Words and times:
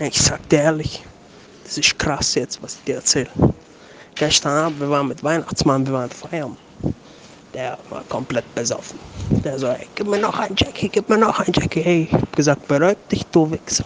Ich 0.00 0.22
sag 0.22 0.48
dir 0.48 0.60
ehrlich, 0.60 1.02
das 1.64 1.76
ist 1.76 1.98
krass 1.98 2.36
jetzt, 2.36 2.62
was 2.62 2.76
ich 2.76 2.84
dir 2.84 2.94
erzähle. 2.96 3.30
Gestern 4.14 4.52
Abend, 4.52 4.80
wir 4.80 4.88
waren 4.88 5.08
mit 5.08 5.24
Weihnachtsmann, 5.24 5.84
wir 5.84 5.92
waren 5.92 6.10
feiern. 6.10 6.56
Der 7.52 7.76
war 7.90 8.04
komplett 8.08 8.44
besoffen. 8.54 8.96
Der 9.42 9.58
so, 9.58 9.66
ey, 9.66 9.88
gib 9.96 10.06
mir 10.06 10.20
noch 10.20 10.38
ein 10.38 10.54
Jackie, 10.56 10.88
gib 10.88 11.08
mir 11.08 11.18
noch 11.18 11.40
ein 11.40 11.52
Jackie. 11.52 11.80
Hey, 11.80 12.08
ich 12.08 12.12
hab 12.12 12.36
gesagt, 12.36 12.68
beruhig 12.68 12.96
dich, 13.10 13.26
du 13.26 13.50
Wichser. 13.50 13.84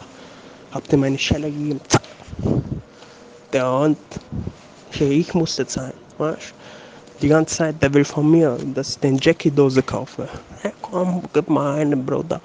Hab 0.72 0.86
dir 0.88 0.98
meine 0.98 1.18
Schelle 1.18 1.50
gegeben, 1.50 1.80
zack. 1.88 2.02
Der 3.54 3.72
Hund, 3.72 3.98
ich 5.00 5.32
musste 5.32 5.64
sein, 5.66 5.94
weißt 6.18 6.52
Die 7.22 7.28
ganze 7.28 7.56
Zeit, 7.56 7.82
der 7.82 7.94
will 7.94 8.04
von 8.04 8.30
mir, 8.30 8.58
dass 8.74 8.90
ich 8.90 8.98
den 8.98 9.16
Jackie-Dose 9.16 9.82
kaufe. 9.82 10.28
Hey, 10.60 10.72
komm, 10.82 11.22
gib 11.32 11.48
mal 11.48 11.76
eine, 11.76 11.96
Bruder. 11.96 12.38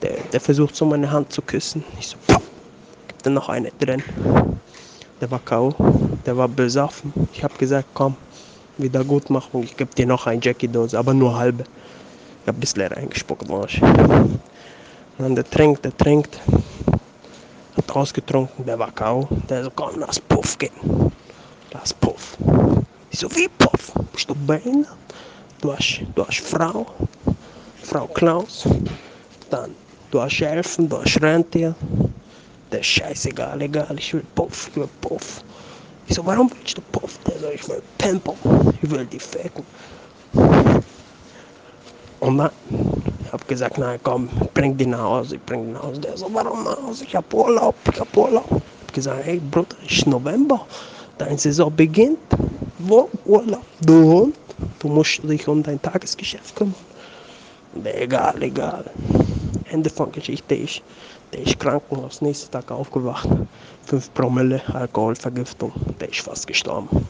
Der, 0.00 0.16
der 0.32 0.40
versucht 0.40 0.74
so 0.74 0.86
meine 0.86 1.10
Hand 1.10 1.30
zu 1.32 1.42
küssen. 1.42 1.84
Ich 2.00 2.08
so, 2.08 2.16
dir 3.24 3.30
noch 3.30 3.48
eine 3.48 3.70
drin. 3.72 4.02
Der 5.20 5.30
war 5.30 5.40
K.O., 5.40 5.74
der 6.26 6.36
war 6.36 6.48
besoffen. 6.48 7.12
Ich 7.32 7.42
hab 7.42 7.58
gesagt, 7.58 7.88
komm, 7.94 8.16
Wiedergutmachung, 8.78 9.62
ich 9.64 9.76
geb 9.76 9.94
dir 9.94 10.06
noch 10.06 10.26
eine 10.26 10.40
Jackie-Dose, 10.42 10.98
aber 10.98 11.14
nur 11.14 11.36
halbe. 11.36 11.64
Ich 12.42 12.48
hab 12.48 12.56
ein 12.56 12.60
bisschen 12.60 12.82
reingespuckt, 12.82 13.48
weißt 13.48 13.82
Und 13.82 14.40
dann 15.18 15.34
der 15.34 15.48
trinkt, 15.48 15.84
der 15.84 15.96
trinkt. 15.96 16.40
Hat 17.76 17.96
ausgetrunken, 17.96 18.66
der 18.66 18.78
war 18.78 18.92
K.O. 18.92 19.28
Der 19.48 19.64
so, 19.64 19.70
komm, 19.74 19.98
lass 19.98 20.20
Puff 20.20 20.58
gehen. 20.58 20.72
Lass 21.72 21.92
Puff. 21.94 22.36
Ich 23.10 23.20
so, 23.20 23.30
wie 23.34 23.48
Puff? 23.58 23.92
Bist 24.12 24.28
du 24.28 24.34
behindert? 24.34 24.96
Du 25.60 25.72
hast, 25.72 26.02
du 26.14 26.26
hast 26.26 26.40
Frau, 26.40 26.86
Frau 27.82 28.06
Klaus. 28.08 28.68
Dann, 29.50 29.74
du 30.10 30.20
hast 30.20 30.40
Elfen, 30.40 30.88
du 30.88 31.00
hast 31.00 31.20
Rentier. 31.22 31.74
Ist 32.80 32.86
scheißegal, 32.86 33.62
egal, 33.62 33.96
ich 33.98 34.12
will 34.12 34.24
Puff, 34.34 34.68
ich 34.70 34.76
will 34.76 34.88
Puff. 35.00 35.42
Ich 36.06 36.14
so, 36.16 36.26
warum 36.26 36.50
willst 36.50 36.76
du 36.76 36.82
Puff? 36.92 37.18
Der 37.26 37.38
so, 37.38 37.48
ich 37.48 37.66
will 37.68 37.82
Pimple, 37.98 38.34
ich 38.82 38.90
will 38.90 39.06
die 39.06 39.18
ficken. 39.18 39.64
Und 42.20 42.38
dann, 42.38 42.50
ich 43.24 43.32
hab 43.32 43.46
gesagt, 43.48 43.78
nein, 43.78 43.98
komm, 44.02 44.28
bring 44.54 44.76
die 44.76 44.86
nach 44.86 45.02
Hause, 45.02 45.36
ich 45.36 45.42
bring 45.44 45.66
die 45.66 45.72
nach 45.72 45.82
Hause. 45.82 46.00
Der 46.00 46.16
so, 46.16 46.28
warum 46.32 46.64
nach 46.64 46.82
Hause? 46.82 47.04
Ich 47.04 47.14
hab 47.14 47.32
Urlaub, 47.32 47.74
ich 47.92 48.00
hab 48.00 48.16
Urlaub. 48.16 48.44
Ich 48.46 48.88
hab 48.88 48.94
gesagt, 48.94 49.24
hey 49.24 49.40
Bruder, 49.50 49.76
ist 49.88 50.06
November, 50.06 50.66
deine 51.18 51.38
Saison 51.38 51.74
beginnt. 51.74 52.18
Wo? 52.78 53.08
Urlaub, 53.24 53.64
du 53.80 53.94
Hund. 54.04 54.36
Du 54.78 54.88
musst 54.88 55.22
dich 55.24 55.48
um 55.48 55.62
dein 55.62 55.80
Tagesgeschäft 55.80 56.54
kümmern. 56.54 56.74
Egal, 57.84 58.42
egal. 58.42 58.84
Ende 59.70 59.90
von 59.90 60.12
Geschichte 60.12 60.54
ist, 60.54 60.82
der 61.34 61.42
ist 61.42 61.58
Krankenhaus, 61.58 62.22
nächsten 62.22 62.52
Tag 62.52 62.70
aufgewacht. 62.70 63.28
5 63.86 64.14
Promille 64.14 64.62
Alkoholvergiftung, 64.72 65.72
der 65.98 66.08
ist 66.08 66.20
fast 66.20 66.46
gestorben. 66.46 67.08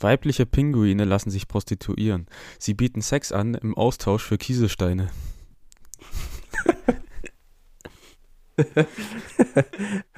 Weibliche 0.00 0.46
Pinguine 0.46 1.04
lassen 1.04 1.30
sich 1.30 1.46
prostituieren. 1.46 2.26
Sie 2.58 2.72
bieten 2.72 3.02
Sex 3.02 3.32
an 3.32 3.54
im 3.54 3.76
Austausch 3.76 4.22
für 4.24 4.38
Kieselsteine. 4.38 5.10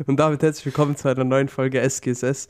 Und 0.06 0.20
damit 0.20 0.42
herzlich 0.42 0.66
willkommen 0.66 0.96
zu 0.96 1.08
einer 1.08 1.24
neuen 1.24 1.48
Folge 1.48 1.80
SGSS. 1.80 2.48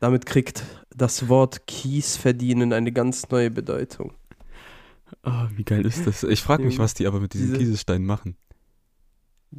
Damit 0.00 0.26
kriegt 0.26 0.64
das 0.94 1.28
Wort 1.30 1.66
Kies 1.66 2.18
verdienen 2.18 2.74
eine 2.74 2.92
ganz 2.92 3.30
neue 3.30 3.50
Bedeutung. 3.50 4.12
Oh, 5.24 5.46
wie 5.56 5.64
geil 5.64 5.86
ist 5.86 6.06
das? 6.06 6.24
Ich 6.24 6.42
frage 6.42 6.64
mich, 6.64 6.78
was 6.78 6.92
die 6.92 7.06
aber 7.06 7.20
mit 7.20 7.32
diesen 7.32 7.46
Diese... 7.46 7.58
Kieselsteinen 7.58 8.06
machen. 8.06 8.36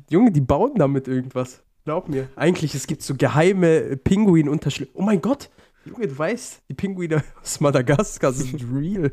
Junge, 0.09 0.31
die 0.31 0.41
bauen 0.41 0.73
damit 0.75 1.07
irgendwas. 1.07 1.63
Glaub 1.83 2.09
mir. 2.09 2.27
Eigentlich, 2.35 2.73
es 2.73 2.87
gibt 2.87 3.03
so 3.03 3.15
geheime 3.15 3.97
Pinguin-Unterschlüsse. 3.97 4.91
Oh 4.95 5.03
mein 5.03 5.21
Gott, 5.21 5.49
Junge, 5.85 6.07
du 6.07 6.17
weißt, 6.17 6.63
die 6.67 6.73
Pinguine 6.73 7.23
aus 7.41 7.59
Madagaskar 7.59 8.33
sind 8.33 8.63
real. 8.73 9.11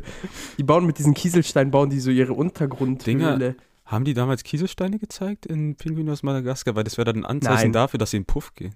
Die 0.57 0.63
bauen 0.63 0.87
mit 0.87 0.99
diesen 0.99 1.15
Kieselsteinen, 1.15 1.71
bauen 1.71 1.91
die 1.91 2.01
so 2.01 2.11
ihre 2.11 2.33
Untergrundhöhle. 2.33 3.57
Haben 3.85 4.05
die 4.05 4.15
damals 4.15 4.43
Kieselsteine 4.43 4.99
gezeigt 4.99 5.45
in 5.45 5.77
Pinguine 5.77 6.13
aus 6.13 6.23
Madagaskar? 6.23 6.75
Weil 6.75 6.85
das 6.85 6.97
wäre 6.97 7.13
dann 7.13 7.25
ein 7.25 7.27
Anzeichen 7.27 7.65
Nein. 7.65 7.73
dafür, 7.73 7.99
dass 7.99 8.13
sie 8.13 8.17
in 8.17 8.25
Puff 8.25 8.55
gehen. 8.55 8.75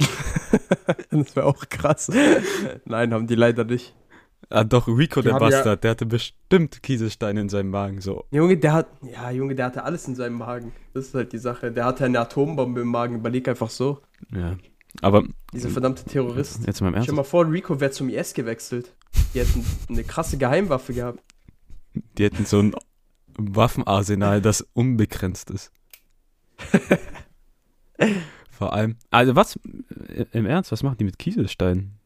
das 1.10 1.36
wäre 1.36 1.44
auch 1.44 1.68
krass. 1.68 2.10
Nein, 2.86 3.12
haben 3.12 3.26
die 3.26 3.34
leider 3.34 3.64
nicht. 3.64 3.94
Ah, 4.48 4.62
doch, 4.62 4.86
Rico, 4.86 5.22
die 5.22 5.28
der 5.28 5.38
Bastard, 5.38 5.66
ja, 5.66 5.76
der 5.76 5.90
hatte 5.92 6.06
bestimmt 6.06 6.82
Kieselsteine 6.82 7.40
in 7.40 7.48
seinem 7.48 7.70
Magen, 7.70 8.00
so. 8.00 8.26
Junge, 8.30 8.56
der 8.56 8.74
hat, 8.74 8.86
ja, 9.02 9.30
Junge, 9.30 9.56
der 9.56 9.66
hatte 9.66 9.82
alles 9.82 10.06
in 10.06 10.14
seinem 10.14 10.38
Magen. 10.38 10.72
Das 10.94 11.06
ist 11.06 11.14
halt 11.14 11.32
die 11.32 11.38
Sache. 11.38 11.72
Der 11.72 11.84
hatte 11.84 12.04
eine 12.04 12.20
Atombombe 12.20 12.82
im 12.82 12.88
Magen, 12.88 13.16
überleg 13.16 13.48
einfach 13.48 13.70
so. 13.70 14.02
Ja. 14.32 14.56
Aber. 15.02 15.24
Dieser 15.52 15.68
verdammte 15.70 16.04
Terrorist. 16.04 16.64
Jetzt 16.66 16.80
mal 16.80 16.88
im 16.88 16.94
Ernst. 16.94 17.06
Stell 17.06 17.14
dir 17.14 17.20
mal 17.20 17.24
vor, 17.24 17.50
Rico 17.50 17.80
wäre 17.80 17.90
zum 17.90 18.08
IS 18.08 18.34
gewechselt. 18.34 18.92
Die 19.34 19.40
hätten 19.40 19.64
eine 19.88 20.04
krasse 20.04 20.38
Geheimwaffe 20.38 20.94
gehabt. 20.94 21.20
Die 22.16 22.24
hätten 22.24 22.44
so 22.44 22.60
ein 22.60 22.74
Waffenarsenal, 23.36 24.40
das 24.40 24.66
unbegrenzt 24.72 25.50
ist. 25.50 25.72
Vor 28.50 28.72
allem. 28.72 28.96
Also, 29.10 29.36
was? 29.36 29.58
Im 30.32 30.46
Ernst, 30.46 30.72
was 30.72 30.82
machen 30.82 30.96
die 30.98 31.04
mit 31.04 31.18
Kieselsteinen? 31.18 31.98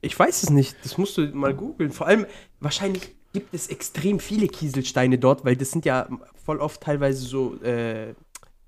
Ich 0.00 0.18
weiß 0.18 0.42
es 0.42 0.50
nicht. 0.50 0.76
Das 0.82 0.98
musst 0.98 1.16
du 1.18 1.26
mal 1.28 1.54
googeln. 1.54 1.90
Vor 1.90 2.06
allem, 2.06 2.26
wahrscheinlich 2.58 3.14
gibt 3.32 3.54
es 3.54 3.68
extrem 3.68 4.18
viele 4.18 4.48
Kieselsteine 4.48 5.18
dort, 5.18 5.44
weil 5.44 5.56
das 5.56 5.70
sind 5.70 5.84
ja 5.84 6.08
voll 6.44 6.58
oft 6.58 6.80
teilweise 6.80 7.24
so 7.24 7.60
äh, 7.62 8.14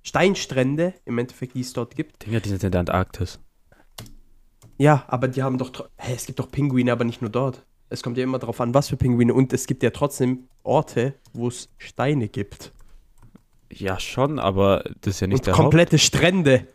Steinstrände, 0.03 0.94
im 1.04 1.19
Endeffekt, 1.19 1.54
die 1.54 1.60
es 1.60 1.72
dort 1.72 1.97
gibt. 1.97 2.26
Ja, 2.26 2.41
die 2.41 2.48
sind 2.48 2.62
in 2.62 2.70
der 2.70 2.81
Antarktis. 2.81 3.41
Ja, 4.78 5.04
aber 5.09 5.28
die 5.28 5.43
haben 5.43 5.59
doch. 5.59 5.88
Hey, 5.97 6.15
es 6.15 6.26
gibt 6.26 6.38
doch 6.38 6.50
Pinguine, 6.50 6.93
aber 6.93 7.04
nicht 7.04 7.22
nur 7.22 7.31
dort. 7.31 7.64
Es 7.88 8.03
kommt 8.03 8.16
ja 8.16 8.25
immer 8.25 8.38
darauf 8.38 8.60
an, 8.60 8.75
was 8.75 8.88
für 8.88 8.97
Pinguine. 8.97 9.34
Und 9.34 9.53
es 9.53 9.66
gibt 9.66 9.82
ja 9.82 9.91
trotzdem 9.91 10.49
Orte, 10.62 11.14
wo 11.32 11.49
es 11.49 11.69
Steine 11.78 12.28
gibt. 12.28 12.72
Ja, 13.70 14.00
schon, 14.00 14.38
aber 14.38 14.84
das 15.00 15.14
ist 15.14 15.20
ja 15.20 15.26
nicht 15.26 15.41
Und 15.41 15.47
der 15.47 15.54
komplette 15.54 15.97
Haupt 15.97 16.04
Strände. 16.04 16.66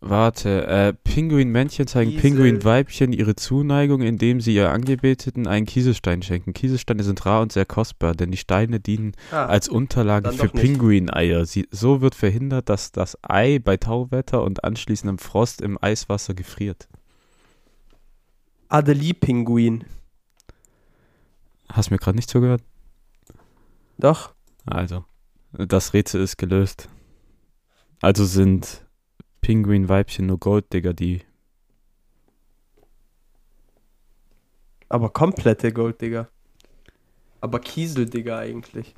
Warte, 0.00 0.66
äh, 0.66 0.92
Pinguinmännchen 0.92 1.86
zeigen 1.86 2.10
Kiesel. 2.10 2.30
Pinguinweibchen 2.30 3.12
ihre 3.12 3.34
Zuneigung, 3.34 4.02
indem 4.02 4.40
sie 4.40 4.54
ihr 4.54 4.70
Angebeteten 4.70 5.46
einen 5.46 5.64
Kieselstein 5.66 6.22
schenken. 6.22 6.52
Kieselsteine 6.52 7.02
sind 7.02 7.24
rar 7.24 7.40
und 7.40 7.50
sehr 7.50 7.64
kostbar, 7.64 8.14
denn 8.14 8.30
die 8.30 8.36
Steine 8.36 8.78
dienen 8.78 9.12
ah, 9.32 9.46
als 9.46 9.68
Unterlage 9.68 10.32
für 10.32 10.48
Pinguineier. 10.48 11.46
Sie, 11.46 11.66
so 11.70 12.02
wird 12.02 12.14
verhindert, 12.14 12.68
dass 12.68 12.92
das 12.92 13.16
Ei 13.22 13.58
bei 13.58 13.78
Tauwetter 13.78 14.42
und 14.42 14.64
anschließendem 14.64 15.18
Frost 15.18 15.62
im 15.62 15.78
Eiswasser 15.82 16.34
gefriert. 16.34 16.88
Adelie-Pinguin. 18.68 19.84
Hast 21.70 21.88
du 21.88 21.94
mir 21.94 21.98
gerade 21.98 22.16
nicht 22.16 22.30
zugehört? 22.30 22.62
Doch. 23.98 24.34
Also, 24.66 25.04
das 25.52 25.94
Rätsel 25.94 26.20
ist 26.20 26.36
gelöst. 26.36 26.88
Also 28.00 28.24
sind 28.26 28.85
Pinguin-Weibchen 29.46 30.26
nur 30.26 30.40
Golddigger, 30.40 30.92
die. 30.92 31.22
Aber 34.88 35.10
komplette 35.10 35.72
Golddigger. 35.72 36.28
Aber 37.40 37.60
Kieseldigger 37.60 38.38
eigentlich. 38.38 38.96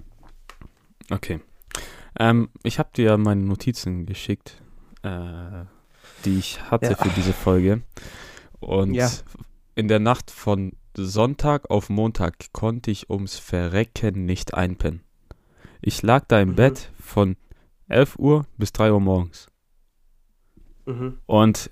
Okay. 1.10 1.40
Ähm, 2.18 2.48
ich 2.62 2.78
habe 2.78 2.88
dir 2.96 3.04
ja 3.04 3.16
meine 3.18 3.42
Notizen 3.42 4.06
geschickt, 4.06 4.62
äh, 5.02 5.66
die 6.24 6.38
ich 6.38 6.62
hatte 6.70 6.92
ja. 6.92 6.96
für 6.96 7.10
diese 7.10 7.34
Folge. 7.34 7.82
Und 8.58 8.94
ja. 8.94 9.10
in 9.74 9.86
der 9.86 9.98
Nacht 9.98 10.30
von 10.30 10.72
Sonntag 10.96 11.68
auf 11.68 11.90
Montag 11.90 12.54
konnte 12.54 12.90
ich 12.90 13.10
ums 13.10 13.38
Verrecken 13.38 14.24
nicht 14.24 14.54
einpennen. 14.54 15.02
Ich 15.82 16.00
lag 16.00 16.24
da 16.26 16.40
im 16.40 16.52
mhm. 16.52 16.54
Bett 16.54 16.90
von 16.98 17.36
11 17.88 18.18
Uhr 18.18 18.46
bis 18.56 18.72
3 18.72 18.92
Uhr 18.92 19.00
morgens. 19.00 19.50
Mhm. 20.88 21.18
Und 21.26 21.70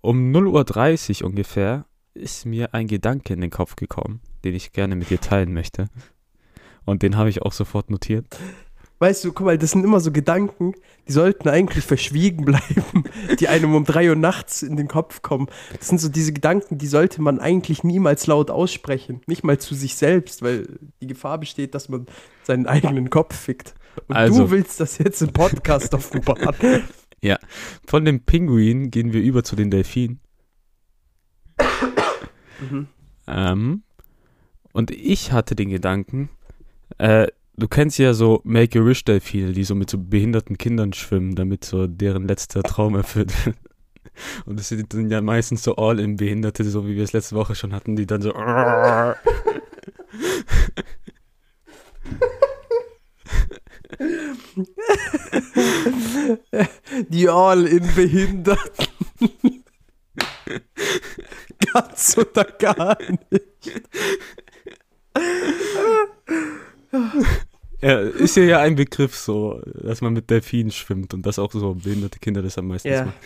um 0.00 0.32
0.30 0.32 1.22
Uhr 1.22 1.28
ungefähr 1.28 1.84
ist 2.14 2.46
mir 2.46 2.74
ein 2.74 2.86
Gedanke 2.86 3.34
in 3.34 3.40
den 3.40 3.50
Kopf 3.50 3.76
gekommen, 3.76 4.20
den 4.44 4.54
ich 4.54 4.72
gerne 4.72 4.96
mit 4.96 5.10
dir 5.10 5.20
teilen 5.20 5.52
möchte. 5.52 5.88
Und 6.84 7.02
den 7.02 7.16
habe 7.16 7.28
ich 7.28 7.42
auch 7.42 7.52
sofort 7.52 7.90
notiert. 7.90 8.26
Weißt 8.98 9.24
du, 9.24 9.32
guck 9.32 9.46
mal, 9.46 9.56
das 9.56 9.70
sind 9.70 9.84
immer 9.84 10.00
so 10.00 10.12
Gedanken, 10.12 10.74
die 11.08 11.12
sollten 11.12 11.48
eigentlich 11.48 11.84
verschwiegen 11.84 12.44
bleiben, 12.44 13.04
die 13.40 13.48
einem 13.48 13.74
um 13.74 13.84
drei 13.84 14.10
Uhr 14.10 14.16
nachts 14.16 14.62
in 14.62 14.76
den 14.76 14.88
Kopf 14.88 15.22
kommen. 15.22 15.48
Das 15.78 15.88
sind 15.88 15.98
so 15.98 16.08
diese 16.08 16.34
Gedanken, 16.34 16.76
die 16.76 16.86
sollte 16.86 17.22
man 17.22 17.40
eigentlich 17.40 17.82
niemals 17.82 18.26
laut 18.26 18.50
aussprechen. 18.50 19.22
Nicht 19.26 19.42
mal 19.42 19.58
zu 19.58 19.74
sich 19.74 19.96
selbst, 19.96 20.42
weil 20.42 20.78
die 21.00 21.06
Gefahr 21.06 21.38
besteht, 21.38 21.74
dass 21.74 21.88
man 21.88 22.06
seinen 22.42 22.66
eigenen 22.66 23.08
Kopf 23.08 23.34
fickt. 23.34 23.74
Und 24.06 24.16
also, 24.16 24.44
du 24.44 24.50
willst 24.50 24.80
das 24.80 24.98
jetzt 24.98 25.22
im 25.22 25.32
Podcast 25.32 25.94
offenbaren. 25.94 26.84
Ja, 27.22 27.38
von 27.86 28.04
dem 28.04 28.20
Pinguin 28.20 28.90
gehen 28.90 29.12
wir 29.12 29.20
über 29.20 29.44
zu 29.44 29.56
den 29.56 29.70
Delfinen. 29.70 30.20
mhm. 32.70 32.86
ähm, 33.26 33.82
und 34.72 34.90
ich 34.90 35.32
hatte 35.32 35.54
den 35.54 35.70
Gedanken, 35.70 36.30
äh, 36.98 37.26
du 37.56 37.68
kennst 37.68 37.98
ja 37.98 38.14
so 38.14 38.40
Make-A-Wish-Delfine, 38.44 39.52
die 39.52 39.64
so 39.64 39.74
mit 39.74 39.90
so 39.90 39.98
behinderten 39.98 40.56
Kindern 40.56 40.94
schwimmen, 40.94 41.34
damit 41.34 41.64
so 41.64 41.86
deren 41.86 42.26
letzter 42.26 42.62
Traum 42.62 42.94
erfüllt 42.94 43.32
wird. 43.44 43.56
Und 44.46 44.58
das 44.58 44.68
sind 44.68 44.94
dann 44.94 45.10
ja 45.10 45.20
meistens 45.20 45.62
so 45.62 45.76
All-in-Behinderte, 45.76 46.64
so 46.64 46.86
wie 46.86 46.96
wir 46.96 47.04
es 47.04 47.12
letzte 47.12 47.36
Woche 47.36 47.54
schon 47.54 47.74
hatten, 47.74 47.96
die 47.96 48.06
dann 48.06 48.22
so. 48.22 48.32
Die 57.08 57.28
All-in-Behinderten. 57.28 58.86
Ganz 61.72 62.18
oder 62.18 62.44
gar 62.44 62.98
nicht. 63.30 63.82
Ja, 67.80 68.00
ist 68.00 68.36
ja, 68.36 68.42
ja 68.42 68.60
ein 68.60 68.76
Begriff 68.76 69.16
so, 69.16 69.60
dass 69.74 70.00
man 70.00 70.12
mit 70.12 70.30
Delfinen 70.30 70.70
schwimmt 70.70 71.14
und 71.14 71.24
dass 71.24 71.38
auch 71.38 71.52
so 71.52 71.74
behinderte 71.74 72.18
Kinder 72.18 72.42
das 72.42 72.58
am 72.58 72.68
meisten 72.68 72.88
ja. 72.88 73.06
machen. 73.06 73.18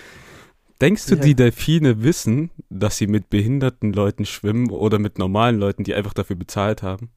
Denkst 0.81 1.07
du, 1.07 1.15
ja. 1.15 1.23
die 1.23 1.35
Delfine 1.35 2.03
wissen, 2.03 2.51
dass 2.69 2.99
sie 2.99 3.07
mit 3.07 3.31
behinderten 3.31 3.93
Leuten 3.93 4.27
schwimmen 4.27 4.71
oder 4.71 4.99
mit 4.99 5.19
normalen 5.19 5.59
Leuten, 5.59 5.85
die 5.85 5.95
einfach 5.95 6.15
dafür 6.15 6.37
bezahlt 6.37 6.83
haben? 6.83 7.11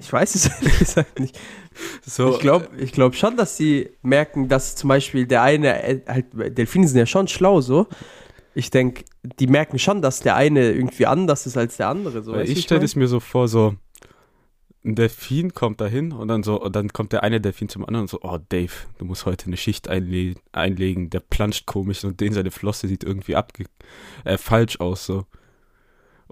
Ich 0.00 0.12
weiß 0.12 0.34
es 0.34 0.46
ehrlich 0.60 0.78
gesagt 0.78 1.20
nicht. 1.20 1.38
So, 2.04 2.32
ich 2.32 2.40
glaube 2.40 2.68
ich 2.78 2.92
glaub 2.92 3.14
schon, 3.14 3.36
dass 3.36 3.56
sie 3.56 3.90
merken, 4.02 4.48
dass 4.48 4.74
zum 4.74 4.88
Beispiel 4.88 5.26
der 5.26 5.42
eine, 5.42 5.82
äh, 5.82 6.00
halt, 6.08 6.26
Delfine 6.32 6.88
sind 6.88 6.98
ja 6.98 7.06
schon 7.06 7.28
schlau 7.28 7.60
so. 7.60 7.86
Ich 8.54 8.70
denke, 8.70 9.04
die 9.22 9.46
merken 9.46 9.78
schon, 9.78 10.02
dass 10.02 10.20
der 10.20 10.34
eine 10.34 10.72
irgendwie 10.72 11.06
anders 11.06 11.46
ist 11.46 11.56
als 11.56 11.76
der 11.76 11.88
andere. 11.88 12.22
So, 12.22 12.34
ich 12.36 12.62
stelle 12.62 12.84
es 12.84 12.96
mir 12.96 13.06
so 13.06 13.20
vor, 13.20 13.46
so 13.46 13.76
ein 14.84 14.94
Delfin 14.94 15.52
kommt 15.52 15.80
dahin 15.80 16.12
und 16.12 16.28
dann 16.28 16.42
so, 16.42 16.60
und 16.60 16.74
dann 16.74 16.88
kommt 16.88 17.12
der 17.12 17.22
eine 17.22 17.40
Delfin 17.40 17.68
zum 17.68 17.84
anderen 17.84 18.04
und 18.04 18.10
so, 18.10 18.20
oh 18.22 18.38
Dave, 18.48 18.72
du 18.98 19.04
musst 19.04 19.26
heute 19.26 19.46
eine 19.46 19.58
Schicht 19.58 19.88
einle 19.88 20.34
einlegen. 20.52 21.10
Der 21.10 21.20
planscht 21.20 21.66
komisch 21.66 22.02
und 22.04 22.20
den 22.20 22.32
seine 22.32 22.50
Flosse 22.50 22.88
sieht 22.88 23.04
irgendwie 23.04 23.36
abge 23.36 23.66
äh, 24.24 24.38
falsch 24.38 24.80
aus 24.80 25.04
so. 25.04 25.26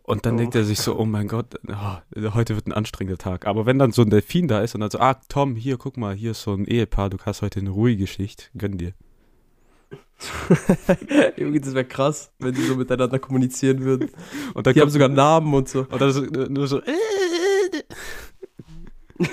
Und 0.08 0.24
dann 0.24 0.36
oh. 0.36 0.38
denkt 0.38 0.54
er 0.54 0.64
sich 0.64 0.78
so, 0.80 0.98
oh 0.98 1.04
mein 1.04 1.28
Gott, 1.28 1.60
oh, 1.68 1.98
heute 2.32 2.54
wird 2.54 2.66
ein 2.66 2.72
anstrengender 2.72 3.18
Tag. 3.18 3.46
Aber 3.46 3.66
wenn 3.66 3.78
dann 3.78 3.92
so 3.92 4.00
ein 4.00 4.08
Delfin 4.08 4.48
da 4.48 4.62
ist 4.62 4.74
und 4.74 4.80
dann 4.80 4.90
so, 4.90 4.98
ah, 5.00 5.20
Tom, 5.28 5.54
hier, 5.54 5.76
guck 5.76 5.98
mal, 5.98 6.14
hier 6.14 6.30
ist 6.30 6.40
so 6.40 6.54
ein 6.54 6.64
Ehepaar, 6.64 7.10
du 7.10 7.18
hast 7.26 7.42
heute 7.42 7.60
eine 7.60 7.68
ruhige 7.68 8.06
Schicht, 8.06 8.50
gönn 8.56 8.78
dir. 8.78 8.94
Junge, 11.36 11.60
das 11.60 11.74
wäre 11.74 11.84
krass, 11.84 12.32
wenn 12.38 12.54
die 12.54 12.62
so 12.62 12.76
miteinander 12.76 13.18
kommunizieren 13.18 13.80
würden. 13.80 14.08
Und 14.54 14.66
dann 14.66 14.72
die 14.72 14.80
haben 14.80 14.88
sogar 14.88 15.10
Namen 15.10 15.52
und 15.52 15.68
so. 15.68 15.80
Und 15.80 16.00
dann 16.00 16.10
so, 16.10 16.22
nur 16.22 16.66
so, 16.66 16.80
äh, 16.80 16.92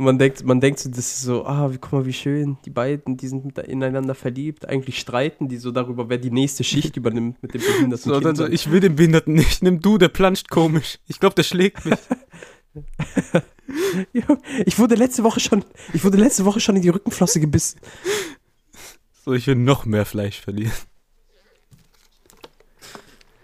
Und 0.00 0.06
man 0.06 0.18
denkt, 0.18 0.42
man 0.44 0.62
denkt 0.62 0.78
so, 0.78 0.88
das 0.88 0.98
ist 0.98 1.20
so, 1.20 1.44
ah, 1.44 1.70
guck 1.78 1.92
mal, 1.92 2.06
wie 2.06 2.14
schön, 2.14 2.56
die 2.64 2.70
beiden, 2.70 3.18
die 3.18 3.28
sind 3.28 3.58
ineinander 3.58 4.14
verliebt. 4.14 4.66
Eigentlich 4.66 4.98
streiten 4.98 5.46
die 5.46 5.58
so 5.58 5.72
darüber, 5.72 6.08
wer 6.08 6.16
die 6.16 6.30
nächste 6.30 6.64
Schicht 6.64 6.96
übernimmt 6.96 7.42
mit 7.42 7.52
dem 7.52 7.60
behinderten 7.60 8.10
so, 8.10 8.18
Kind. 8.18 8.38
So, 8.38 8.46
ich 8.46 8.70
will 8.70 8.80
den 8.80 8.96
Behinderten 8.96 9.34
nicht, 9.34 9.62
nimm 9.62 9.82
du, 9.82 9.98
der 9.98 10.08
planscht 10.08 10.48
komisch. 10.48 11.00
Ich 11.06 11.20
glaube, 11.20 11.34
der 11.34 11.42
schlägt 11.42 11.84
mich. 11.84 11.98
ich 14.64 14.78
wurde 14.78 14.94
letzte 14.94 15.22
Woche 15.22 15.38
schon, 15.38 15.66
ich 15.92 16.02
wurde 16.02 16.16
letzte 16.16 16.46
Woche 16.46 16.60
schon 16.60 16.76
in 16.76 16.82
die 16.82 16.88
Rückenflosse 16.88 17.38
gebissen. 17.38 17.78
So, 19.22 19.34
ich 19.34 19.46
will 19.46 19.56
noch 19.56 19.84
mehr 19.84 20.06
Fleisch 20.06 20.40
verlieren. 20.40 20.72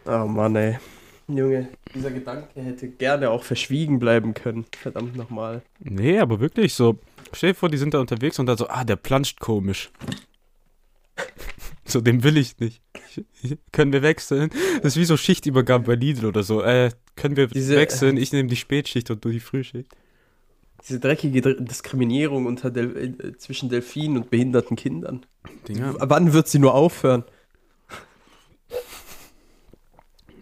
Oh 0.07 0.25
Mann, 0.27 0.57
ey. 0.57 0.79
Junge, 1.29 1.69
dieser 1.95 2.11
Gedanke 2.11 2.63
hätte 2.63 2.89
gerne 2.89 3.31
auch 3.31 3.43
verschwiegen 3.43 3.99
bleiben 3.99 4.33
können. 4.35 4.65
Verdammt 4.81 5.17
nochmal. 5.17 5.63
Nee, 5.81 6.19
aber 6.19 6.41
wirklich 6.41 6.75
so. 6.75 6.99
Stell 7.33 7.51
dir 7.51 7.55
vor, 7.55 7.69
die 7.69 7.79
sind 7.79 7.95
da 7.95 7.99
unterwegs 7.99 8.39
und 8.39 8.47
dann 8.47 8.57
so, 8.57 8.69
ah, 8.69 8.85
der 8.85 8.97
planscht 8.97 9.41
komisch. 9.41 9.91
so, 11.85 12.01
den 12.01 12.23
will 12.23 12.37
ich 12.37 12.59
nicht. 12.61 12.81
können 13.73 13.93
wir 13.93 14.03
wechseln? 14.03 14.51
Das 14.83 14.95
ist 14.95 14.97
wie 14.97 15.05
so 15.05 15.17
Schichtübergabe 15.17 15.85
bei 15.85 15.95
Lidl 15.95 16.27
oder 16.27 16.45
so. 16.45 16.63
Äh, 16.63 16.91
können 17.17 17.37
wir 17.37 17.49
Diese, 17.49 17.77
wechseln? 17.77 18.17
Ich 18.17 18.33
nehme 18.33 18.49
die 18.49 18.57
Spätschicht 18.57 19.11
und 19.11 19.25
du 19.25 19.31
die 19.31 19.41
Frühschicht. 19.41 19.89
Diese 20.87 21.01
dreckige 21.01 21.57
Diskriminierung 21.57 22.47
unter 22.47 22.71
Del 22.71 23.17
äh, 23.19 23.37
zwischen 23.37 23.69
Delfinen 23.69 24.19
und 24.19 24.31
behinderten 24.31 24.77
Kindern. 24.77 25.27
Dinger. 25.67 25.97
Wann 25.99 26.33
wird 26.33 26.47
sie 26.47 26.61
nur 26.61 26.75
aufhören? 26.75 27.25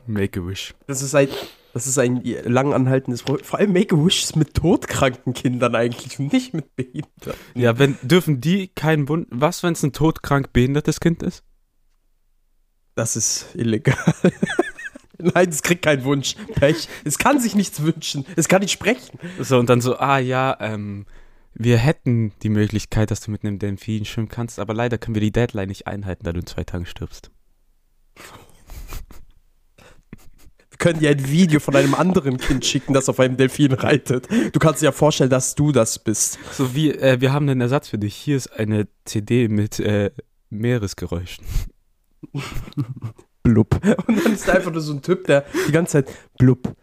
Make-A-Wish. 0.06 0.74
Das 0.86 1.02
ist 1.02 1.14
ein, 1.14 1.28
das 1.72 1.86
ist 1.86 1.98
ein 1.98 2.22
lang 2.44 2.72
anhaltendes 2.72 3.22
Problem. 3.22 3.44
Vor 3.44 3.58
allem 3.58 3.72
Make-A-Wish 3.72 4.22
ist 4.22 4.36
mit 4.36 4.54
todkranken 4.54 5.34
Kindern 5.34 5.74
eigentlich 5.74 6.18
und 6.18 6.32
nicht 6.32 6.54
mit 6.54 6.74
Behinderten. 6.76 7.34
Ja, 7.54 7.78
wenn, 7.78 7.96
dürfen 8.02 8.40
die 8.40 8.68
keinen 8.68 9.06
Bund. 9.06 9.28
Was, 9.30 9.62
wenn 9.62 9.72
es 9.72 9.82
ein 9.82 9.92
todkrank 9.92 10.52
behindertes 10.52 11.00
Kind 11.00 11.22
ist? 11.22 11.42
Das 12.94 13.16
ist 13.16 13.48
illegal. 13.54 13.96
Nein, 15.18 15.48
es 15.48 15.62
kriegt 15.62 15.82
keinen 15.82 16.04
Wunsch. 16.04 16.36
Pech. 16.54 16.88
Es 17.04 17.18
kann 17.18 17.40
sich 17.40 17.54
nichts 17.54 17.82
wünschen. 17.82 18.24
Es 18.36 18.48
kann 18.48 18.60
nicht 18.60 18.72
sprechen. 18.72 19.18
So, 19.40 19.58
und 19.58 19.68
dann 19.70 19.80
so, 19.80 19.96
ah 19.96 20.18
ja, 20.18 20.56
ähm, 20.60 21.06
wir 21.54 21.78
hätten 21.78 22.32
die 22.42 22.48
Möglichkeit, 22.48 23.10
dass 23.10 23.20
du 23.20 23.30
mit 23.30 23.44
einem 23.44 23.58
Delfin 23.58 24.04
schwimmen 24.04 24.28
kannst, 24.28 24.58
aber 24.58 24.74
leider 24.74 24.98
können 24.98 25.14
wir 25.14 25.20
die 25.20 25.32
Deadline 25.32 25.68
nicht 25.68 25.86
einhalten, 25.86 26.24
da 26.24 26.32
du 26.32 26.40
in 26.40 26.46
zwei 26.46 26.64
Tagen 26.64 26.84
stirbst. 26.84 27.30
Wir 30.74 30.78
können 30.78 30.98
dir 30.98 31.10
ein 31.10 31.30
Video 31.30 31.60
von 31.60 31.76
einem 31.76 31.94
anderen 31.94 32.36
Kind 32.36 32.66
schicken, 32.66 32.94
das 32.94 33.08
auf 33.08 33.20
einem 33.20 33.36
Delfin 33.36 33.72
reitet. 33.74 34.26
Du 34.52 34.58
kannst 34.58 34.82
dir 34.82 34.86
ja 34.86 34.92
vorstellen, 34.92 35.30
dass 35.30 35.54
du 35.54 35.70
das 35.70 36.00
bist. 36.00 36.36
So 36.50 36.74
wie, 36.74 36.90
äh, 36.90 37.20
wir 37.20 37.32
haben 37.32 37.48
einen 37.48 37.60
Ersatz 37.60 37.88
für 37.88 37.96
dich. 37.96 38.16
Hier 38.16 38.36
ist 38.36 38.48
eine 38.58 38.88
CD 39.04 39.46
mit 39.46 39.78
äh, 39.78 40.10
Meeresgeräuschen. 40.50 41.46
blub. 43.44 43.78
Und 44.08 44.24
dann 44.24 44.32
ist 44.32 44.48
da 44.48 44.54
einfach 44.54 44.72
nur 44.72 44.80
so 44.80 44.94
ein 44.94 45.00
Typ, 45.00 45.28
der 45.28 45.44
die 45.68 45.72
ganze 45.72 46.02
Zeit 46.02 46.12
blub. 46.38 46.74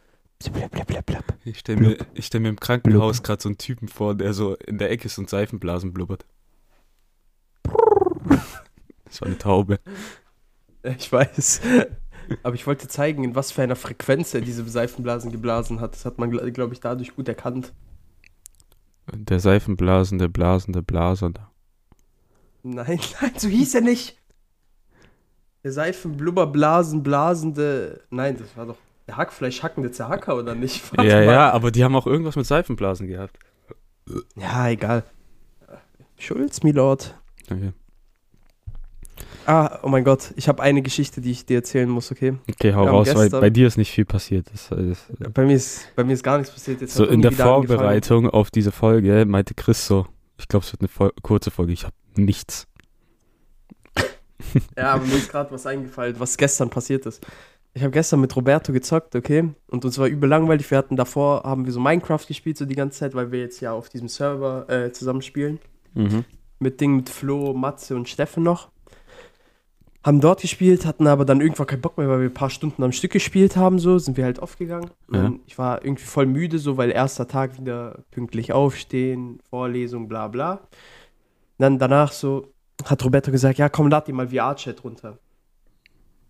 Ich 1.44 1.60
stelle 1.60 1.82
mir, 1.82 1.98
stell 2.20 2.40
mir 2.40 2.50
im 2.50 2.62
Krankenhaus 2.62 3.24
gerade 3.24 3.42
so 3.42 3.50
einen 3.50 3.58
Typen 3.58 3.90
vor, 3.90 4.16
der 4.16 4.34
so 4.34 4.56
in 4.56 4.78
der 4.78 4.90
Ecke 4.90 5.08
ist 5.08 5.18
und 5.18 5.30
Seifenblasen 5.30 5.92
blubbert. 5.92 6.26
Das 9.04 9.20
war 9.20 9.28
eine 9.28 9.38
Taube. 9.38 9.82
Ich 10.98 11.12
weiß. 11.12 11.60
Aber 12.44 12.56
ich 12.56 12.68
wollte 12.68 12.88
zeigen, 12.88 13.24
in 13.24 13.36
was 13.36 13.52
für 13.52 13.62
einer 13.62 13.76
Frequenz 13.76 14.34
er 14.34 14.42
diese 14.42 14.68
Seifenblasen 14.68 15.32
geblasen 15.32 15.80
hat. 15.80 15.94
Das 15.94 16.06
hat 16.06 16.18
man, 16.18 16.32
glaube 16.32 16.74
ich, 16.74 16.80
dadurch 16.80 17.16
gut 17.16 17.28
erkannt. 17.28 17.74
Der 19.14 19.40
Seifenblasen, 19.40 20.20
der 20.20 20.28
Blasen, 20.28 20.74
der 20.74 20.82
Blasende. 20.82 21.48
Nein, 22.64 23.00
nein, 23.22 23.32
so 23.38 23.48
hieß 23.48 23.76
er 23.76 23.82
nicht. 23.82 24.18
Der 25.64 25.72
Seifenblubberblasen, 25.72 27.04
blasende. 27.04 28.02
Nein, 28.10 28.38
das 28.38 28.56
war 28.58 28.66
doch 28.66 28.78
der 29.08 29.18
Hackfleisch 29.18 29.62
hackende 29.62 29.92
Zerhacker, 29.92 30.36
oder 30.38 30.56
nicht? 30.56 30.92
Warte 30.98 31.10
ja, 31.10 31.18
mal. 31.18 31.26
ja, 31.26 31.52
aber 31.52 31.72
die 31.72 31.84
haben 31.84 31.96
auch 31.96 32.08
irgendwas 32.08 32.36
mit 32.36 32.46
Seifenblasen 32.46 33.08
gehabt. 33.08 33.38
Ja, 34.36 34.70
egal. 34.70 35.04
Schulz, 36.18 36.64
Milord. 36.64 37.16
Okay. 37.50 37.74
Ah, 39.46 39.80
oh 39.82 39.90
mein 39.90 40.04
Gott, 40.04 40.34
ich 40.36 40.48
habe 40.48 40.62
eine 40.62 40.82
Geschichte, 40.82 41.20
die 41.20 41.32
ich 41.32 41.46
dir 41.46 41.58
erzählen 41.58 41.90
muss, 41.90 42.12
okay? 42.12 42.34
Okay, 42.50 42.74
hau 42.74 42.84
raus, 42.84 43.06
gestern, 43.06 43.32
weil 43.32 43.42
bei 43.42 43.50
dir 43.50 43.68
ist 43.68 43.78
nicht 43.78 43.92
viel 43.92 44.06
passiert. 44.06 44.48
Das, 44.52 44.70
das, 44.70 45.06
bei, 45.34 45.46
mir 45.46 45.56
ist, 45.56 45.88
bei 45.96 46.04
mir 46.04 46.14
ist 46.14 46.24
gar 46.24 46.38
nichts 46.38 46.54
passiert. 46.54 46.82
Jetzt 46.82 46.94
so 46.94 47.06
in 47.06 47.22
der 47.22 47.32
Vorbereitung 47.32 48.26
angefangen. 48.26 48.40
auf 48.40 48.52
diese 48.52 48.72
Folge 48.72 49.26
meinte 49.26 49.56
Chris 49.56 49.88
so, 49.88 50.06
ich 50.38 50.48
glaube, 50.48 50.66
es 50.66 50.72
wird 50.72 50.82
eine 50.82 50.90
Vol 50.90 51.12
kurze 51.24 51.52
Folge, 51.52 51.74
ich 51.74 51.84
habe 51.84 51.96
nichts. 52.16 52.68
Ja, 54.76 54.94
aber 54.94 55.06
mir 55.06 55.18
ist 55.18 55.30
gerade 55.30 55.52
was 55.52 55.68
eingefallen, 55.68 56.16
was 56.18 56.36
gestern 56.36 56.72
passiert 56.72 57.06
ist. 57.06 57.24
Ich 57.76 57.84
habe 57.84 57.92
gestern 57.92 58.22
mit 58.22 58.36
Roberto 58.36 58.74
gezockt, 58.74 59.16
okay? 59.16 59.50
Und 59.68 59.86
uns 59.86 60.00
war 60.00 60.08
übel 60.08 60.28
langweilig. 60.28 60.70
Wir 60.72 60.80
hatten 60.80 60.96
davor, 60.96 61.44
haben 61.44 61.66
wir 61.66 61.72
so 61.72 61.80
Minecraft 61.80 62.26
gespielt, 62.28 62.58
so 62.58 62.66
die 62.66 62.76
ganze 62.76 63.00
Zeit, 63.00 63.14
weil 63.14 63.32
wir 63.32 63.40
jetzt 63.40 63.62
ja 63.62 63.72
auf 63.72 63.88
diesem 63.88 64.08
Server 64.08 64.68
äh, 64.68 64.92
zusammen 64.92 65.22
spielen. 65.22 65.60
Mhm. 65.94 66.26
Mit 66.58 66.82
Ding 66.82 66.96
mit 66.96 67.10
Flo, 67.10 67.54
Matze 67.54 67.96
und 67.96 68.10
Steffen 68.10 68.42
noch 68.42 68.72
haben 70.04 70.20
dort 70.20 70.42
gespielt, 70.42 70.86
hatten 70.86 71.06
aber 71.06 71.26
dann 71.26 71.42
irgendwann 71.42 71.68
keinen 71.68 71.82
Bock 71.82 71.98
mehr, 71.98 72.10
weil 72.10 72.22
wir 72.22 72.30
ein 72.30 72.34
paar 72.34 72.50
Stunden 72.50 72.84
am 72.84 72.92
Stück 72.92 73.12
gespielt 73.12 73.56
haben, 73.56 73.78
so 73.78 74.00
sind 74.00 74.18
wir 74.18 74.26
halt 74.26 74.40
aufgegangen. 74.40 74.90
Ja. 75.12 75.32
Ich 75.46 75.58
war 75.58 75.84
irgendwie 75.86 76.06
voll 76.06 76.26
müde, 76.26 76.58
so 76.58 76.78
weil 76.78 76.90
erster 76.90 77.28
Tag 77.28 77.60
wieder 77.60 78.00
pünktlich 78.10 78.52
aufstehen, 78.52 79.40
Vorlesung, 79.50 80.08
bla 80.08 80.28
bla. 80.28 80.62
Dann 81.60 81.78
danach 81.78 82.12
so 82.12 82.48
hat 82.86 83.04
Roberto 83.06 83.32
gesagt, 83.32 83.60
ja 83.60 83.70
komm, 83.70 83.90
lad 83.90 84.08
dir 84.08 84.14
mal 84.14 84.30
VR-Chat 84.30 84.84
runter. 84.84 85.20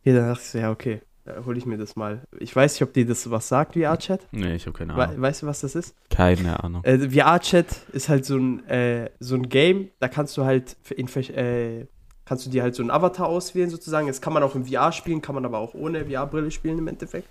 Hier, 0.04 0.16
dann 0.16 0.28
dachte 0.28 0.42
ich 0.44 0.50
so, 0.50 0.58
ja 0.58 0.72
okay, 0.72 1.02
hole 1.46 1.58
ich 1.58 1.66
mir 1.66 1.78
das 1.78 1.96
mal. 1.96 2.24
Ich 2.40 2.54
weiß 2.54 2.74
nicht, 2.74 2.84
ob 2.84 2.94
dir 2.94 3.06
das 3.06 3.30
was 3.30 3.48
sagt, 3.48 3.76
VR-Chat. 3.76 4.28
Nee, 4.32 4.56
ich 4.56 4.66
habe 4.66 4.78
keine 4.78 4.94
Ahnung. 4.94 5.18
We 5.18 5.22
weißt 5.22 5.44
du, 5.44 5.48
was 5.48 5.62
das 5.62 5.76
ist? 5.76 5.96
Keine 6.10 6.62
Ahnung. 6.62 6.84
Äh, 6.84 7.10
VR-Chat 7.10 7.68
ist 7.94 8.10
halt 8.10 8.26
so 8.26 8.36
ein, 8.36 8.68
äh, 8.68 9.10
so 9.20 9.36
ein 9.36 9.48
Game, 9.48 9.92
da 10.00 10.10
kannst 10.10 10.36
du 10.36 10.44
halt 10.44 10.76
in, 10.90 11.08
äh, 11.08 11.86
kannst 12.32 12.46
du 12.46 12.50
dir 12.50 12.64
halt 12.64 12.76
so 12.76 12.82
einen 12.82 12.92
Avatar 12.92 13.28
auswählen 13.28 13.70
sozusagen. 13.70 14.08
Jetzt 14.08 14.22
kann 14.22 14.32
man 14.32 14.42
auch 14.42 14.56
im 14.56 14.66
VR 14.66 14.94
spielen, 14.94 15.22
kann 15.22 15.36
man 15.36 15.44
aber 15.44 15.58
auch 15.58 15.74
ohne 15.74 16.06
VR-Brille 16.06 16.50
spielen 16.50 16.78
im 16.78 16.88
Endeffekt. 16.88 17.28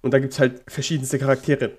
Und 0.00 0.14
da 0.14 0.20
gibt 0.20 0.32
es 0.32 0.38
halt 0.38 0.62
verschiedenste 0.68 1.18
Charaktere. 1.18 1.72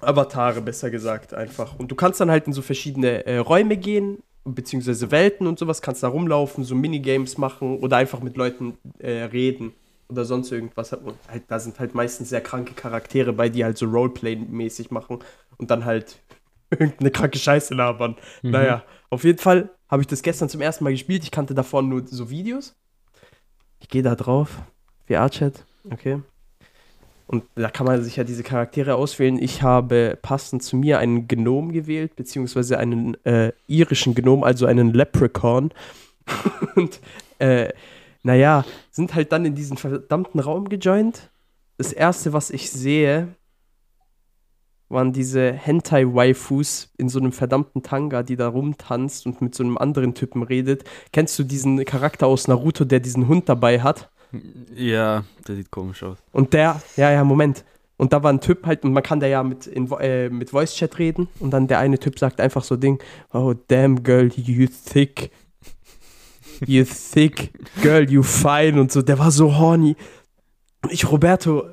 Avatare, 0.00 0.60
besser 0.62 0.90
gesagt, 0.90 1.32
einfach. 1.32 1.78
Und 1.78 1.92
du 1.92 1.94
kannst 1.94 2.20
dann 2.20 2.28
halt 2.28 2.48
in 2.48 2.52
so 2.52 2.60
verschiedene 2.60 3.24
äh, 3.24 3.38
Räume 3.38 3.76
gehen, 3.76 4.18
beziehungsweise 4.44 5.12
Welten 5.12 5.46
und 5.46 5.60
sowas, 5.60 5.80
kannst 5.80 6.02
da 6.02 6.08
rumlaufen, 6.08 6.64
so 6.64 6.74
Minigames 6.74 7.38
machen 7.38 7.78
oder 7.78 7.98
einfach 7.98 8.18
mit 8.18 8.36
Leuten 8.36 8.76
äh, 8.98 9.22
reden 9.22 9.72
oder 10.08 10.24
sonst 10.24 10.50
irgendwas. 10.50 10.92
Und 10.92 11.14
halt, 11.28 11.44
da 11.46 11.60
sind 11.60 11.78
halt 11.78 11.94
meistens 11.94 12.30
sehr 12.30 12.40
kranke 12.40 12.74
Charaktere 12.74 13.32
bei, 13.32 13.48
die 13.48 13.62
halt 13.62 13.78
so 13.78 13.86
Roleplay-mäßig 13.86 14.90
machen 14.90 15.20
und 15.56 15.70
dann 15.70 15.84
halt 15.84 16.18
irgendeine 16.70 17.12
kranke 17.12 17.38
Scheiße 17.38 17.74
labern. 17.74 18.16
Mhm. 18.42 18.50
Naja, 18.50 18.82
auf 19.08 19.22
jeden 19.22 19.38
Fall 19.38 19.70
habe 19.88 20.02
ich 20.02 20.08
das 20.08 20.22
gestern 20.22 20.48
zum 20.48 20.60
ersten 20.60 20.84
Mal 20.84 20.90
gespielt. 20.90 21.22
Ich 21.22 21.30
kannte 21.30 21.54
davon 21.54 21.88
nur 21.88 22.06
so 22.06 22.30
Videos. 22.30 22.74
Ich 23.80 23.88
gehe 23.88 24.02
da 24.02 24.14
drauf. 24.14 24.58
VR-Chat. 25.06 25.64
Okay. 25.90 26.20
Und 27.28 27.44
da 27.56 27.70
kann 27.70 27.86
man 27.86 28.02
sich 28.02 28.16
ja 28.16 28.24
diese 28.24 28.44
Charaktere 28.44 28.94
auswählen. 28.94 29.40
Ich 29.40 29.62
habe 29.62 30.16
passend 30.22 30.62
zu 30.62 30.76
mir 30.76 30.98
einen 30.98 31.26
Gnom 31.26 31.72
gewählt, 31.72 32.14
beziehungsweise 32.14 32.78
einen 32.78 33.16
äh, 33.24 33.52
irischen 33.66 34.14
Gnom, 34.14 34.44
also 34.44 34.66
einen 34.66 34.92
Leprechaun. 34.92 35.72
Und 36.76 37.00
äh, 37.38 37.72
naja, 38.22 38.64
sind 38.90 39.14
halt 39.14 39.32
dann 39.32 39.44
in 39.44 39.54
diesen 39.54 39.76
verdammten 39.76 40.40
Raum 40.40 40.68
gejoint. 40.68 41.30
Das 41.78 41.92
erste, 41.92 42.32
was 42.32 42.50
ich 42.50 42.70
sehe, 42.70 43.28
waren 44.88 45.12
diese 45.12 45.52
Hentai-Waifus 45.52 46.92
in 46.96 47.08
so 47.08 47.18
einem 47.18 47.32
verdammten 47.32 47.82
Tanga, 47.82 48.22
die 48.22 48.36
da 48.36 48.48
rumtanzt 48.48 49.26
und 49.26 49.40
mit 49.40 49.54
so 49.54 49.64
einem 49.64 49.78
anderen 49.78 50.14
Typen 50.14 50.42
redet. 50.42 50.84
Kennst 51.12 51.38
du 51.38 51.44
diesen 51.44 51.84
Charakter 51.84 52.26
aus 52.26 52.46
Naruto, 52.48 52.84
der 52.84 53.00
diesen 53.00 53.28
Hund 53.28 53.48
dabei 53.48 53.80
hat? 53.80 54.10
Ja, 54.74 55.24
der 55.46 55.56
sieht 55.56 55.70
komisch 55.70 56.02
aus. 56.02 56.18
Und 56.32 56.52
der, 56.52 56.80
ja, 56.96 57.10
ja, 57.10 57.24
Moment. 57.24 57.64
Und 57.96 58.12
da 58.12 58.22
war 58.22 58.32
ein 58.32 58.40
Typ 58.40 58.66
halt, 58.66 58.84
und 58.84 58.92
man 58.92 59.02
kann 59.02 59.20
da 59.20 59.26
ja 59.26 59.42
mit, 59.42 59.66
in, 59.66 59.90
äh, 59.92 60.28
mit 60.28 60.50
Voice-Chat 60.50 60.98
reden. 60.98 61.28
Und 61.40 61.50
dann 61.50 61.66
der 61.66 61.78
eine 61.78 61.98
Typ 61.98 62.18
sagt 62.18 62.40
einfach 62.40 62.62
so 62.62 62.76
Ding, 62.76 62.98
oh, 63.32 63.54
damn 63.68 64.02
girl, 64.02 64.30
you 64.34 64.66
thick. 64.66 65.30
You 66.64 66.84
thick 66.84 67.52
girl, 67.82 68.08
you 68.10 68.22
fine 68.22 68.80
und 68.80 68.92
so. 68.92 69.02
Der 69.02 69.18
war 69.18 69.30
so 69.30 69.56
horny. 69.58 69.96
Und 70.82 70.92
ich, 70.92 71.10
Roberto, 71.10 71.68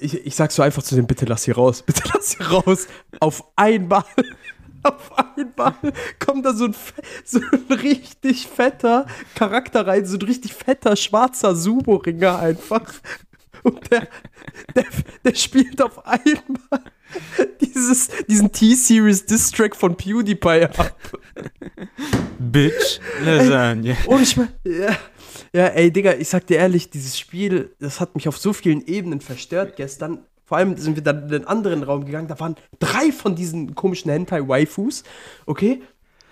ich, 0.00 0.26
ich 0.26 0.34
sag 0.34 0.52
so 0.52 0.62
einfach 0.62 0.82
zu 0.82 0.94
dem, 0.94 1.06
bitte 1.06 1.24
lass 1.26 1.44
sie 1.44 1.52
raus, 1.52 1.82
bitte 1.86 2.02
lass 2.12 2.30
sie 2.30 2.42
raus. 2.42 2.86
Auf 3.20 3.44
einmal, 3.56 4.04
auf 4.82 5.12
einmal 5.36 5.74
kommt 6.18 6.44
da 6.44 6.52
so 6.52 6.66
ein, 6.66 6.74
so 7.24 7.40
ein 7.40 7.78
richtig 7.78 8.46
fetter 8.46 9.06
Charakter 9.34 9.86
rein, 9.86 10.04
so 10.06 10.16
ein 10.16 10.22
richtig 10.22 10.54
fetter 10.54 10.96
schwarzer 10.96 11.54
Sumo-Ringer 11.54 12.38
einfach. 12.38 12.92
Und 13.62 13.90
der, 13.90 14.08
der, 14.74 14.84
der 15.24 15.34
spielt 15.34 15.80
auf 15.80 16.04
einmal 16.04 16.82
dieses, 17.60 18.08
diesen 18.28 18.50
T-Series 18.50 19.26
Distrack 19.26 19.76
von 19.76 19.96
PewDiePie 19.96 20.64
ab. 20.64 20.96
Bitch, 22.38 23.00
Lasagne. 23.24 23.96
Und 24.06 24.22
ich 24.22 24.36
meine, 24.36 24.52
ja, 24.64 24.96
ja, 25.52 25.66
ey, 25.66 25.92
Digga, 25.92 26.14
ich 26.14 26.28
sag 26.28 26.46
dir 26.46 26.58
ehrlich, 26.58 26.90
dieses 26.90 27.18
Spiel, 27.18 27.74
das 27.78 28.00
hat 28.00 28.14
mich 28.14 28.28
auf 28.28 28.38
so 28.38 28.52
vielen 28.52 28.86
Ebenen 28.86 29.20
verstört 29.20 29.76
gestern. 29.76 30.20
Vor 30.44 30.58
allem 30.58 30.76
sind 30.76 30.96
wir 30.96 31.02
dann 31.02 31.22
in 31.22 31.28
den 31.28 31.46
anderen 31.46 31.82
Raum 31.82 32.04
gegangen, 32.04 32.28
da 32.28 32.38
waren 32.38 32.56
drei 32.78 33.12
von 33.12 33.34
diesen 33.34 33.74
komischen 33.74 34.10
Hentai-Waifus, 34.10 35.04
okay? 35.46 35.82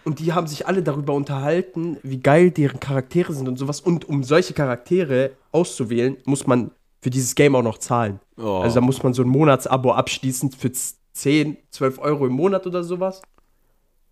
Und 0.05 0.19
die 0.19 0.33
haben 0.33 0.47
sich 0.47 0.67
alle 0.67 0.83
darüber 0.83 1.13
unterhalten, 1.15 1.99
wie 2.03 2.21
geil 2.21 2.51
deren 2.51 2.81
Charaktere 2.81 3.33
sind 3.33 3.49
und 3.49 3.59
sowas. 3.59 3.81
Und 3.81 4.09
um 4.09 4.25
solche 4.25 4.55
Charaktere 4.55 5.33
auszuwählen, 5.53 6.17
muss 6.25 6.47
man 6.47 6.71
für 7.03 7.11
dieses 7.11 7.35
Game 7.35 7.55
auch 7.55 7.63
noch 7.63 7.79
zahlen. 7.79 8.21
Oh. 8.39 8.61
Also 8.63 8.77
da 8.77 8.81
muss 8.81 9.03
man 9.03 9.15
so 9.15 9.23
ein 9.23 9.29
Monatsabo 9.29 9.93
abschließen 9.93 10.53
für 10.53 10.73
10, 10.73 11.57
12 11.71 11.99
Euro 11.99 12.27
im 12.27 12.33
Monat 12.33 12.67
oder 12.67 12.83
sowas. 12.83 13.21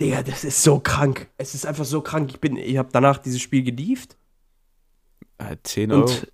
Digga, 0.01 0.23
das 0.23 0.45
ist 0.45 0.63
so 0.63 0.79
krank. 0.79 1.29
Es 1.39 1.55
ist 1.55 1.67
einfach 1.67 1.85
so 1.85 2.03
krank. 2.03 2.31
Ich 2.31 2.41
bin, 2.41 2.57
ich 2.57 2.77
habe 2.77 2.91
danach 2.93 3.19
dieses 3.19 3.41
Spiel 3.41 3.63
gelieft 3.63 4.18
10 5.63 5.93
Euro 5.93 6.03
und 6.03 6.33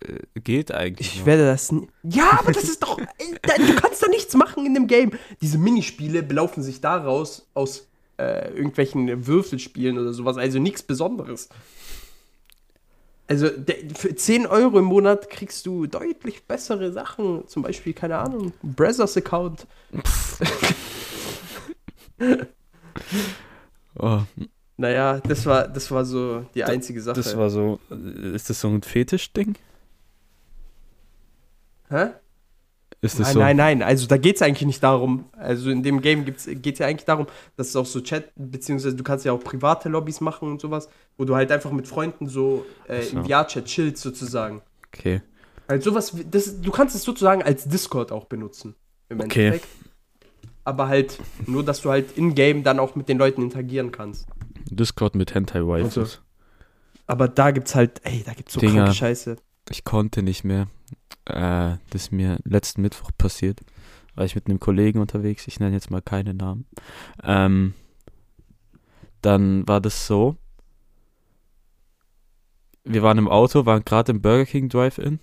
äh, 0.00 0.40
geht 0.40 0.72
eigentlich. 0.72 1.14
Ich 1.14 1.20
noch. 1.20 1.26
werde 1.26 1.46
das. 1.46 1.72
Ja, 2.02 2.38
aber 2.38 2.52
das 2.52 2.64
ist 2.64 2.82
doch. 2.82 2.98
du 2.98 3.74
kannst 3.76 4.02
doch 4.02 4.08
nichts 4.08 4.34
machen 4.34 4.66
in 4.66 4.74
dem 4.74 4.86
Game. 4.86 5.12
Diese 5.40 5.58
Minispiele 5.58 6.22
belaufen 6.22 6.62
sich 6.62 6.80
daraus 6.80 7.48
aus 7.54 7.88
äh, 8.18 8.50
irgendwelchen 8.54 9.26
Würfelspielen 9.26 9.98
oder 9.98 10.12
sowas. 10.12 10.36
Also 10.36 10.58
nichts 10.58 10.82
Besonderes. 10.82 11.48
Also 13.26 13.48
für 13.94 14.14
10 14.14 14.46
Euro 14.46 14.78
im 14.78 14.84
Monat 14.84 15.30
kriegst 15.30 15.64
du 15.64 15.86
deutlich 15.86 16.46
bessere 16.46 16.92
Sachen. 16.92 17.48
Zum 17.48 17.62
Beispiel, 17.62 17.94
keine 17.94 18.18
Ahnung, 18.18 18.52
Brazzers 18.62 19.16
Account. 19.16 19.66
oh. 23.98 24.20
Naja, 24.76 25.20
das 25.20 25.46
war, 25.46 25.68
das 25.68 25.90
war 25.90 26.04
so 26.04 26.44
die 26.54 26.64
einzige 26.64 27.00
Sache. 27.00 27.16
Das 27.16 27.36
war 27.36 27.48
so, 27.50 27.78
ist 28.34 28.50
das 28.50 28.60
so 28.60 28.68
ein 28.68 28.82
Fetisch-Ding? 28.82 29.54
Hä? 31.90 32.10
Ist 33.04 33.20
das 33.20 33.26
nein, 33.26 33.34
so? 33.34 33.38
nein, 33.40 33.56
nein, 33.58 33.82
also 33.82 34.06
da 34.06 34.16
geht 34.16 34.36
es 34.36 34.42
eigentlich 34.42 34.66
nicht 34.66 34.82
darum. 34.82 35.26
Also 35.32 35.68
in 35.68 35.82
dem 35.82 36.00
Game 36.00 36.24
geht 36.24 36.38
es 36.38 36.78
ja 36.78 36.86
eigentlich 36.86 37.04
darum, 37.04 37.26
dass 37.54 37.68
es 37.68 37.76
auch 37.76 37.84
so 37.84 38.00
Chat, 38.00 38.32
beziehungsweise 38.34 38.96
du 38.96 39.04
kannst 39.04 39.26
ja 39.26 39.32
auch 39.32 39.44
private 39.44 39.90
Lobbys 39.90 40.22
machen 40.22 40.50
und 40.50 40.60
sowas, 40.60 40.88
wo 41.18 41.26
du 41.26 41.34
halt 41.34 41.52
einfach 41.52 41.70
mit 41.70 41.86
Freunden 41.86 42.28
so, 42.28 42.64
äh, 42.88 43.02
so. 43.02 43.18
im 43.18 43.26
VR-Chat 43.26 43.66
chillst 43.66 44.02
sozusagen. 44.02 44.62
Okay. 44.88 45.20
Also 45.66 45.90
sowas, 45.90 46.16
das, 46.30 46.62
du 46.62 46.70
kannst 46.70 46.96
es 46.96 47.02
sozusagen 47.02 47.42
als 47.42 47.68
Discord 47.68 48.10
auch 48.10 48.24
benutzen. 48.24 48.74
Im 49.10 49.20
okay. 49.20 49.46
Endeffekt. 49.48 49.68
Aber 50.64 50.88
halt 50.88 51.18
nur, 51.46 51.62
dass 51.62 51.82
du 51.82 51.90
halt 51.90 52.16
in-game 52.16 52.62
dann 52.62 52.78
auch 52.78 52.94
mit 52.94 53.10
den 53.10 53.18
Leuten 53.18 53.42
interagieren 53.42 53.92
kannst. 53.92 54.26
Discord 54.70 55.14
mit 55.14 55.34
Hentai 55.34 55.60
Waifus. 55.60 55.98
Also, 55.98 56.18
aber 57.06 57.28
da 57.28 57.50
gibt's 57.50 57.74
halt, 57.74 58.00
ey, 58.04 58.22
da 58.24 58.32
gibt's 58.34 58.54
so 58.54 58.60
Dinger, 58.60 58.84
kranke 58.84 58.94
Scheiße. 58.94 59.36
Ich 59.70 59.84
konnte 59.84 60.22
nicht 60.22 60.44
mehr. 60.44 60.68
Äh, 61.26 61.76
das 61.90 62.02
ist 62.02 62.12
mir 62.12 62.38
letzten 62.44 62.82
Mittwoch 62.82 63.10
passiert. 63.16 63.60
War 64.14 64.24
ich 64.24 64.34
mit 64.34 64.46
einem 64.46 64.60
Kollegen 64.60 65.00
unterwegs, 65.00 65.46
ich 65.48 65.58
nenne 65.60 65.74
jetzt 65.74 65.90
mal 65.90 66.02
keine 66.02 66.34
Namen. 66.34 66.66
Ähm, 67.22 67.74
dann 69.22 69.66
war 69.66 69.80
das 69.80 70.06
so. 70.06 70.36
Wir 72.84 73.02
waren 73.02 73.18
im 73.18 73.28
Auto, 73.28 73.64
waren 73.64 73.84
gerade 73.84 74.12
im 74.12 74.20
Burger 74.20 74.44
King 74.44 74.68
Drive-In 74.68 75.18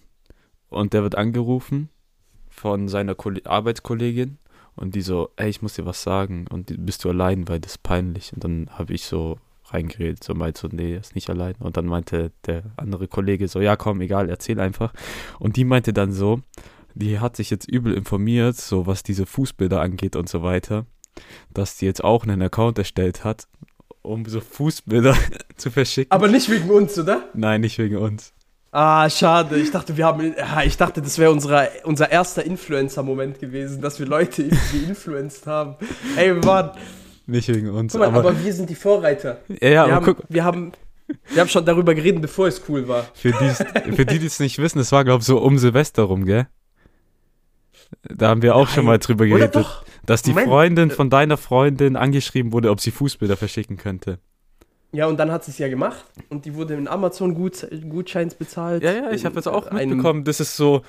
und 0.70 0.94
der 0.94 1.04
wird 1.04 1.16
angerufen 1.16 1.90
von 2.50 2.88
seiner 2.88 3.16
Ko 3.16 3.32
Arbeitskollegin 3.46 4.40
und 4.76 4.96
die 4.96 5.02
so, 5.02 5.30
ey, 5.36 5.50
ich 5.50 5.62
muss 5.62 5.76
dir 5.76 5.86
was 5.86 6.04
sagen. 6.04 6.46
Und 6.50 6.70
die, 6.70 6.78
bist 6.78 7.04
du 7.04 7.10
allein, 7.10 7.48
weil 7.48 7.60
das 7.60 7.74
ist 7.74 7.84
peinlich. 7.84 8.34
Und 8.34 8.44
dann 8.44 8.70
habe 8.72 8.94
ich 8.94 9.06
so 9.06 9.38
reingeredet, 9.66 10.24
so 10.24 10.34
meinte 10.34 10.62
so, 10.62 10.70
nee, 10.72 10.96
ist 10.96 11.16
nicht 11.16 11.30
allein. 11.30 11.56
Und 11.60 11.78
dann 11.78 11.86
meinte 11.86 12.32
der 12.46 12.64
andere 12.78 13.08
Kollege 13.08 13.48
so, 13.48 13.62
ja, 13.62 13.76
komm, 13.76 14.02
egal, 14.02 14.30
erzähl 14.30 14.60
einfach. 14.60 14.94
Und 15.40 15.56
die 15.56 15.64
meinte 15.64 15.94
dann 15.94 16.12
so, 16.12 16.42
die 16.94 17.20
hat 17.20 17.36
sich 17.36 17.50
jetzt 17.50 17.70
übel 17.70 17.94
informiert, 17.94 18.58
so 18.58 18.86
was 18.86 19.04
diese 19.04 19.26
Fußbilder 19.26 19.82
angeht 19.82 20.16
und 20.16 20.28
so 20.30 20.44
weiter, 20.44 20.86
dass 21.54 21.78
die 21.78 21.86
jetzt 21.86 22.04
auch 22.04 22.24
einen 22.24 22.42
Account 22.42 22.78
erstellt 22.78 23.24
hat, 23.24 23.48
um 24.02 24.26
so 24.26 24.42
Fußbilder 24.42 25.16
zu 25.58 25.72
verschicken. 25.72 26.12
Aber 26.12 26.28
nicht 26.28 26.50
wegen 26.50 26.70
uns, 26.70 26.98
oder? 26.98 27.30
Nein, 27.34 27.62
nicht 27.62 27.78
wegen 27.78 27.98
uns. 27.98 28.34
Ah, 28.72 29.10
schade. 29.10 29.58
Ich 29.58 29.72
dachte, 29.72 29.98
wir 29.98 30.06
haben, 30.06 30.34
ich 30.66 30.78
dachte, 30.78 31.02
das 31.02 31.18
wäre 31.20 31.32
unser 31.32 32.12
erster 32.12 32.46
Influencer-Moment 32.46 33.40
gewesen, 33.40 33.82
dass 33.82 34.00
wir 34.00 34.06
Leute 34.06 34.48
geinfluenced 34.72 35.46
haben. 35.46 35.76
Ey, 36.16 36.42
waren. 36.44 36.72
Nicht 37.26 37.50
wegen 37.50 37.70
uns. 37.70 37.94
Mal, 37.94 38.08
aber, 38.08 38.20
aber, 38.20 38.44
wir 38.44 38.54
sind 38.54 38.70
die 38.70 38.76
Vorreiter. 38.76 39.42
Ja, 39.48 39.56
ja, 39.62 39.70
wir 39.70 39.82
aber 39.82 39.94
haben, 39.96 40.06
guck. 40.06 40.18
Wir 40.30 40.44
haben, 40.46 40.72
wir 41.30 41.42
haben 41.42 41.50
schon 41.50 41.66
darüber 41.66 41.94
geredet, 41.94 42.22
bevor 42.22 42.48
es 42.48 42.62
cool 42.70 42.88
war. 42.88 43.08
Für 43.14 43.32
die, 43.34 43.94
für 43.96 44.06
die, 44.06 44.26
es 44.26 44.40
nicht 44.40 44.58
wissen, 44.58 44.80
es 44.80 44.92
war, 44.92 45.04
glaube 45.04 45.20
ich, 45.20 45.28
so 45.28 45.40
um 45.40 45.58
Silvester 45.58 46.04
rum, 46.04 46.26
gell? 46.26 46.48
Da 48.04 48.30
haben 48.30 48.42
wir 48.42 48.56
auch 48.56 48.68
Nein. 48.68 48.76
schon 48.76 48.86
mal 48.86 49.00
drüber 49.00 49.26
geredet, 49.26 49.66
dass 50.06 50.22
die. 50.22 50.34
Freundin 50.34 50.92
von 50.92 51.10
deiner 51.10 51.36
Freundin 51.36 51.98
angeschrieben 51.98 52.54
wurde, 52.54 52.70
ob 52.70 52.80
sie 52.80 52.92
Fußbilder 52.92 53.36
verschicken 53.36 53.76
könnte. 53.76 54.20
Ja, 54.94 55.08
und 55.08 55.18
dann 55.18 55.32
hat 55.32 55.46
sie 55.46 55.52
es 55.52 55.58
ja 55.58 55.70
gemacht 55.70 56.04
und 56.30 56.46
die 56.46 56.56
wurde 56.56 56.74
in 56.74 56.88
Amazon-Gutscheins 56.88 58.36
bezahlt. 58.36 58.84
Ja, 58.84 58.92
ja, 58.92 59.12
ich 59.12 59.26
habe 59.26 59.36
jetzt 59.36 59.48
auch 59.48 59.72
mitbekommen, 59.72 60.24
das 60.24 60.40
ist 60.40 60.58
so 60.58 60.82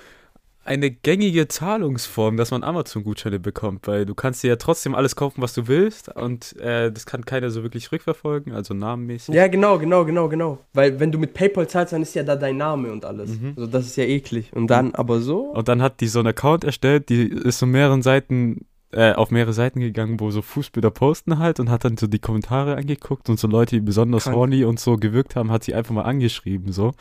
eine 0.65 0.91
gängige 0.91 1.49
Zahlungsform, 1.49 2.37
dass 2.37 2.51
man 2.53 2.63
Amazon-Gutscheine 2.63 3.41
bekommt, 3.41 3.87
weil 3.89 4.07
du 4.07 4.15
kannst 4.15 4.43
dir 4.43 4.49
ja 4.49 4.57
trotzdem 4.57 4.95
alles 4.95 5.17
kaufen, 5.17 5.43
was 5.43 5.55
du 5.55 5.67
willst 5.67 6.09
und 6.09 6.57
äh, 6.61 6.93
das 6.93 7.05
kann 7.05 7.25
keiner 7.25 7.51
so 7.51 7.63
wirklich 7.63 7.91
rückverfolgen, 7.91 8.53
also 8.53 8.73
namenmäßig. 8.73 9.35
Ja, 9.35 9.49
genau, 9.49 9.79
genau, 9.79 10.05
genau, 10.05 10.29
genau. 10.29 10.59
Weil 10.73 11.01
wenn 11.01 11.11
du 11.11 11.19
mit 11.19 11.35
PayPal 11.35 11.69
zahlst, 11.69 11.93
dann 11.93 12.03
ist 12.03 12.15
ja 12.15 12.23
da 12.23 12.37
dein 12.37 12.57
Name 12.57 12.93
und 12.93 13.05
alles. 13.05 13.31
Mhm. 13.31 13.55
Also 13.57 13.67
das 13.67 13.87
ist 13.87 13.97
ja 13.97 14.05
eklig. 14.05 14.53
Und 14.53 14.69
dann 14.69 14.95
aber 14.95 15.21
so. 15.21 15.47
Und 15.47 15.67
dann 15.69 15.83
hat 15.83 16.01
die 16.01 16.07
so 16.07 16.21
einen 16.21 16.29
Account 16.29 16.65
erstellt, 16.65 17.09
die 17.09 17.27
ist 17.29 17.59
so 17.59 17.67
mehreren 17.67 18.03
Seiten 18.03 18.67
äh, 18.93 19.13
auf 19.13 19.31
mehrere 19.31 19.53
Seiten 19.53 19.81
gegangen, 19.81 20.21
wo 20.21 20.31
so 20.31 20.43
Fußbilder 20.43 20.91
posten 20.91 21.39
halt 21.39 21.61
und 21.61 21.71
hat 21.71 21.85
dann 21.85 21.97
so 21.97 22.07
die 22.07 22.19
Kommentare 22.19 22.77
angeguckt 22.77 23.29
und 23.29 23.39
so 23.41 23.49
Leute, 23.49 23.77
die 23.77 23.81
besonders 23.81 24.25
Krank. 24.25 24.37
horny 24.37 24.65
und 24.65 24.79
so 24.81 24.97
gewirkt 24.97 25.37
haben, 25.37 25.51
hat 25.51 25.65
sie 25.65 25.75
einfach 25.75 25.95
mal 25.95 26.03
angeschrieben 26.03 26.73
so. 26.73 26.93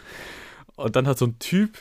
Und 0.76 0.96
dann 0.96 1.08
hat 1.08 1.18
so 1.18 1.26
ein 1.26 1.38
Typ 1.40 1.78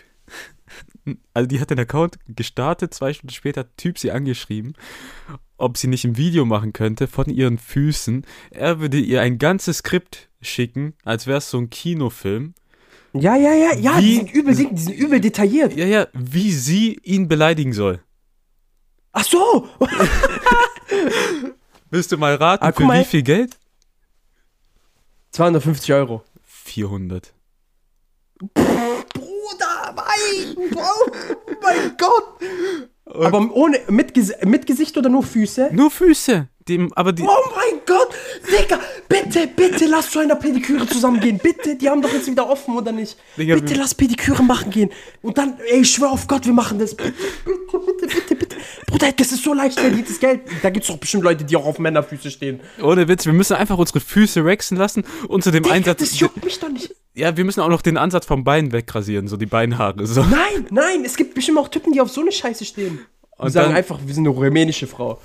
also 1.34 1.46
die 1.46 1.60
hat 1.60 1.70
den 1.70 1.78
Account 1.78 2.18
gestartet, 2.28 2.94
zwei 2.94 3.12
Stunden 3.12 3.32
später 3.34 3.60
hat 3.60 3.76
Typ 3.76 3.98
sie 3.98 4.10
angeschrieben, 4.12 4.74
ob 5.56 5.76
sie 5.76 5.88
nicht 5.88 6.04
ein 6.04 6.16
Video 6.16 6.44
machen 6.44 6.72
könnte 6.72 7.06
von 7.06 7.28
ihren 7.28 7.58
Füßen. 7.58 8.24
Er 8.50 8.80
würde 8.80 8.98
ihr 8.98 9.20
ein 9.20 9.38
ganzes 9.38 9.78
Skript 9.78 10.28
schicken, 10.40 10.94
als 11.04 11.26
wäre 11.26 11.38
es 11.38 11.50
so 11.50 11.58
ein 11.58 11.70
Kinofilm. 11.70 12.54
Ja, 13.12 13.36
ja, 13.36 13.52
ja, 13.54 13.74
ja, 13.76 13.98
Wie- 13.98 14.02
die 14.02 14.14
sind, 14.16 14.32
übel, 14.32 14.54
die 14.54 14.78
sind 14.78 14.94
übel 14.96 15.20
detailliert. 15.20 15.74
Ja, 15.76 15.84
ja, 15.86 16.06
wie 16.14 16.52
sie 16.52 16.98
ihn 17.02 17.26
beleidigen 17.28 17.72
soll. 17.72 18.00
Ach 19.12 19.24
so! 19.24 19.68
Willst 21.90 22.12
du 22.12 22.16
mal 22.18 22.34
raten, 22.36 22.64
Ah, 22.64 22.72
für 22.72 22.84
mal. 22.84 23.00
wie 23.00 23.04
viel 23.04 23.22
Geld? 23.22 23.56
250 25.32 25.92
Euro. 25.92 26.22
400. 26.44 27.32
Bruder, 28.54 29.94
mein, 29.94 30.56
oh 30.76 31.10
mein 31.62 31.96
Gott. 31.96 32.40
Aber 33.06 33.50
ohne, 33.52 33.80
mit, 33.88 34.14
mit 34.46 34.66
Gesicht 34.66 34.96
oder 34.96 35.08
nur 35.08 35.22
Füße? 35.24 35.70
Nur 35.72 35.90
Füße. 35.90 36.48
Dem, 36.70 36.92
aber 36.94 37.12
die, 37.12 37.22
Oh 37.22 37.50
mein 37.54 37.80
Gott, 37.84 38.08
Digga, 38.46 38.78
bitte, 39.08 39.48
bitte 39.48 39.86
lass 39.86 40.10
zu 40.10 40.20
einer 40.20 40.36
Pediküre 40.36 40.86
zusammengehen. 40.86 41.38
Bitte, 41.42 41.74
die 41.76 41.88
haben 41.90 42.00
doch 42.00 42.12
jetzt 42.12 42.26
wieder 42.30 42.48
offen, 42.48 42.76
oder 42.76 42.92
nicht? 42.92 43.16
Digga, 43.36 43.56
bitte 43.56 43.74
lass 43.74 43.94
Pediküre 43.94 44.42
machen 44.42 44.70
gehen. 44.70 44.90
Und 45.20 45.36
dann, 45.36 45.54
ey, 45.70 45.80
ich 45.80 45.90
schwör 45.90 46.12
auf 46.12 46.26
Gott, 46.28 46.46
wir 46.46 46.52
machen 46.52 46.78
das. 46.78 46.94
Bitte, 46.94 47.12
bitte, 47.44 47.78
bitte, 47.96 48.06
bitte, 48.06 48.34
bitte. 48.36 48.56
Bruder, 48.86 49.12
das 49.12 49.32
ist 49.32 49.42
so 49.42 49.52
leicht 49.52 49.78
verdientes 49.80 50.20
Geld. 50.20 50.42
Da 50.62 50.70
gibt's 50.70 50.88
doch 50.88 50.96
bestimmt 50.96 51.24
Leute, 51.24 51.44
die 51.44 51.56
auch 51.56 51.66
auf 51.66 51.78
Männerfüße 51.78 52.30
stehen. 52.30 52.60
ohne 52.82 53.08
Witz, 53.08 53.26
wir 53.26 53.32
müssen 53.32 53.56
einfach 53.56 53.76
unsere 53.78 54.00
Füße 54.00 54.44
wachsen 54.44 54.76
lassen 54.76 55.04
und 55.28 55.42
zu 55.42 55.50
dem 55.50 55.64
Digga, 55.64 55.74
Einsatz. 55.74 55.98
das 55.98 56.20
juckt 56.20 56.44
mich 56.44 56.58
doch 56.60 56.68
nicht. 56.68 56.94
Ja, 57.14 57.36
wir 57.36 57.44
müssen 57.44 57.60
auch 57.60 57.68
noch 57.68 57.82
den 57.82 57.96
Ansatz 57.96 58.26
vom 58.26 58.44
Bein 58.44 58.70
wegrasieren, 58.72 59.26
so 59.26 59.36
die 59.36 59.46
Beinhaare. 59.46 60.06
So. 60.06 60.22
Nein, 60.22 60.66
nein, 60.70 61.04
es 61.04 61.16
gibt 61.16 61.34
bestimmt 61.34 61.58
auch 61.58 61.68
Typen, 61.68 61.92
die 61.92 62.00
auf 62.00 62.10
so 62.10 62.20
eine 62.20 62.30
Scheiße 62.30 62.64
stehen. 62.64 63.00
Und 63.36 63.46
Und 63.46 63.50
sagen 63.52 63.68
dann- 63.68 63.76
einfach, 63.76 63.98
wir 64.04 64.14
sind 64.14 64.26
eine 64.28 64.34
rumänische 64.36 64.86
Frau. 64.86 65.20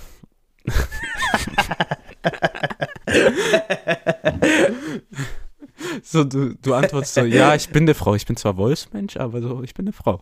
So, 6.04 6.24
du, 6.24 6.56
du 6.62 6.74
antwortest 6.74 7.14
so, 7.16 7.22
ja, 7.22 7.56
ich 7.56 7.70
bin 7.70 7.84
eine 7.84 7.94
Frau. 7.94 8.16
Ich 8.16 8.26
bin 8.26 8.36
zwar 8.38 8.58
Wolfsmensch, 8.58 9.18
aber 9.18 9.42
so, 9.42 9.64
ich 9.64 9.74
bin 9.74 9.86
eine 9.86 9.94
Frau. 9.94 10.22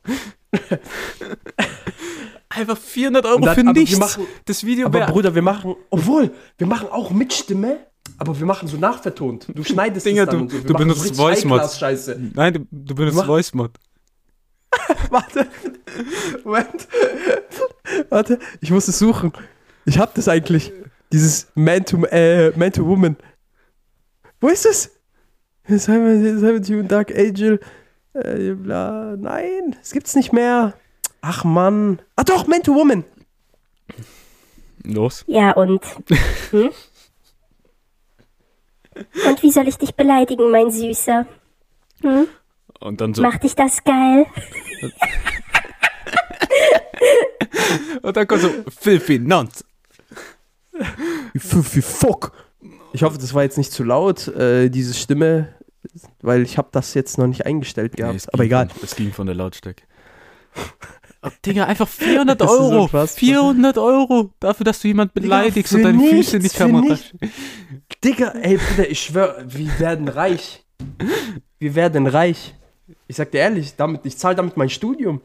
Einfach 2.50 2.78
400 2.78 3.26
Euro 3.26 3.40
dann- 3.40 3.56
für 3.56 3.64
nichts. 3.64 3.98
machen- 3.98 4.28
das 4.46 4.64
Video 4.64 4.88
Aber. 4.88 5.06
Bruder, 5.08 5.36
wir 5.36 5.42
machen, 5.42 5.76
obwohl, 5.90 6.32
wir 6.58 6.68
machen 6.68 6.88
auch 6.90 7.12
mit 7.12 7.34
Stimme, 7.34 7.80
aber 8.18 8.38
wir 8.38 8.46
machen 8.46 8.68
so 8.68 8.78
nachvertont. 8.78 9.48
Du 9.54 9.64
schneidest 9.64 10.06
Dinger, 10.06 10.26
du- 10.26 10.50
so. 10.50 10.60
Du 10.60 10.74
benutzt 10.74 11.16
Voice 11.16 11.46
Mod. 11.46 11.62
Nein, 12.34 12.54
du, 12.54 12.68
du 12.72 12.96
benutzt 12.96 13.18
Mach- 13.18 13.26
Voice 13.26 13.54
Mod. 13.54 13.72
Warte, 15.10 15.48
Moment. 16.44 16.88
Warte, 18.10 18.40
ich 18.62 18.72
muss 18.72 18.88
es 18.88 19.00
suchen. 19.00 19.32
Ich 19.86 19.98
hab 19.98 20.14
das 20.16 20.28
eigentlich. 20.28 20.72
Dieses 21.12 21.48
Man 21.56 21.86
to, 21.86 22.06
äh, 22.06 22.52
Man 22.58 22.72
to 22.72 22.86
Woman. 22.86 23.18
Wo 24.40 24.48
ist 24.48 24.66
es? 24.66 24.92
Simon, 25.68 26.64
Simon 26.64 26.88
Dark 26.88 27.16
Angel. 27.16 27.60
Äh, 28.14 28.54
bla. 28.54 29.16
Nein, 29.18 29.76
es 29.82 29.92
gibt's 29.92 30.16
nicht 30.16 30.34
mehr. 30.34 30.74
Ach 31.22 31.44
Mann. 31.44 32.02
Ah 32.16 32.24
doch, 32.24 32.48
Man 32.48 32.64
to 32.64 32.74
Woman. 32.74 33.04
Los. 34.84 35.24
Ja, 35.28 35.52
und? 35.52 35.82
Hm? 36.52 36.70
Und 39.28 39.42
wie 39.42 39.52
soll 39.52 39.68
ich 39.68 39.78
dich 39.78 39.96
beleidigen, 39.96 40.52
mein 40.52 40.70
Süßer? 40.70 41.26
Hm? 42.02 42.28
Und 42.80 43.02
dann 43.02 43.14
so. 43.14 43.24
Macht 43.24 43.44
dich 43.44 43.56
das 43.56 43.84
geil? 43.84 44.26
Und 48.02 48.18
dann 48.18 48.28
kommt 48.28 48.42
so, 48.42 48.50
filthy 48.80 49.20
nonce. 49.20 49.64
F- 51.34 51.84
Fuck. 51.84 52.32
Ich 52.94 53.04
hoffe, 53.04 53.18
das 53.18 53.34
war 53.34 53.44
jetzt 53.44 53.58
nicht 53.58 53.72
zu 53.72 53.84
laut, 53.84 54.28
äh, 54.30 54.70
diese 54.70 54.94
Stimme, 54.94 55.50
weil 56.22 56.44
ich 56.44 56.58
habe 56.58 56.70
das 56.72 56.94
jetzt 56.94 57.18
noch 57.18 57.28
nicht 57.28 57.46
eingestellt 57.46 57.96
gehabt. 57.96 58.14
Nee, 58.16 58.22
aber 58.32 58.44
egal. 58.44 58.70
Von, 58.70 58.84
es 58.84 58.96
ging 58.96 59.12
von 59.12 59.26
der 59.26 59.36
Lautstärke. 59.36 59.84
Oh, 61.24 61.30
Digga, 61.46 61.66
einfach 61.66 61.88
400 61.88 62.40
Das 62.42 62.52
ist 62.52 62.58
so 62.58 62.64
Euro. 62.72 62.88
krass. 62.88 63.16
400 63.16 63.78
Euro 63.78 64.32
dafür, 64.40 64.64
dass 64.66 64.80
du 64.82 64.88
jemand 64.90 65.14
beleidigst 65.14 65.72
für 65.72 65.78
und 65.78 65.84
deine 65.84 65.98
nichts, 65.98 66.32
Füße 66.32 66.38
nicht 66.40 66.60
nichts. 66.84 67.12
Digga, 68.04 68.30
ey, 68.42 68.58
Bruder, 68.58 68.90
ich 68.90 69.02
schwör, 69.02 69.44
wir 69.48 69.80
werden 69.80 70.08
reich. 70.08 70.64
Wir 71.60 71.76
werden 71.76 72.08
reich. 72.08 72.54
Ich 73.08 73.16
sag 73.16 73.32
dir 73.32 73.40
ehrlich, 73.40 73.76
damit, 73.76 74.06
ich 74.06 74.18
zahle 74.18 74.36
damit 74.36 74.58
mein 74.58 74.70
Studium. 74.70 75.22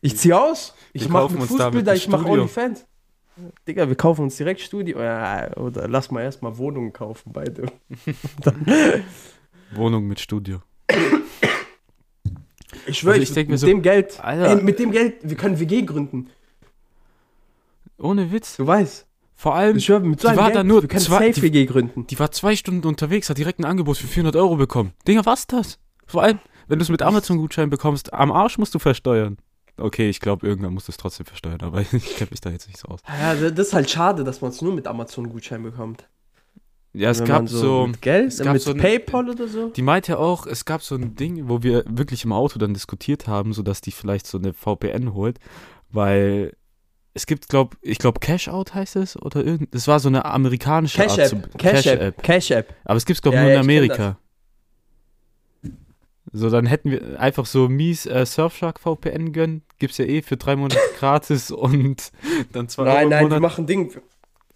Ich 0.00 0.16
zieh 0.18 0.32
aus. 0.32 0.74
Ich 0.92 1.08
mache 1.08 1.28
Fußbilder, 1.30 1.94
ich 1.94 2.08
mache. 2.08 2.26
OnlyFans. 2.26 2.86
Digga, 3.66 3.88
wir 3.88 3.96
kaufen 3.96 4.22
uns 4.22 4.36
direkt 4.36 4.60
Studio. 4.60 4.96
Oder 4.98 5.88
lass 5.88 6.10
mal 6.10 6.22
erstmal 6.22 6.56
Wohnungen 6.58 6.92
kaufen, 6.92 7.32
beide. 7.32 7.66
Wohnung 9.74 10.06
mit 10.06 10.20
Studio. 10.20 10.60
Ich 12.86 12.98
schwöre, 12.98 13.14
Also 13.18 13.32
ich 13.32 13.36
ich 13.36 13.48
mit 13.48 13.58
so, 13.58 13.66
dem 13.66 13.82
Geld, 13.82 14.22
Alter. 14.22 14.56
ey, 14.58 14.62
mit 14.62 14.78
dem 14.78 14.90
Geld, 14.90 15.16
wir 15.22 15.36
können 15.36 15.58
WG 15.58 15.82
gründen. 15.82 16.28
Ohne 17.98 18.30
Witz. 18.32 18.56
Du 18.56 18.66
weißt. 18.66 19.06
Vor 19.36 19.54
allem, 19.54 19.76
Ich 19.78 19.84
schwöre, 19.86 20.00
mit 20.00 20.20
so 20.20 20.28
die 20.30 20.36
war 20.36 20.44
Geld, 20.46 20.56
da 20.56 20.64
nur 20.64 20.82
wir 20.82 20.88
können 20.88 21.00
zwei- 21.00 21.32
safe 21.32 21.42
WG 21.42 21.66
gründen. 21.66 22.06
die 22.06 22.18
war 22.18 22.30
zwei 22.30 22.54
Stunden 22.56 22.86
unterwegs, 22.86 23.28
hat 23.30 23.38
direkt 23.38 23.58
ein 23.58 23.64
Angebot 23.64 23.96
für 23.96 24.06
400 24.06 24.36
Euro 24.36 24.56
bekommen. 24.56 24.92
Dinger, 25.08 25.26
was 25.26 25.46
das? 25.46 25.78
Vor 26.06 26.22
allem, 26.22 26.38
wenn 26.68 26.78
du 26.78 26.82
es 26.84 26.88
mit 26.88 27.02
Amazon-Gutschein 27.02 27.70
bekommst, 27.70 28.12
am 28.12 28.30
Arsch 28.32 28.58
musst 28.58 28.74
du 28.74 28.78
versteuern. 28.78 29.38
Okay, 29.76 30.08
ich 30.08 30.20
glaube, 30.20 30.46
irgendwann 30.46 30.72
musst 30.72 30.88
du 30.88 30.92
es 30.92 30.96
trotzdem 30.96 31.26
versteuern, 31.26 31.60
aber 31.62 31.80
ich 31.92 32.16
kenne 32.16 32.30
mich 32.30 32.40
da 32.40 32.50
jetzt 32.50 32.66
nicht 32.68 32.78
so 32.78 32.88
aus. 32.88 33.00
Ja, 33.08 33.34
das 33.50 33.68
ist 33.68 33.74
halt 33.74 33.90
schade, 33.90 34.22
dass 34.24 34.40
man 34.40 34.50
es 34.50 34.62
nur 34.62 34.72
mit 34.74 34.86
Amazon-Gutschein 34.86 35.62
bekommt. 35.62 36.08
Ja, 36.92 37.10
es 37.10 37.24
gab 37.24 37.48
so, 37.48 37.88
Mit 37.88 38.00
Geld? 38.02 38.28
es 38.28 38.38
gab 38.38 38.52
mit 38.52 38.62
so 38.62 38.70
ein- 38.70 38.78
PayPal 38.78 39.28
oder 39.28 39.48
so? 39.48 39.70
Die 39.70 39.82
meinte 39.82 40.16
auch, 40.16 40.46
es 40.46 40.64
gab 40.64 40.80
so 40.80 40.94
ein 40.94 41.16
Ding, 41.16 41.48
wo 41.48 41.64
wir 41.64 41.82
wirklich 41.88 42.24
im 42.24 42.32
Auto 42.32 42.56
dann 42.60 42.72
diskutiert 42.72 43.26
haben, 43.26 43.52
so 43.52 43.62
dass 43.64 43.80
die 43.80 43.90
vielleicht 43.90 44.28
so 44.28 44.38
eine 44.38 44.52
VPN 44.52 45.12
holt, 45.12 45.40
weil 45.90 46.52
es 47.12 47.26
gibt, 47.26 47.48
glaub, 47.48 47.76
ich 47.82 47.98
glaube 47.98 48.20
Cash 48.20 48.46
Out 48.48 48.74
heißt 48.74 48.94
es 48.94 49.20
oder 49.20 49.44
irgend, 49.44 49.74
das 49.74 49.88
war 49.88 49.98
so 49.98 50.08
eine 50.08 50.24
amerikanische 50.24 50.98
Cash 51.02 51.18
Art 51.18 51.28
zu, 51.30 51.36
App. 51.36 51.58
Cash 51.58 51.86
App. 51.86 52.22
Cash 52.22 52.50
App. 52.52 52.74
Aber 52.84 52.96
es 52.96 53.04
gibt's 53.06 53.22
glaube 53.22 53.36
Ja, 53.38 53.42
nur 53.42 53.50
ja, 53.50 53.56
in 53.60 53.60
ich 53.62 53.66
Amerika. 53.66 54.18
So, 56.36 56.50
dann 56.50 56.66
hätten 56.66 56.90
wir 56.90 57.20
einfach 57.20 57.46
so 57.46 57.68
mies 57.68 58.06
äh, 58.06 58.26
Surfshark 58.26 58.80
VPN 58.80 59.32
gönnen, 59.32 59.62
gibt's 59.78 59.98
ja 59.98 60.04
eh 60.04 60.20
für 60.20 60.36
drei 60.36 60.56
Monate 60.56 60.80
gratis 60.98 61.52
und 61.52 62.10
dann 62.52 62.68
zwei 62.68 62.82
Euro 62.82 62.92
Nein, 62.94 63.02
im 63.04 63.08
nein, 63.10 63.20
wir 63.20 63.28
Monat. 63.28 63.40
machen 63.42 63.66
Ding. 63.68 63.94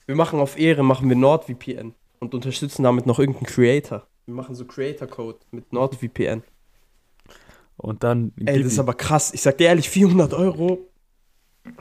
Wir 0.07 0.17
machen 0.17 0.41
auf 0.41 0.59
Ehre, 0.59 0.83
machen 0.83 1.09
wir 1.09 1.15
NordVPN 1.15 1.95
und 2.19 2.35
unterstützen 2.35 2.83
damit 2.83 3.07
noch 3.07 3.21
irgendeinen 3.21 3.47
Creator. 3.47 4.07
Wir 4.27 4.35
machen 4.35 4.57
so 4.57 4.65
Creator-Code 4.65 5.39
mit 5.53 5.73
NordVPN. 5.73 6.43
Und 7.77 8.03
dann 8.03 8.33
Ey, 8.45 8.61
das 8.61 8.73
ist 8.73 8.79
aber 8.81 8.95
krass. 8.95 9.33
Ich 9.33 9.43
sag 9.43 9.59
dir 9.59 9.69
ehrlich, 9.69 9.89
400 9.89 10.35
Euro. 10.35 10.81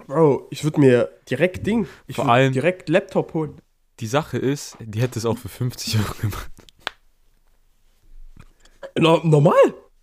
Bro, 0.06 0.46
ich 0.52 0.64
würde 0.64 0.80
mir 0.80 1.10
direkt 1.28 1.66
Ding. 1.66 1.88
Ich 2.06 2.18
Vor 2.18 2.26
würd 2.26 2.32
allem- 2.34 2.54
direkt 2.54 2.88
Laptop 2.90 3.34
holen. 3.34 3.56
die 4.00 4.06
Sache 4.08 4.38
ist, 4.38 4.78
die 4.80 5.02
hätte 5.02 5.18
es 5.18 5.26
auch 5.26 5.40
für 5.40 5.50
50 5.50 5.98
Euro 5.98 6.14
gemacht. 6.22 6.52
No, 9.00 9.22
normal. 9.24 9.56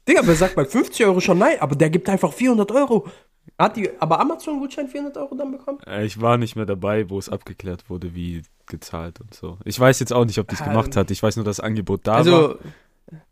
Digga, 0.09 0.21
wer 0.25 0.35
sagt 0.35 0.55
bei 0.55 0.65
50 0.65 1.07
Euro 1.07 1.21
schon 1.21 1.39
nein? 1.39 1.57
Aber 1.61 1.75
der 1.77 1.91
gibt 1.91 2.09
einfach 2.09 2.33
400 2.33 2.71
Euro. 2.73 3.09
Hat 3.59 3.77
die 3.77 3.89
aber 4.01 4.21
Amazon-Gutschein 4.21 4.89
400 4.89 5.17
Euro 5.19 5.35
dann 5.35 5.53
bekommen? 5.53 5.79
Äh, 5.87 6.05
Ich 6.05 6.21
war 6.21 6.37
nicht 6.39 6.57
mehr 6.57 6.67
dabei, 6.67 7.09
wo 7.09 7.19
es 7.19 7.29
abgeklärt 7.29 7.89
wurde, 7.89 8.15
wie 8.15 8.43
gezahlt 8.67 9.21
und 9.21 9.33
so. 9.35 9.59
Ich 9.65 9.79
weiß 9.79 10.01
jetzt 10.01 10.13
auch 10.13 10.25
nicht, 10.25 10.39
ob 10.39 10.49
die 10.49 10.55
es 10.55 10.63
Ah, 10.63 10.67
gemacht 10.69 10.97
hat. 10.97 11.11
Ich 11.11 11.23
weiß 11.23 11.37
nur, 11.37 11.45
dass 11.45 11.57
das 11.59 11.65
Angebot 11.65 12.01
da 12.07 12.13
war. 12.13 12.19
Also, 12.19 12.59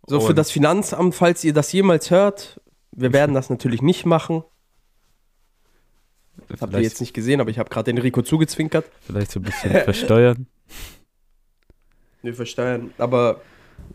so 0.07 0.21
für 0.21 0.35
das 0.35 0.51
Finanzamt, 0.51 1.15
falls 1.15 1.43
ihr 1.45 1.53
das 1.53 1.73
jemals 1.73 2.11
hört, 2.11 2.61
wir 2.93 3.13
werden 3.13 3.35
das 3.35 3.49
natürlich 3.51 3.83
nicht 3.83 4.05
machen. 4.07 4.45
Habt 6.61 6.73
ihr 6.75 6.81
jetzt 6.81 7.01
nicht 7.01 7.15
gesehen, 7.15 7.41
aber 7.41 7.51
ich 7.51 7.59
habe 7.59 7.71
gerade 7.71 7.93
den 7.93 7.99
Rico 7.99 8.23
zugezwinkert. 8.23 8.85
vielleicht 9.01 9.31
so 9.31 9.41
ein 9.41 9.45
bisschen 9.45 9.71
versteuern. 9.85 10.47
Wir 12.23 12.35
versteuern, 12.35 12.93
aber 12.99 13.41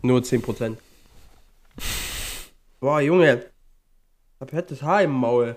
nur 0.02 0.20
10%. 0.20 0.76
Boah, 2.80 3.00
Junge. 3.00 3.44
Hab 4.40 4.50
fettes 4.50 4.82
Haar 4.82 5.02
im 5.02 5.10
Maul. 5.10 5.56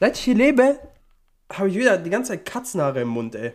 Seit 0.00 0.16
ich 0.16 0.24
hier 0.24 0.34
lebe, 0.34 0.78
habe 1.52 1.68
ich 1.68 1.74
wieder 1.74 1.98
die 1.98 2.10
ganze 2.10 2.32
Zeit 2.32 2.46
Katzenhaare 2.46 3.02
im 3.02 3.08
Mund, 3.08 3.34
ey. 3.34 3.52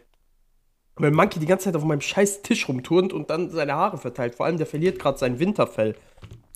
Weil 0.96 1.12
Monkey 1.12 1.40
die 1.40 1.48
ganze 1.48 1.66
Zeit 1.66 1.76
auf 1.76 1.84
meinem 1.84 2.02
scheiß 2.02 2.44
Tisch 2.44 2.68
rumturnt 2.68 3.14
und 3.14 3.30
dann 3.32 3.50
seine 3.50 3.74
Haare 3.74 3.98
verteilt. 3.98 4.36
Vor 4.36 4.46
allem, 4.46 4.58
der 4.58 4.68
verliert 4.68 5.00
gerade 5.00 5.18
sein 5.18 5.40
Winterfell. 5.40 5.96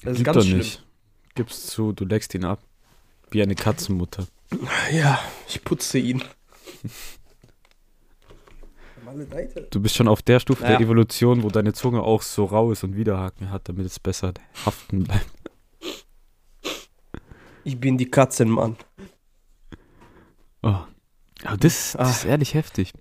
Das 0.03 0.11
ist 0.11 0.17
Gibt 0.17 0.25
ganz 0.25 0.37
doch 0.37 0.43
schlimm. 0.43 0.57
nicht. 0.59 0.83
Gib's 1.33 1.67
zu, 1.67 1.93
du 1.93 2.05
leckst 2.05 2.35
ihn 2.35 2.45
ab. 2.45 2.59
Wie 3.31 3.41
eine 3.41 3.55
Katzenmutter. 3.55 4.27
Ja, 4.91 5.19
ich 5.47 5.63
putze 5.63 5.97
ihn. 5.97 6.23
Du 9.71 9.79
bist 9.81 9.95
schon 9.95 10.07
auf 10.07 10.21
der 10.21 10.39
Stufe 10.39 10.63
Ja. 10.63 10.69
der 10.71 10.81
Evolution, 10.81 11.43
wo 11.43 11.49
deine 11.49 11.73
Zunge 11.73 12.01
auch 12.03 12.21
so 12.21 12.45
rau 12.45 12.71
ist 12.71 12.83
und 12.83 12.95
Widerhaken 12.95 13.51
hat, 13.51 13.69
damit 13.69 13.85
es 13.85 13.99
besser 13.99 14.33
haften 14.65 15.03
bleibt. 15.03 15.25
Ich 17.63 17.79
bin 17.79 17.97
die 17.97 18.09
Katzenmann. 18.09 18.77
Oh. 20.63 20.75
Aber 21.43 21.57
das, 21.57 21.93
das 21.97 22.09
ist 22.19 22.25
ehrlich 22.25 22.53
heftig. 22.53 22.93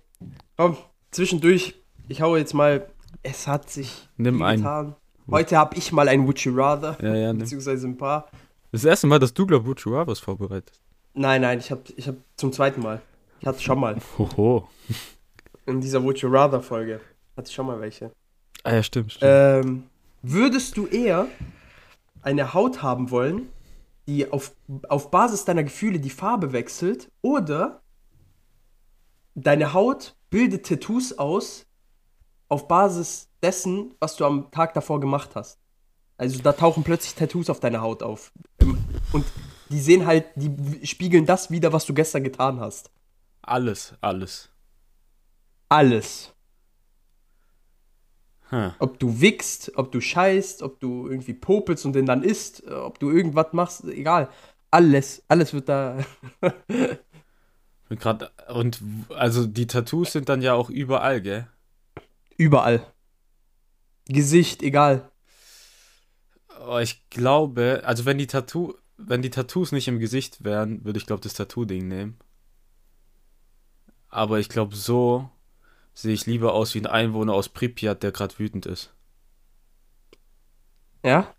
Komm, 0.57 0.77
zwischendurch, 1.11 1.75
ich 2.07 2.21
hau 2.21 2.35
jetzt 2.37 2.53
mal. 2.53 2.87
Es 3.23 3.47
hat 3.47 3.69
sich 3.69 4.07
Nimm 4.17 4.37
viel 4.37 4.45
einen. 4.45 4.61
getan. 4.63 4.95
Heute 5.29 5.57
habe 5.57 5.75
ich 5.75 5.91
mal 5.91 6.07
ein 6.07 6.25
Would 6.25 6.39
You 6.41 6.53
Rather, 6.55 6.97
Ja, 7.01 7.15
ja, 7.15 7.27
nimm. 7.33 7.39
beziehungsweise 7.39 7.87
ein 7.87 7.97
paar. 7.97 8.29
Das 8.71 8.85
erste 8.85 9.07
Mal, 9.07 9.19
dass 9.19 9.33
du, 9.33 9.45
glaub 9.45 9.65
Would 9.65 9.81
You 9.81 9.93
Rathers 9.95 10.19
vorbereitet. 10.19 10.79
Nein, 11.13 11.41
nein, 11.41 11.59
ich 11.59 11.71
habe 11.71 11.81
ich 11.95 12.07
hab 12.07 12.15
zum 12.37 12.53
zweiten 12.53 12.81
Mal. 12.81 13.01
Ich 13.39 13.47
hatte 13.47 13.59
schon 13.61 13.79
mal 13.79 13.97
Hoho. 14.17 14.67
In 15.67 15.81
dieser 15.81 16.03
Would 16.03 16.19
You 16.19 16.29
Rather 16.29 16.61
Folge. 16.61 17.01
Hatte 17.35 17.49
ich 17.49 17.55
schon 17.55 17.67
mal 17.67 17.79
welche. 17.79 18.11
Ah 18.63 18.73
ja, 18.73 18.83
stimmt, 18.83 19.13
stimmt. 19.13 19.31
Ähm, 19.31 19.83
würdest 20.23 20.77
du 20.77 20.87
eher 20.87 21.27
eine 22.21 22.53
Haut 22.53 22.81
haben 22.81 23.11
wollen, 23.11 23.49
die 24.07 24.31
auf, 24.31 24.55
auf 24.89 25.11
Basis 25.11 25.45
deiner 25.45 25.63
Gefühle 25.63 25.99
die 25.99 26.09
Farbe 26.09 26.53
wechselt, 26.53 27.11
oder 27.21 27.81
deine 29.35 29.73
Haut 29.73 30.15
bildet 30.29 30.65
Tattoos 30.65 31.17
aus 31.17 31.65
auf 32.49 32.67
Basis 32.67 33.29
dessen, 33.43 33.93
was 33.99 34.15
du 34.15 34.25
am 34.25 34.49
Tag 34.51 34.73
davor 34.73 34.99
gemacht 34.99 35.31
hast? 35.35 35.59
Also 36.17 36.41
da 36.41 36.53
tauchen 36.53 36.83
plötzlich 36.83 37.13
Tattoos 37.13 37.49
auf 37.49 37.59
deiner 37.59 37.81
Haut 37.81 38.01
auf. 38.01 38.31
Und 39.11 39.25
die 39.69 39.79
sehen 39.79 40.05
halt, 40.05 40.25
die 40.35 40.85
spiegeln 40.87 41.25
das 41.25 41.51
wieder, 41.51 41.71
was 41.73 41.85
du 41.85 41.93
gestern 41.93 42.23
getan 42.23 42.59
hast. 42.59 42.89
alles, 43.41 43.93
alles. 44.01 44.49
Alles. 45.69 46.33
Hm. 48.49 48.71
Ob 48.79 48.99
du 48.99 49.19
wickst, 49.19 49.73
ob 49.75 49.91
du 49.91 49.99
scheißt, 49.99 50.61
ob 50.61 50.79
du 50.79 51.09
irgendwie 51.09 51.33
popelst 51.33 51.85
und 51.85 51.93
den 51.93 52.05
dann 52.05 52.23
isst, 52.23 52.63
äh, 52.65 52.71
ob 52.71 52.99
du 52.99 53.11
irgendwas 53.11 53.51
machst, 53.51 53.83
egal. 53.85 54.29
Alles, 54.71 55.23
alles 55.27 55.53
wird 55.53 55.67
da. 55.69 55.97
Bin 57.89 57.99
grad, 57.99 58.31
und 58.49 58.81
also 59.09 59.45
die 59.45 59.67
Tattoos 59.67 60.11
sind 60.11 60.29
dann 60.29 60.41
ja 60.41 60.53
auch 60.53 60.69
überall, 60.69 61.21
gell? 61.21 61.47
Überall. 62.37 62.85
Gesicht, 64.07 64.61
egal. 64.61 65.11
Oh, 66.65 66.79
ich 66.79 67.09
glaube, 67.09 67.81
also 67.85 68.05
wenn 68.05 68.17
die 68.17 68.27
Tattoo, 68.27 68.73
wenn 68.97 69.21
die 69.21 69.29
Tattoos 69.29 69.71
nicht 69.71 69.87
im 69.87 69.99
Gesicht 69.99 70.43
wären, 70.43 70.83
würde 70.83 70.99
ich 70.99 71.05
glaube 71.05 71.21
das 71.21 71.33
Tattoo-Ding 71.33 71.87
nehmen. 71.87 72.17
Aber 74.09 74.39
ich 74.39 74.49
glaube, 74.49 74.75
so 74.75 75.29
sehe 75.99 76.13
ich 76.13 76.25
lieber 76.27 76.53
aus 76.53 76.75
wie 76.75 76.79
ein 76.79 76.85
Einwohner 76.85 77.33
aus 77.33 77.49
Pripyat, 77.49 78.03
der 78.03 78.11
gerade 78.11 78.37
wütend 78.37 78.65
ist. 78.67 78.93
Ja? 81.03 81.33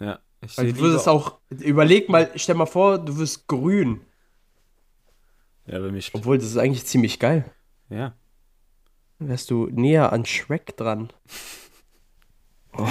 Ja, 0.00 0.20
ich 0.40 0.56
Weil 0.56 0.72
du 0.72 0.78
würdest 0.80 1.08
auch. 1.08 1.38
Überleg 1.50 2.08
mal, 2.08 2.30
stell 2.36 2.54
mal 2.54 2.66
vor, 2.66 2.98
du 2.98 3.16
wirst 3.18 3.46
grün. 3.46 4.00
ja, 5.66 5.78
bei 5.78 5.90
mir, 5.90 6.00
sch- 6.02 6.10
Obwohl, 6.14 6.38
das 6.38 6.46
ist 6.48 6.56
eigentlich 6.56 6.86
ziemlich 6.86 7.18
geil. 7.18 7.44
ja. 7.90 8.14
Dann 9.20 9.28
wärst 9.28 9.48
du 9.50 9.66
näher 9.70 10.12
an 10.12 10.24
Shrek 10.24 10.76
dran. 10.76 11.12
Oh. 12.76 12.88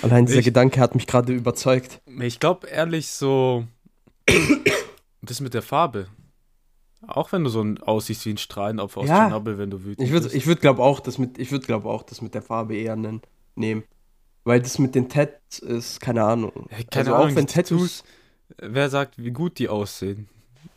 Allein 0.00 0.24
dieser 0.24 0.38
Ich- 0.38 0.46
Gedanke 0.46 0.80
hat 0.80 0.94
mich 0.94 1.06
gerade 1.06 1.34
überzeugt. 1.34 2.00
Ich 2.06 2.40
glaube 2.40 2.66
ehrlich 2.68 3.08
so, 3.10 3.66
das 5.20 5.40
mit 5.42 5.52
der 5.52 5.60
Farbe. 5.60 6.06
Auch 7.06 7.32
wenn 7.32 7.44
du 7.44 7.50
so 7.50 7.62
ein, 7.62 7.82
aussiehst 7.82 8.26
wie 8.26 8.30
ein 8.30 8.36
Strahlenopfer 8.38 9.00
aus 9.00 9.08
Ja. 9.08 9.16
Tschernobyl, 9.28 9.58
wenn 9.58 9.70
du 9.70 9.82
wütend 9.84 10.06
Ich 10.06 10.12
würde, 10.12 10.24
bist. 10.24 10.34
ich 10.36 10.46
würde 10.46 10.60
glaube 10.60 10.82
auch, 10.82 11.00
das 11.00 11.18
mit, 11.18 11.38
ich 11.38 11.50
würde 11.50 11.66
glaube 11.66 11.88
auch, 11.88 12.02
das 12.02 12.20
mit 12.22 12.34
der 12.34 12.42
Farbe 12.42 12.76
eher 12.76 12.94
nen- 12.96 13.22
nehmen, 13.54 13.84
weil 14.44 14.60
das 14.60 14.78
mit 14.78 14.94
den 14.94 15.08
Tats 15.08 15.58
ist 15.60 16.00
keine 16.00 16.24
Ahnung. 16.24 16.52
Hey, 16.68 16.84
keine 16.84 17.06
also 17.06 17.14
Ahnung, 17.14 17.32
auch 17.32 17.36
wenn 17.36 17.46
Tattoos, 17.46 18.04
Wer 18.58 18.90
sagt, 18.90 19.14
wie 19.16 19.30
gut 19.30 19.58
die 19.60 19.68
aussehen? 19.68 20.28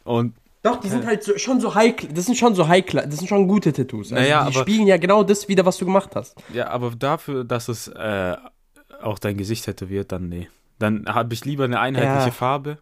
Und 0.04 0.36
doch, 0.62 0.80
die 0.80 0.88
sind 0.88 1.06
halt 1.06 1.24
so, 1.24 1.38
schon 1.38 1.60
so 1.60 1.74
high, 1.76 1.94
das 2.14 2.28
sind 2.28 2.38
schon 2.38 2.56
so 2.56 2.68
high, 2.70 2.86
das 2.86 3.18
sind 3.18 3.28
schon 3.28 3.48
gute 3.48 3.74
Tattoos. 3.74 4.14
Also 4.14 4.16
Naja, 4.24 4.44
die 4.50 4.56
aber- 4.56 4.62
spiegeln 4.62 4.88
ja 4.88 4.98
genau 4.98 5.24
das 5.24 5.50
wieder, 5.50 5.66
was 5.66 5.78
du 5.78 5.86
gemacht 5.86 6.16
hast. 6.16 6.36
ja, 6.54 6.68
aber 6.70 6.92
dafür, 6.92 7.44
dass 7.44 7.68
es 7.68 7.88
äh, 7.90 8.38
auch 9.02 9.20
dein 9.20 9.36
Gesicht 9.38 9.66
tätowiert, 9.66 10.12
dann 10.14 10.30
nee. 10.30 10.48
Dann 10.80 11.06
habe 11.08 11.34
ich 11.34 11.44
lieber 11.46 11.66
eine 11.66 11.80
einheitliche 11.80 12.28
Ja. 12.28 12.32
Farbe. 12.32 12.78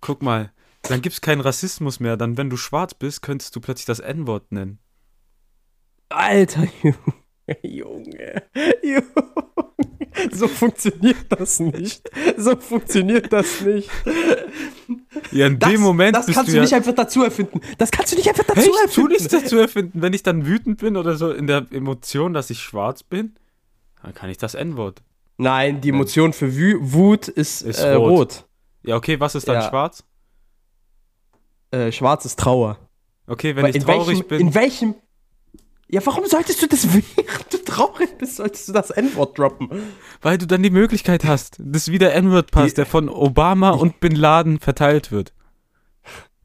Guck 0.00 0.22
mal, 0.22 0.50
dann 0.88 1.02
gibt 1.02 1.14
es 1.14 1.20
keinen 1.20 1.40
Rassismus 1.40 2.00
mehr. 2.00 2.16
Dann, 2.16 2.36
wenn 2.36 2.50
du 2.50 2.56
schwarz 2.56 2.94
bist, 2.94 3.22
könntest 3.22 3.54
du 3.56 3.60
plötzlich 3.60 3.86
das 3.86 4.00
N-Wort 4.00 4.52
nennen. 4.52 4.78
Alter 6.10 6.66
Junge, 6.82 7.02
Junge, 7.62 8.42
Junge. 8.82 9.02
So 10.32 10.46
funktioniert 10.46 11.26
das 11.30 11.58
nicht. 11.58 12.08
So 12.36 12.54
funktioniert 12.56 13.32
das 13.32 13.62
nicht. 13.62 13.90
Ja, 15.32 15.46
in 15.48 15.58
Das, 15.58 15.70
dem 15.70 15.80
Moment 15.80 16.14
das 16.16 16.26
kannst 16.26 16.42
du 16.48 16.52
du 16.52 16.56
ja 16.58 16.62
nicht 16.62 16.74
einfach 16.74 16.94
dazu 16.94 17.24
erfinden. 17.24 17.60
Das 17.78 17.90
kannst 17.90 18.12
du 18.12 18.16
nicht 18.16 18.28
einfach 18.28 18.44
dazu 18.44 18.60
Hey, 18.60 18.68
ich 18.68 18.74
tu 18.76 18.82
erfinden. 18.82 19.08
nichts 19.12 19.28
dazu 19.28 19.56
erfinden. 19.58 20.02
Wenn 20.02 20.12
ich 20.12 20.22
dann 20.22 20.46
wütend 20.46 20.78
bin 20.78 20.96
oder 20.96 21.16
so 21.16 21.32
in 21.32 21.48
der 21.48 21.66
Emotion, 21.72 22.32
dass 22.32 22.50
ich 22.50 22.60
schwarz 22.60 23.02
bin, 23.02 23.34
dann 24.02 24.14
kann 24.14 24.30
ich 24.30 24.38
das 24.38 24.54
N-Wort. 24.54 25.02
Nein, 25.36 25.80
die 25.80 25.88
Emotion 25.88 26.32
für 26.32 26.54
Wut 26.92 27.26
ist, 27.26 27.62
Ist 27.62 27.80
äh, 27.80 27.94
rot. 27.94 28.10
rot. 28.10 28.44
Ja, 28.84 28.96
okay, 28.96 29.18
was 29.18 29.34
ist 29.34 29.48
dann 29.48 29.56
Ja. 29.56 29.68
schwarz? 29.68 30.04
Äh, 31.74 31.92
schwarz 31.92 32.24
ist 32.24 32.38
Trauer. 32.38 32.78
Okay, 33.26 33.56
wenn 33.56 33.64
Weil 33.64 33.70
ich 33.70 33.76
in 33.76 33.82
traurig 33.82 34.08
welchem, 34.18 34.28
bin. 34.28 34.40
In 34.40 34.54
welchem. 34.54 34.94
Ja, 35.88 36.04
warum 36.06 36.24
solltest 36.26 36.62
du 36.62 36.66
das, 36.66 36.86
während 36.94 37.52
du 37.52 37.58
traurig 37.58 38.16
bist, 38.18 38.36
solltest 38.36 38.68
du 38.68 38.72
das 38.72 38.90
N-Wort 38.90 39.38
droppen? 39.38 39.68
Weil 40.22 40.38
du 40.38 40.46
dann 40.46 40.62
die 40.62 40.70
Möglichkeit 40.70 41.24
hast, 41.24 41.56
dass 41.58 41.90
wie 41.90 41.98
der 41.98 42.14
N-Word-Pass, 42.14 42.74
der 42.74 42.86
von 42.86 43.08
Obama 43.08 43.70
und 43.70 44.00
Bin 44.00 44.14
Laden 44.14 44.60
verteilt 44.60 45.10
wird. 45.10 45.32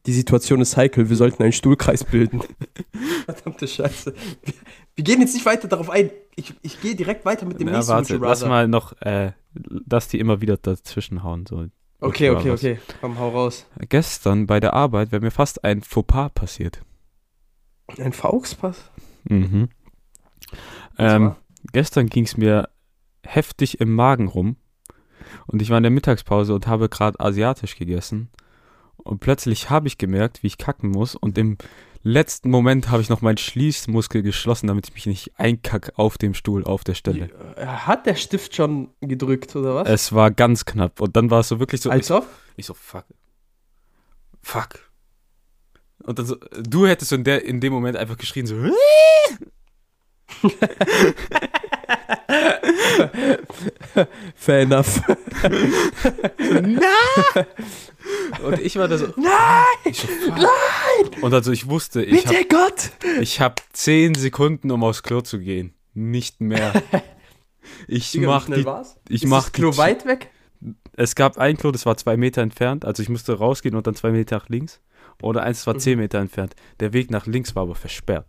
Die 0.06 0.14
Situation 0.14 0.62
ist 0.62 0.78
heikel, 0.78 1.10
wir 1.10 1.16
sollten 1.16 1.44
einen 1.44 1.52
Stuhlkreis 1.52 2.04
bilden. 2.04 2.42
Verdammte 3.26 3.68
Scheiße. 3.68 4.14
Wir, 4.44 4.54
wir 4.96 5.04
gehen 5.04 5.22
jetzt 5.22 5.34
nicht 5.34 5.46
weiter 5.46 5.68
darauf 5.68 5.90
ein. 5.90 6.10
Ich, 6.36 6.54
ich 6.62 6.82
gehe 6.82 6.96
direkt 6.96 7.26
weiter 7.26 7.46
mit 7.46 7.60
dem 7.60 7.68
Ja, 7.68 7.76
nächsten 7.76 7.94
warte, 7.94 8.18
lass 8.18 8.44
mal 8.46 8.68
noch, 8.68 9.00
äh, 9.02 9.34
dass 9.54 10.08
die 10.08 10.20
immer 10.20 10.42
wieder 10.42 10.58
dazwischen 10.58 11.22
hauen. 11.24 11.46
So. 11.46 11.68
Okay, 12.02 12.30
okay, 12.30 12.52
was. 12.52 12.60
okay. 12.60 12.80
Komm, 13.02 13.20
hau 13.20 13.30
raus. 13.30 13.66
Gestern 13.90 14.48
bei 14.48 14.60
der 14.60 14.74
Arbeit 14.74 15.12
wäre 15.12 15.22
mir 15.22 15.32
fast 15.32 15.64
ein 15.64 15.82
Fauxpas 15.82 16.30
passiert. 16.30 16.82
Ein 17.98 18.14
Fauxpass? 18.14 18.90
Mhm. 19.26 19.70
Ähm, 20.98 21.36
gestern 21.74 22.08
ging 22.08 22.24
es 22.24 22.38
mir 22.38 22.70
heftig 23.26 23.80
im 23.82 23.94
Magen 23.94 24.28
rum 24.28 24.56
und 25.48 25.62
ich 25.62 25.70
war 25.70 25.78
in 25.78 25.84
der 25.84 25.92
Mittagspause 25.92 26.54
und 26.54 26.68
habe 26.68 26.90
gerade 26.90 27.20
asiatisch 27.20 27.76
gegessen 27.76 28.30
und 28.98 29.20
plötzlich 29.20 29.70
habe 29.70 29.88
ich 29.88 29.98
gemerkt, 29.98 30.44
wie 30.44 30.48
ich 30.48 30.58
kacken 30.58 30.90
muss 30.90 31.16
und 31.16 31.38
im 31.38 31.58
letzten 32.04 32.50
Moment 32.50 32.90
habe 32.90 33.02
ich 33.02 33.10
noch 33.10 33.22
meinen 33.22 33.38
Schließmuskel 33.38 34.22
geschlossen, 34.22 34.68
damit 34.68 34.88
ich 34.88 34.94
mich 34.94 35.06
nicht 35.06 35.32
einkack 35.40 35.94
auf 35.96 36.18
dem 36.18 36.34
Stuhl 36.34 36.64
auf 36.64 36.84
der 36.84 36.94
Stelle. 36.96 37.30
Äh, 37.56 37.66
Hat 37.66 38.06
der 38.06 38.16
Stift 38.16 38.56
schon 38.56 38.90
gedrückt, 39.02 39.56
oder 39.56 39.76
was? 39.76 39.88
Es 39.90 40.14
war 40.14 40.32
ganz 40.32 40.66
knapp 40.66 41.02
und 41.02 41.16
dann 41.16 41.30
war 41.30 41.42
es 41.42 41.50
so 41.50 41.60
wirklich 41.60 41.82
so, 41.82 41.90
Als 41.90 42.10
ob? 42.12 42.28
ich 42.56 42.66
so, 42.66 42.74
fuck. 42.74 43.06
Fuck. 44.42 44.80
Und 46.04 46.18
dann 46.18 46.26
so, 46.26 46.36
du 46.36 46.88
hättest 46.88 47.10
so 47.10 47.16
in, 47.16 47.24
der, 47.24 47.44
in 47.46 47.60
dem 47.60 47.74
Moment 47.74 47.98
einfach 47.98 48.18
geschrien, 48.18 48.46
so, 48.48 48.56
Fair 54.36 54.62
enough. 54.62 55.02
und 58.44 58.60
ich 58.62 58.76
war 58.78 58.88
da 58.88 58.98
so, 58.98 59.08
Nein! 59.16 59.94
so, 59.94 60.08
fuck. 60.08 61.24
Und 61.24 61.34
also 61.34 61.52
ich 61.52 61.68
wusste, 61.70 62.04
ich 62.04 62.26
habe 62.26 62.38
Bitte 62.38 62.48
Gott! 62.50 62.92
Ich 63.22 63.40
habe 63.42 63.56
zehn 63.74 64.16
Sekunden, 64.16 64.72
um 64.72 64.84
aufs 64.84 65.04
Klo 65.04 65.22
zu 65.22 65.40
gehen. 65.40 65.74
Nicht 65.94 66.42
mehr. 66.42 66.82
Ich 67.88 68.12
Digga, 68.12 68.24
wie 68.24 68.28
mach 68.28 68.46
die. 68.48 68.66
war's? 68.66 68.96
Ich 69.10 69.24
Ist 69.24 69.30
mach 69.30 69.44
das 69.44 69.52
Klo 69.52 69.72
die, 69.72 69.78
weit 69.78 70.06
weg? 70.08 70.32
Es 70.94 71.14
gab 71.14 71.38
ein 71.38 71.56
Klo, 71.56 71.72
das 71.72 71.86
war 71.86 71.96
zwei 71.98 72.18
Meter 72.18 72.42
entfernt. 72.42 72.84
Also 72.84 73.04
ich 73.04 73.10
musste 73.10 73.38
rausgehen 73.38 73.76
und 73.76 73.86
dann 73.86 73.94
zwei 73.96 74.10
Meter 74.12 74.38
nach 74.38 74.50
links. 74.50 74.82
Oder 75.22 75.44
eins, 75.44 75.60
das 75.60 75.68
war 75.68 75.76
Mhm. 75.76 75.80
zehn 75.80 76.00
Meter 76.00 76.18
entfernt. 76.20 76.56
Der 76.80 76.94
Weg 76.94 77.12
nach 77.12 77.28
links 77.28 77.56
war 77.56 77.64
aber 77.64 77.76
versperrt. 77.76 78.26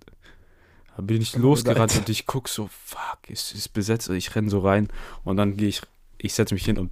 Da 0.96 1.02
bin 1.02 1.22
ich 1.22 1.36
losgerannt 1.36 1.96
und 1.96 2.08
ich 2.08 2.26
guck 2.26 2.48
so, 2.48 2.68
fuck, 2.84 3.18
es 3.28 3.52
ist 3.52 3.70
besetzt. 3.70 4.08
Und 4.10 4.16
Ich 4.16 4.34
renn 4.34 4.48
so 4.50 4.60
rein 4.60 4.88
und 5.24 5.36
dann 5.36 5.56
gehe 5.56 5.68
ich, 5.68 5.82
ich 6.18 6.34
setze 6.34 6.54
mich 6.54 6.64
hin 6.64 6.78
und 6.78 6.90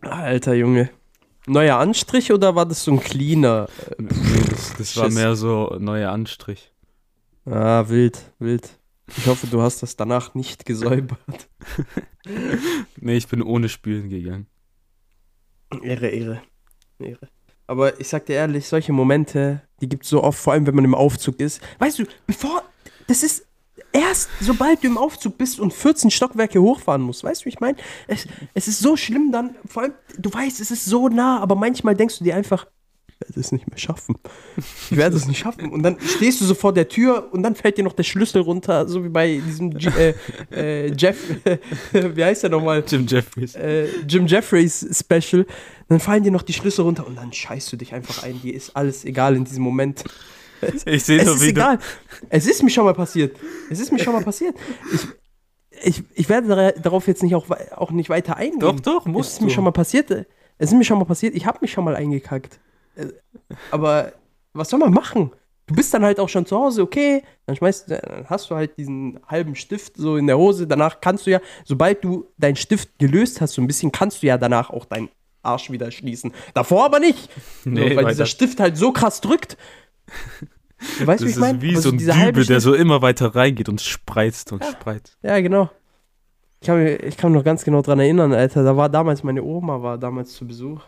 Alter 0.00 0.54
Junge. 0.54 0.90
Neuer 1.46 1.78
Anstrich 1.78 2.32
oder 2.32 2.54
war 2.54 2.66
das 2.66 2.84
so 2.84 2.92
ein 2.92 3.00
cleaner? 3.00 3.68
nee, 3.98 4.08
das, 4.50 4.74
das 4.76 4.96
war 4.96 5.08
mehr 5.10 5.34
so 5.34 5.76
neuer 5.80 6.10
Anstrich. 6.12 6.72
Ah, 7.46 7.88
wild, 7.88 8.32
wild. 8.38 8.68
Ich 9.16 9.26
hoffe, 9.26 9.46
du 9.46 9.62
hast 9.62 9.82
das 9.82 9.96
danach 9.96 10.34
nicht 10.34 10.64
gesäubert. 10.66 11.48
Nee, 13.00 13.16
ich 13.16 13.26
bin 13.26 13.40
ohne 13.40 13.70
Spülen 13.70 14.10
gegangen. 14.10 14.48
Ehre, 15.82 16.08
Ehre. 16.08 16.42
Ehre. 17.00 17.28
Aber 17.66 18.00
ich 18.00 18.08
sag 18.08 18.26
dir 18.26 18.36
ehrlich, 18.36 18.66
solche 18.66 18.92
Momente, 18.92 19.62
die 19.80 19.88
gibt 19.88 20.04
es 20.04 20.10
so 20.10 20.22
oft, 20.22 20.38
vor 20.38 20.54
allem 20.54 20.66
wenn 20.66 20.74
man 20.74 20.84
im 20.84 20.94
Aufzug 20.94 21.38
ist. 21.40 21.60
Weißt 21.78 21.98
du, 21.98 22.04
bevor. 22.26 22.62
Das 23.06 23.22
ist. 23.22 23.46
erst 23.92 24.28
sobald 24.40 24.82
du 24.82 24.88
im 24.88 24.98
Aufzug 24.98 25.38
bist 25.38 25.60
und 25.60 25.72
14 25.72 26.10
Stockwerke 26.10 26.60
hochfahren 26.60 27.02
musst. 27.02 27.24
Weißt 27.24 27.42
du, 27.42 27.44
wie 27.46 27.50
ich 27.50 27.60
meine? 27.60 27.76
Es, 28.06 28.26
es 28.54 28.68
ist 28.68 28.80
so 28.80 28.96
schlimm 28.96 29.32
dann, 29.32 29.56
vor 29.66 29.82
allem, 29.82 29.94
du 30.16 30.32
weißt, 30.32 30.60
es 30.60 30.70
ist 30.70 30.86
so 30.86 31.08
nah, 31.08 31.40
aber 31.40 31.54
manchmal 31.54 31.94
denkst 31.94 32.18
du 32.18 32.24
dir 32.24 32.36
einfach, 32.36 32.66
werde 33.20 33.40
es 33.40 33.52
nicht 33.52 33.68
mehr 33.68 33.78
schaffen. 33.78 34.16
Ich 34.90 34.96
werde 34.96 35.16
es 35.16 35.26
nicht 35.26 35.38
schaffen. 35.38 35.70
Und 35.70 35.82
dann 35.82 35.98
stehst 36.00 36.40
du 36.40 36.44
so 36.44 36.54
vor 36.54 36.72
der 36.72 36.88
Tür 36.88 37.28
und 37.32 37.42
dann 37.42 37.54
fällt 37.54 37.76
dir 37.78 37.84
noch 37.84 37.92
der 37.92 38.04
Schlüssel 38.04 38.42
runter, 38.42 38.88
so 38.88 39.02
wie 39.04 39.08
bei 39.08 39.40
diesem 39.44 39.70
G 39.70 39.88
äh, 39.88 40.14
äh, 40.86 40.92
Jeff, 40.96 41.16
wie 41.92 42.24
heißt 42.24 42.44
der 42.44 42.50
nochmal? 42.50 42.84
Jim 42.86 43.06
Jeffries. 43.06 43.54
Äh, 43.56 43.86
Jim 44.08 44.26
Jeffries 44.26 44.86
Special. 44.92 45.46
Dann 45.88 46.00
fallen 46.00 46.22
dir 46.22 46.30
noch 46.30 46.42
die 46.42 46.52
Schlüssel 46.52 46.82
runter 46.82 47.06
und 47.06 47.16
dann 47.16 47.32
scheißt 47.32 47.72
du 47.72 47.76
dich 47.76 47.92
einfach 47.94 48.22
ein. 48.22 48.40
Dir 48.40 48.54
ist 48.54 48.76
alles 48.76 49.04
egal 49.04 49.34
in 49.36 49.44
diesem 49.44 49.62
Moment. 49.64 50.04
Es, 50.60 50.86
Ich 50.86 51.04
sehe 51.04 51.18
es 51.20 51.26
so 51.26 51.34
ist 51.34 51.42
wie 51.42 51.48
egal. 51.50 51.78
Es 52.30 52.46
ist 52.46 52.62
mir 52.62 52.70
schon 52.70 52.84
mal 52.84 52.94
passiert. 52.94 53.36
Es 53.70 53.80
ist 53.80 53.90
mir 53.92 53.98
schon 53.98 54.12
mal 54.12 54.22
passiert. 54.24 54.54
Ich, 54.92 55.06
ich, 55.82 56.02
ich 56.14 56.28
werde 56.28 56.48
dara- 56.48 56.72
darauf 56.80 57.06
jetzt 57.06 57.22
nicht 57.22 57.34
auch, 57.34 57.46
auch 57.76 57.90
nicht 57.92 58.10
weiter 58.10 58.36
eingehen. 58.36 58.58
Doch, 58.60 58.78
doch, 58.80 59.06
Es 59.06 59.12
musst 59.12 59.32
ist 59.34 59.40
mir 59.40 59.48
du. 59.48 59.54
schon 59.54 59.64
mal 59.64 59.70
passiert. 59.72 60.10
äh, 60.10 60.24
Es 60.58 60.70
ist 60.70 60.76
mir 60.76 60.84
schon 60.84 60.98
mal 60.98 61.04
passiert. 61.04 61.34
Ich 61.36 61.46
habe 61.46 61.58
mich 61.62 61.70
schon 61.72 61.84
mal 61.84 61.94
eingekackt. 61.96 62.58
Äh, 62.98 63.08
Aber 63.70 64.12
was 64.52 64.70
soll 64.70 64.78
man 64.80 64.92
machen? 64.92 65.30
Du 65.66 65.74
bist 65.74 65.92
dann 65.92 66.02
halt 66.02 66.18
auch 66.18 66.30
schon 66.30 66.46
zu 66.46 66.56
Hause, 66.56 66.82
okay, 66.82 67.22
dann 67.44 67.54
schmeißt, 67.54 67.90
dann 67.90 68.24
hast 68.26 68.50
du 68.50 68.54
halt 68.54 68.78
diesen 68.78 69.20
halben 69.28 69.54
Stift 69.54 69.96
so 69.98 70.16
in 70.16 70.26
der 70.26 70.38
Hose. 70.38 70.66
Danach 70.66 71.00
kannst 71.02 71.26
du 71.26 71.30
ja, 71.30 71.40
sobald 71.64 72.02
du 72.02 72.26
deinen 72.38 72.56
Stift 72.56 72.98
gelöst 72.98 73.40
hast, 73.42 73.52
so 73.52 73.60
ein 73.60 73.66
bisschen, 73.66 73.92
kannst 73.92 74.22
du 74.22 74.26
ja 74.28 74.38
danach 74.38 74.70
auch 74.70 74.86
deinen 74.86 75.10
Arsch 75.42 75.70
wieder 75.70 75.90
schließen. 75.90 76.32
Davor 76.54 76.86
aber 76.86 77.00
nicht. 77.00 77.28
Nee, 77.64 77.90
so, 77.90 77.96
weil 77.96 78.06
dieser 78.06 78.26
Stift 78.26 78.60
halt 78.60 78.78
so 78.78 78.92
krass 78.92 79.20
drückt. 79.20 79.58
Du 81.00 81.06
weißt, 81.06 81.22
wie 81.22 81.26
Das 81.26 81.34
ich 81.34 81.38
meine? 81.40 81.58
ist 81.58 81.62
wie 81.62 81.72
Aber 81.72 81.80
so 81.82 81.90
ein 81.90 81.98
Dübel, 81.98 82.46
der 82.46 82.60
so 82.60 82.72
immer 82.74 83.02
weiter 83.02 83.34
reingeht 83.34 83.68
und 83.68 83.80
spreizt 83.80 84.52
und 84.52 84.64
spreizt. 84.64 85.18
Ja, 85.22 85.38
genau. 85.40 85.70
Ich 86.60 86.66
kann, 86.66 86.82
mich, 86.82 87.02
ich 87.02 87.16
kann 87.16 87.32
mich 87.32 87.38
noch 87.40 87.44
ganz 87.44 87.62
genau 87.64 87.82
dran 87.82 88.00
erinnern, 88.00 88.32
Alter. 88.32 88.64
Da 88.64 88.76
war 88.76 88.88
damals, 88.88 89.22
meine 89.22 89.42
Oma 89.42 89.82
war 89.82 89.98
damals 89.98 90.32
zu 90.32 90.46
Besuch, 90.46 90.80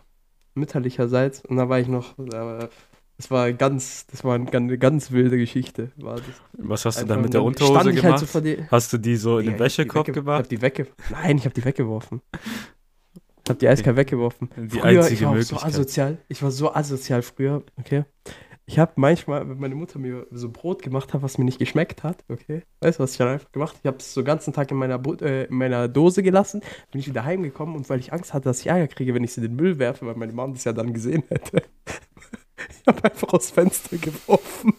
mütterlicherseits. 0.53 1.43
Und 1.45 1.57
da 1.57 1.69
war 1.69 1.79
ich 1.79 1.87
noch, 1.87 2.13
da- 2.17 2.69
das 3.17 3.29
war 3.29 3.53
ganz, 3.53 4.07
das 4.07 4.23
war 4.23 4.33
eine 4.35 4.77
ganz, 4.79 5.11
wilde 5.11 5.37
Geschichte. 5.37 5.91
War 5.97 6.15
das. 6.15 6.25
Was 6.53 6.85
hast 6.85 7.01
du 7.01 7.05
dann 7.05 7.21
mit 7.21 7.33
der 7.33 7.43
Unterhose 7.43 7.91
ich 7.91 8.01
gemacht? 8.01 8.33
Halt 8.33 8.45
so. 8.57 8.65
Hast 8.71 8.93
du 8.93 8.97
die 8.97 9.15
so 9.15 9.37
in 9.37 9.45
Ja, 9.45 9.51
den 9.51 9.55
ich 9.55 9.59
Wäschekorb 9.61 10.07
wegge- 10.07 10.09
Ich 10.11 10.15
gemacht? 10.15 10.39
hab 10.43 10.49
die 10.49 10.61
wegge 10.61 10.87
Nein, 11.11 11.37
ich 11.37 11.45
hab 11.45 11.53
die 11.53 11.63
weggeworfen. 11.63 12.21
Ich 13.43 13.49
hab 13.49 13.59
die 13.59 13.67
eiskalt 13.67 13.97
weggeworfen. 13.97 14.49
Die 14.55 14.69
früher, 14.79 14.91
ich 14.91 14.97
einzige 14.99 15.21
war 15.21 15.29
auch 15.29 15.33
Möglichkeit. 15.35 15.59
so 15.59 15.65
asozial. 15.67 16.17
Ich 16.29 16.41
war 16.41 16.51
so 16.51 16.73
asozial 16.73 17.21
früher, 17.21 17.63
okay. 17.77 18.05
Ich 18.65 18.79
habe 18.79 18.93
manchmal, 18.95 19.49
wenn 19.49 19.59
meine 19.59 19.75
Mutter 19.75 19.99
mir 19.99 20.27
so 20.31 20.49
Brot 20.49 20.81
gemacht 20.81 21.13
hat, 21.13 21.21
was 21.21 21.37
mir 21.37 21.45
nicht 21.45 21.59
geschmeckt 21.59 22.03
hat, 22.03 22.23
okay. 22.29 22.63
Weißt 22.79 22.99
du, 22.99 23.03
was 23.03 23.11
ich 23.13 23.17
dann 23.17 23.27
einfach 23.27 23.51
gemacht? 23.51 23.75
Ich 23.81 23.87
habe 23.87 23.97
es 23.97 24.13
so 24.13 24.21
den 24.21 24.25
ganzen 24.25 24.53
Tag 24.53 24.71
in 24.71 24.77
meiner, 24.77 25.01
äh, 25.21 25.45
in 25.45 25.55
meiner 25.55 25.87
Dose 25.87 26.23
gelassen, 26.23 26.61
bin 26.91 27.01
ich 27.01 27.07
wieder 27.07 27.25
heimgekommen 27.25 27.75
und 27.75 27.89
weil 27.89 27.99
ich 27.99 28.13
Angst 28.13 28.33
hatte, 28.33 28.45
dass 28.45 28.61
ich 28.61 28.67
Ärger 28.67 28.87
kriege, 28.87 29.13
wenn 29.13 29.23
ich 29.23 29.33
sie 29.33 29.41
in 29.41 29.47
den 29.47 29.55
Müll 29.55 29.77
werfe, 29.79 30.05
weil 30.05 30.15
meine 30.15 30.31
Mom 30.31 30.53
das 30.53 30.63
ja 30.63 30.73
dann 30.73 30.93
gesehen 30.93 31.23
hätte. 31.29 31.63
Ich 32.69 32.87
habe 32.87 33.03
einfach 33.03 33.33
aufs 33.33 33.49
Fenster 33.49 33.97
geworfen. 33.97 34.73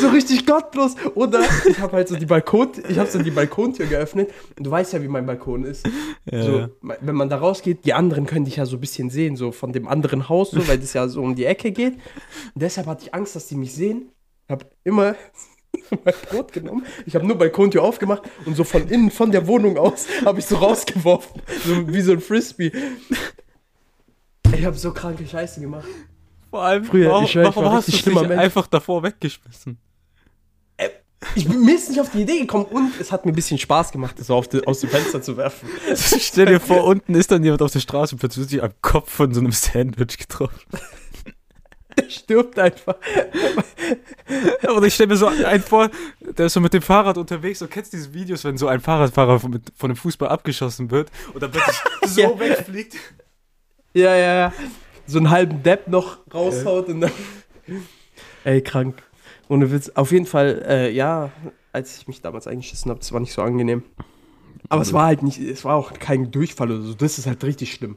so 0.00 0.08
richtig 0.28 0.46
gottlos. 0.46 0.94
Oder 1.14 1.40
ich 1.68 1.78
habe 1.78 1.96
halt 1.96 2.08
so 2.08 2.16
die 2.16 2.26
Balkon, 2.26 2.68
ich 2.88 2.98
habe 2.98 3.10
so 3.10 3.22
die 3.22 3.30
Balkontür 3.30 3.86
geöffnet 3.86 4.30
und 4.56 4.66
du 4.66 4.70
weißt 4.70 4.92
ja, 4.92 5.02
wie 5.02 5.08
mein 5.08 5.26
Balkon 5.26 5.64
ist. 5.64 5.86
Ja, 6.30 6.42
So, 6.42 6.68
wenn 6.82 7.14
man 7.14 7.28
da 7.28 7.38
rausgeht, 7.38 7.84
die 7.84 7.94
anderen 7.94 8.26
können 8.26 8.44
dich 8.44 8.56
ja 8.56 8.66
so 8.66 8.76
ein 8.76 8.80
bisschen 8.80 9.10
sehen, 9.10 9.36
so 9.36 9.52
von 9.52 9.72
dem 9.72 9.88
anderen 9.88 10.28
Haus, 10.28 10.50
so, 10.50 10.66
weil 10.68 10.78
das 10.78 10.92
ja 10.92 11.08
so 11.08 11.22
um 11.22 11.34
die 11.34 11.44
Ecke 11.44 11.72
geht. 11.72 11.94
Und 11.94 12.62
deshalb 12.62 12.86
hatte 12.86 13.04
ich 13.04 13.14
Angst, 13.14 13.36
dass 13.36 13.46
die 13.46 13.56
mich 13.56 13.74
sehen. 13.74 14.10
Hab 14.48 14.64
immer 14.84 15.14
mein 16.04 16.14
Brot 16.30 16.52
genommen. 16.52 16.84
Ich 17.06 17.14
habe 17.14 17.26
nur 17.26 17.36
Balkontür 17.36 17.82
aufgemacht 17.82 18.22
und 18.46 18.56
so 18.56 18.64
von 18.64 18.88
innen, 18.88 19.10
von 19.10 19.30
der 19.30 19.46
Wohnung 19.46 19.76
aus, 19.76 20.06
habe 20.24 20.38
ich 20.38 20.46
so 20.46 20.56
rausgeworfen. 20.56 21.42
So 21.66 21.88
wie 21.88 22.00
so 22.00 22.12
ein 22.12 22.20
Frisbee. 22.20 22.72
Ich 24.56 24.64
habe 24.64 24.76
so 24.76 24.92
kranke 24.92 25.26
Scheiße 25.26 25.60
gemacht. 25.60 25.86
Vor 26.50 26.62
allem, 26.62 26.84
Früher, 26.84 27.10
warum, 27.10 27.24
ich 27.24 27.36
ich 27.36 27.44
warum 27.44 27.64
war 27.64 27.72
hast 27.74 28.06
du 28.06 28.10
Mensch. 28.10 28.30
einfach 28.30 28.66
davor 28.66 29.02
weggeschmissen? 29.02 29.78
Ich 31.34 31.48
bin 31.48 31.64
mir 31.64 31.74
ist 31.74 31.88
nicht 31.88 32.00
auf 32.00 32.10
die 32.10 32.22
Idee 32.22 32.38
gekommen 32.40 32.66
und 32.66 32.92
es 33.00 33.10
hat 33.10 33.26
mir 33.26 33.32
ein 33.32 33.34
bisschen 33.34 33.58
Spaß 33.58 33.90
gemacht, 33.90 34.18
das 34.18 34.28
so 34.28 34.36
auf 34.36 34.46
die, 34.48 34.64
aus 34.66 34.80
dem 34.80 34.88
Fenster 34.90 35.20
zu 35.20 35.36
werfen. 35.36 35.68
Stell 35.96 36.46
dir 36.46 36.60
vor, 36.60 36.84
unten 36.84 37.14
ist 37.16 37.30
dann 37.32 37.42
jemand 37.42 37.60
auf 37.62 37.72
der 37.72 37.80
Straße 37.80 38.14
und 38.14 38.20
plötzlich 38.20 38.42
wird 38.42 38.50
sich 38.50 38.62
am 38.62 38.70
Kopf 38.82 39.10
von 39.12 39.34
so 39.34 39.40
einem 39.40 39.50
Sandwich 39.52 40.16
getroffen. 40.18 40.60
Der 41.98 42.08
stirbt 42.08 42.56
einfach. 42.60 42.94
Und 44.72 44.84
ich 44.84 44.94
stelle 44.94 45.08
mir 45.08 45.16
so 45.16 45.26
einen 45.26 45.62
vor, 45.64 45.90
der 46.20 46.46
ist 46.46 46.52
so 46.52 46.60
mit 46.60 46.72
dem 46.72 46.82
Fahrrad 46.82 47.18
unterwegs. 47.18 47.58
Du 47.58 47.66
kennst 47.66 47.92
diese 47.92 48.14
Videos, 48.14 48.44
wenn 48.44 48.56
so 48.56 48.68
ein 48.68 48.80
Fahrradfahrer 48.80 49.40
von, 49.40 49.50
mit, 49.50 49.72
von 49.74 49.90
einem 49.90 49.96
Fußball 49.96 50.28
abgeschossen 50.28 50.92
wird 50.92 51.10
und 51.34 51.42
dann 51.42 51.50
plötzlich 51.50 51.76
so 52.06 52.20
Ja. 52.20 52.38
wegfliegt. 52.38 52.94
Ja, 53.94 54.14
ja, 54.14 54.34
ja. 54.34 54.52
So 55.08 55.18
einen 55.18 55.30
halben 55.30 55.64
Depp 55.64 55.88
noch 55.88 56.18
raushaut 56.32 56.86
und 56.88 57.00
dann. 57.00 57.10
Ey, 58.44 58.62
krank. 58.62 59.02
Ohne 59.48 59.70
Witz. 59.70 59.90
Auf 59.94 60.12
jeden 60.12 60.26
Fall, 60.26 60.62
äh, 60.66 60.90
ja, 60.92 61.30
als 61.72 61.98
ich 61.98 62.08
mich 62.08 62.20
damals 62.20 62.46
eingeschissen 62.46 62.90
habe, 62.90 63.00
das 63.00 63.12
war 63.12 63.20
nicht 63.20 63.32
so 63.32 63.42
angenehm. 63.42 63.82
Aber 64.68 64.82
es 64.82 64.92
war 64.92 65.06
halt 65.06 65.22
nicht, 65.22 65.38
es 65.40 65.64
war 65.64 65.76
auch 65.76 65.92
kein 65.94 66.30
Durchfall 66.30 66.70
oder 66.70 66.82
so. 66.82 66.94
Das 66.94 67.18
ist 67.18 67.26
halt 67.26 67.42
richtig 67.44 67.72
schlimm. 67.72 67.96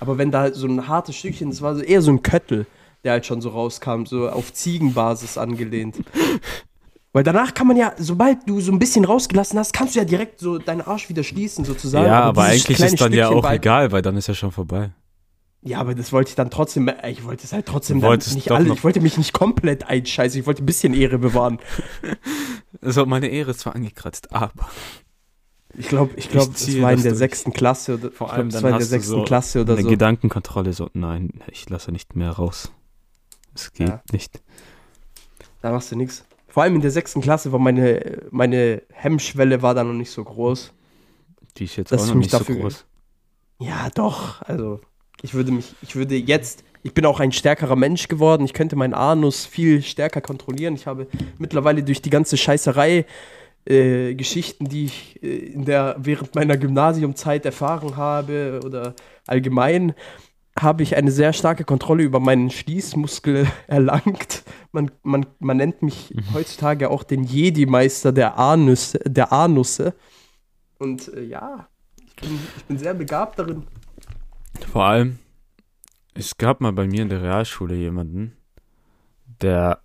Aber 0.00 0.18
wenn 0.18 0.30
da 0.30 0.40
halt 0.40 0.54
so 0.54 0.66
ein 0.66 0.88
hartes 0.88 1.16
Stückchen, 1.16 1.50
das 1.50 1.62
war 1.62 1.74
so 1.74 1.82
eher 1.82 2.02
so 2.02 2.10
ein 2.10 2.22
Köttel, 2.22 2.66
der 3.04 3.12
halt 3.12 3.24
schon 3.26 3.40
so 3.40 3.50
rauskam, 3.50 4.04
so 4.04 4.28
auf 4.28 4.52
Ziegenbasis 4.52 5.38
angelehnt. 5.38 5.96
Weil 7.14 7.24
danach 7.24 7.52
kann 7.52 7.66
man 7.66 7.76
ja, 7.76 7.92
sobald 7.98 8.38
du 8.48 8.60
so 8.60 8.72
ein 8.72 8.78
bisschen 8.78 9.04
rausgelassen 9.04 9.58
hast, 9.58 9.72
kannst 9.74 9.94
du 9.94 9.98
ja 9.98 10.04
direkt 10.04 10.40
so 10.40 10.58
deinen 10.58 10.80
Arsch 10.80 11.10
wieder 11.10 11.22
schließen, 11.22 11.64
sozusagen. 11.64 12.06
Ja, 12.06 12.22
aber 12.22 12.44
eigentlich 12.44 12.80
ist 12.80 13.00
dann 13.00 13.12
ja 13.12 13.26
Stückchen 13.26 13.38
auch 13.38 13.42
war 13.42 13.50
halt- 13.50 13.60
egal, 13.62 13.92
weil 13.92 14.00
dann 14.02 14.16
ist 14.16 14.28
ja 14.28 14.34
schon 14.34 14.50
vorbei. 14.50 14.90
Ja, 15.64 15.78
aber 15.78 15.94
das 15.94 16.12
wollte 16.12 16.30
ich 16.30 16.34
dann 16.34 16.50
trotzdem, 16.50 16.88
äh, 16.88 17.10
ich 17.10 17.24
wollte 17.24 17.44
es 17.44 17.52
halt 17.52 17.66
trotzdem 17.66 17.98
nicht 17.98 18.50
alle, 18.50 18.72
ich 18.74 18.82
wollte 18.82 19.00
mich 19.00 19.16
nicht 19.16 19.32
komplett 19.32 19.84
einscheißen, 19.88 20.40
ich 20.40 20.46
wollte 20.46 20.62
ein 20.62 20.66
bisschen 20.66 20.94
Ehre 20.94 21.18
bewahren. 21.18 21.58
Also 22.80 23.06
meine 23.06 23.28
Ehre 23.28 23.52
ist 23.52 23.60
zwar 23.60 23.76
angekratzt, 23.76 24.32
aber 24.32 24.68
Ich 25.78 25.86
glaube, 25.88 26.14
ich 26.16 26.30
glaube, 26.30 26.52
es 26.54 26.66
war 26.80 26.90
in 26.90 26.96
das 26.96 27.02
der 27.04 27.14
sechsten 27.14 27.52
Klasse 27.52 27.94
oder 27.94 28.10
Vor 28.10 28.32
allem 28.32 28.48
dann 28.50 28.62
war 28.64 28.70
in 28.70 28.78
der 28.78 28.86
sechsten 28.86 29.10
so 29.12 29.22
Klasse 29.22 29.60
oder 29.60 29.74
eine 29.74 29.82
so. 29.82 29.88
Gedankenkontrolle 29.88 30.72
so, 30.72 30.88
nein, 30.94 31.30
ich 31.48 31.68
lasse 31.70 31.92
nicht 31.92 32.16
mehr 32.16 32.30
raus. 32.30 32.72
Es 33.54 33.72
geht 33.72 33.88
Ja. 33.88 34.02
nicht. 34.10 34.42
Da 35.60 35.70
machst 35.70 35.92
du 35.92 35.96
nichts. 35.96 36.24
Vor 36.48 36.64
allem 36.64 36.74
in 36.74 36.80
der 36.80 36.90
sechsten 36.90 37.20
Klasse 37.20 37.52
war 37.52 37.60
meine, 37.60 38.22
meine 38.32 38.82
Hemmschwelle 38.90 39.62
war 39.62 39.74
da 39.74 39.84
noch 39.84 39.92
nicht 39.92 40.10
so 40.10 40.24
groß. 40.24 40.72
Die 41.58 41.64
ist 41.64 41.76
jetzt 41.76 41.92
Das 41.92 42.02
auch 42.02 42.06
noch 42.08 42.14
nicht 42.16 42.30
so 42.32 42.38
dafür- 42.38 42.56
groß. 42.56 42.84
Ja, 43.60 43.90
doch. 43.94 44.42
Also, 44.42 44.80
ich 45.22 45.34
würde 45.34 45.52
mich, 45.52 45.74
ich 45.82 45.96
würde 45.96 46.16
jetzt, 46.16 46.64
ich 46.82 46.92
bin 46.94 47.06
auch 47.06 47.20
ein 47.20 47.32
stärkerer 47.32 47.76
Mensch 47.76 48.08
geworden. 48.08 48.44
Ich 48.44 48.52
könnte 48.52 48.76
meinen 48.76 48.94
Anus 48.94 49.46
viel 49.46 49.82
stärker 49.82 50.20
kontrollieren. 50.20 50.74
Ich 50.74 50.86
habe 50.86 51.06
mittlerweile 51.38 51.82
durch 51.82 52.02
die 52.02 52.10
ganze 52.10 52.36
Scheißerei 52.36 53.06
äh, 53.64 54.14
Geschichten, 54.14 54.68
die 54.68 54.86
ich 54.86 55.22
äh, 55.22 55.28
in 55.28 55.64
der, 55.64 55.94
während 55.98 56.34
meiner 56.34 56.56
Gymnasiumzeit 56.56 57.46
erfahren 57.46 57.96
habe 57.96 58.60
oder 58.64 58.94
allgemein, 59.26 59.94
habe 60.58 60.82
ich 60.82 60.96
eine 60.96 61.12
sehr 61.12 61.32
starke 61.32 61.64
Kontrolle 61.64 62.02
über 62.02 62.20
meinen 62.20 62.50
Schließmuskel 62.50 63.46
erlangt. 63.68 64.42
Man, 64.72 64.90
man, 65.02 65.26
man 65.38 65.56
nennt 65.56 65.82
mich 65.82 66.12
heutzutage 66.34 66.90
auch 66.90 67.04
den 67.04 67.22
Jedi-Meister 67.22 68.12
der 68.12 68.38
Anüsse, 68.38 68.98
der 69.06 69.32
Anusse. 69.32 69.94
Und 70.78 71.14
äh, 71.14 71.22
ja, 71.22 71.68
ich 72.04 72.16
bin, 72.16 72.38
ich 72.56 72.64
bin 72.64 72.78
sehr 72.78 72.94
begabt 72.94 73.38
darin. 73.38 73.62
Vor 74.70 74.84
allem, 74.84 75.18
es 76.14 76.36
gab 76.36 76.60
mal 76.60 76.72
bei 76.72 76.86
mir 76.86 77.02
in 77.02 77.08
der 77.08 77.22
Realschule 77.22 77.74
jemanden, 77.74 78.36
der. 79.40 79.80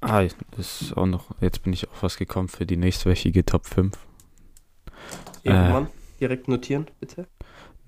Ah, 0.00 0.22
das 0.56 0.82
ist 0.82 0.96
auch 0.96 1.06
noch. 1.06 1.30
Jetzt 1.40 1.62
bin 1.62 1.72
ich 1.72 1.88
auf 1.88 2.02
was 2.02 2.16
gekommen 2.16 2.48
für 2.48 2.66
die 2.66 2.76
nächstwöchige 2.76 3.44
Top 3.44 3.66
5. 3.66 3.96
Irgendwann 5.42 5.88
direkt 6.20 6.48
notieren, 6.48 6.86
bitte. 7.00 7.26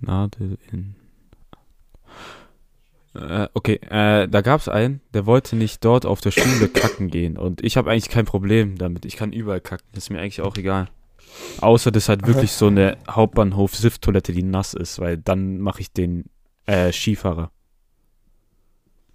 Nadel 0.01 0.59
in. 0.73 0.95
Äh, 3.15 3.49
okay, 3.55 3.81
äh, 3.89 4.29
da 4.29 4.41
gab 4.43 4.61
es 4.61 4.69
einen, 4.69 5.01
der 5.15 5.27
wollte 5.27 5.57
nicht 5.57 5.85
dort 5.85 6.05
auf 6.05 6.21
der 6.21 6.31
Schule 6.31 6.69
kacken 6.69 7.09
gehen. 7.09 7.39
Und 7.39 7.65
ich 7.65 7.77
habe 7.77 7.91
eigentlich 7.91 8.11
kein 8.11 8.27
Problem 8.27 8.77
damit. 8.77 9.05
Ich 9.05 9.17
kann 9.17 9.33
überall 9.33 9.61
kacken. 9.61 9.87
Das 9.93 10.05
ist 10.05 10.11
mir 10.11 10.21
eigentlich 10.21 10.43
auch 10.43 10.57
egal. 10.57 10.89
Außer 11.61 11.91
das 11.91 12.05
ist 12.05 12.09
halt 12.09 12.27
wirklich 12.27 12.53
so 12.53 12.69
eine 12.69 12.99
Hauptbahnhof-Sift-Toilette, 13.09 14.33
die 14.33 14.43
nass 14.43 14.75
ist, 14.75 14.99
weil 14.99 15.17
dann 15.17 15.59
mache 15.59 15.81
ich 15.81 15.93
den 15.93 16.25
äh, 16.67 16.93
Skifahrer. 16.93 17.51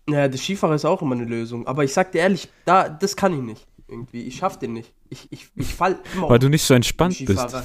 Ja, 0.09 0.27
der 0.27 0.37
Skifahrer 0.37 0.75
ist 0.75 0.85
auch 0.85 1.01
immer 1.01 1.15
eine 1.15 1.25
Lösung. 1.25 1.67
Aber 1.67 1.83
ich 1.83 1.93
sag 1.93 2.11
dir 2.11 2.19
ehrlich, 2.19 2.49
da, 2.65 2.89
das 2.89 3.15
kann 3.15 3.33
ich 3.33 3.41
nicht. 3.41 3.67
Irgendwie. 3.87 4.23
Ich 4.23 4.37
schaff 4.37 4.57
den 4.57 4.73
nicht. 4.73 4.93
Ich, 5.09 5.27
ich, 5.31 5.47
ich 5.55 5.73
fall 5.73 5.99
immer 6.13 6.29
Weil 6.29 6.37
um 6.37 6.41
du 6.41 6.49
nicht 6.49 6.63
so 6.63 6.73
entspannt 6.73 7.23
bist. 7.25 7.55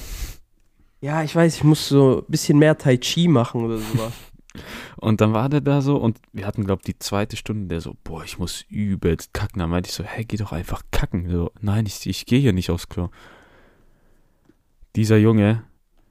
Ja, 1.01 1.23
ich 1.23 1.35
weiß, 1.35 1.57
ich 1.57 1.65
muss 1.65 1.89
so 1.89 2.19
ein 2.19 2.25
bisschen 2.31 2.59
mehr 2.59 2.77
Tai 2.77 2.97
Chi 2.97 3.29
machen 3.29 3.65
oder 3.65 3.79
sowas. 3.79 4.13
Und 4.97 5.21
dann 5.21 5.35
war 5.35 5.49
der 5.49 5.61
da 5.61 5.83
so 5.83 5.97
und 5.97 6.19
wir 6.33 6.47
hatten, 6.47 6.65
glaube 6.65 6.81
ich, 6.81 6.87
die 6.87 6.99
zweite 6.99 7.37
Stunde, 7.37 7.69
der 7.69 7.83
so, 7.83 7.95
boah, 8.03 8.25
ich 8.25 8.39
muss 8.39 8.65
übelst 8.71 9.35
kacken. 9.35 9.59
Da 9.59 9.67
meinte 9.67 9.91
ich 9.91 9.95
so, 9.95 10.03
hey, 10.03 10.25
geh 10.25 10.39
doch 10.39 10.53
einfach 10.53 10.83
kacken. 10.91 11.29
So, 11.31 11.51
nein, 11.61 11.85
ich, 11.85 12.07
ich 12.07 12.25
gehe 12.25 12.41
hier 12.41 12.55
nicht 12.55 12.71
aufs 12.71 12.89
Klo. 12.89 13.11
Dieser 14.97 15.19
Junge 15.19 15.63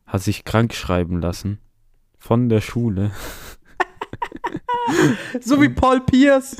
hat 0.05 0.21
sich 0.21 0.45
krank 0.45 0.73
schreiben 0.73 1.19
lassen 1.19 1.59
von 2.17 2.49
der 2.49 2.61
Schule. 2.61 3.11
so 5.41 5.61
wie 5.61 5.69
Paul 5.69 6.01
Pierce. 6.01 6.57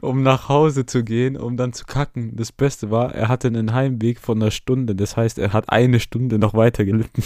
Um 0.00 0.22
nach 0.22 0.48
Hause 0.48 0.86
zu 0.86 1.04
gehen, 1.04 1.36
um 1.36 1.56
dann 1.56 1.72
zu 1.72 1.84
kacken. 1.84 2.36
Das 2.36 2.52
Beste 2.52 2.90
war, 2.90 3.14
er 3.14 3.28
hatte 3.28 3.48
einen 3.48 3.72
Heimweg 3.72 4.18
von 4.20 4.40
einer 4.40 4.50
Stunde. 4.50 4.94
Das 4.94 5.16
heißt, 5.16 5.38
er 5.38 5.52
hat 5.52 5.70
eine 5.70 6.00
Stunde 6.00 6.38
noch 6.38 6.54
weiter 6.54 6.84
gelitten. 6.84 7.22